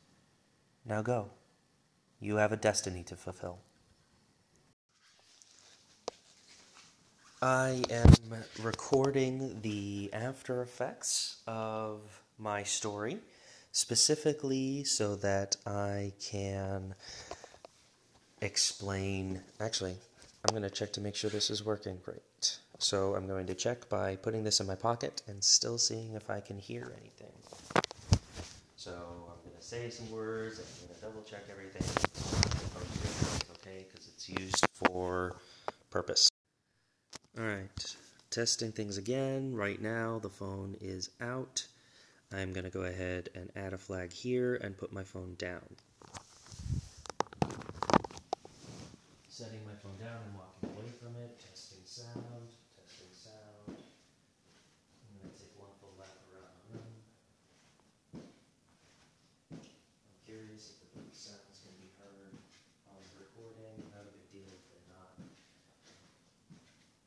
Now 0.84 1.00
go. 1.00 1.30
You 2.18 2.36
have 2.36 2.50
a 2.50 2.56
destiny 2.56 3.04
to 3.04 3.16
fulfill. 3.16 3.60
I 7.40 7.84
am 7.88 8.12
recording 8.60 9.60
the 9.62 10.10
after 10.12 10.60
effects 10.60 11.36
of 11.46 12.00
my 12.36 12.64
story 12.64 13.20
specifically 13.76 14.82
so 14.84 15.14
that 15.16 15.54
I 15.66 16.14
can 16.18 16.94
explain. 18.40 19.42
Actually, 19.60 19.96
I'm 20.42 20.52
going 20.56 20.62
to 20.62 20.70
check 20.70 20.94
to 20.94 21.02
make 21.02 21.14
sure 21.14 21.28
this 21.28 21.50
is 21.50 21.62
working 21.62 21.98
great. 22.02 22.56
So 22.78 23.14
I'm 23.14 23.26
going 23.26 23.46
to 23.48 23.54
check 23.54 23.86
by 23.90 24.16
putting 24.16 24.44
this 24.44 24.60
in 24.60 24.66
my 24.66 24.76
pocket 24.76 25.20
and 25.28 25.44
still 25.44 25.76
seeing 25.76 26.14
if 26.14 26.30
I 26.30 26.40
can 26.40 26.58
hear 26.58 26.94
anything. 26.98 27.34
So 28.76 28.92
I'm 28.92 29.44
going 29.44 29.60
to 29.60 29.62
say 29.62 29.90
some 29.90 30.10
words 30.10 30.58
and 30.58 30.66
I'm 30.66 30.86
going 30.86 30.98
to 30.98 31.06
double 31.06 31.22
check 31.24 31.42
everything. 31.50 31.82
Okay, 33.60 33.84
because 33.90 34.08
it's 34.08 34.26
used 34.26 34.66
for 34.72 35.36
purpose. 35.90 36.30
All 37.38 37.44
right, 37.44 37.96
testing 38.30 38.72
things 38.72 38.96
again. 38.96 39.54
Right 39.54 39.82
now, 39.82 40.18
the 40.18 40.30
phone 40.30 40.76
is 40.80 41.10
out. 41.20 41.66
I'm 42.32 42.52
going 42.52 42.64
to 42.64 42.70
go 42.70 42.82
ahead 42.82 43.28
and 43.34 43.50
add 43.56 43.72
a 43.72 43.78
flag 43.78 44.12
here 44.12 44.56
and 44.56 44.76
put 44.76 44.92
my 44.92 45.04
phone 45.04 45.34
down. 45.38 45.62
Setting 49.28 49.60
my 49.66 49.74
phone 49.82 49.96
down 50.00 50.18
and 50.26 50.34
walking 50.34 50.70
away 50.74 50.90
from 51.00 51.14
it, 51.22 51.38
testing 51.38 51.78
sound. 51.84 52.16
I'm 52.16 52.22
going 55.20 55.28
to 55.28 55.36
take 55.38 55.52
one 55.60 55.68
full 55.80 55.92
lap 56.00 56.16
around 56.32 56.50
the 56.56 56.64
room. 56.78 56.92
I'm 58.16 60.20
curious 60.24 60.80
if 60.82 60.88
the 60.96 61.04
sounds 61.12 61.60
can 61.62 61.74
be 61.78 61.92
heard 62.00 62.32
on 62.90 62.96
the 63.12 63.20
recording. 63.22 63.76
Not 63.92 64.08
a 64.08 64.12
big 64.16 64.26
deal 64.32 64.48
if 64.50 64.62
they're 64.72 64.88
not. 64.90 65.12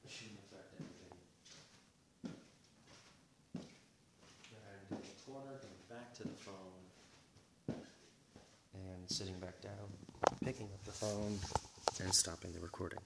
It 0.05 0.11
shouldn't 0.13 0.38
affect 0.47 0.70
anything. 0.78 1.17
And 4.53 4.82
in 4.93 5.01
the 5.01 5.17
corner, 5.26 5.57
going 5.57 5.82
back 5.89 6.13
to 6.22 6.24
the 6.30 6.38
phone, 6.38 6.86
and 8.74 9.09
sitting 9.09 9.39
back 9.39 9.61
down, 9.61 9.89
picking 10.49 10.73
up 10.73 10.83
the 10.83 10.91
phone, 10.91 11.37
and 12.03 12.11
stopping 12.11 12.51
the 12.53 12.59
recording. 12.59 12.99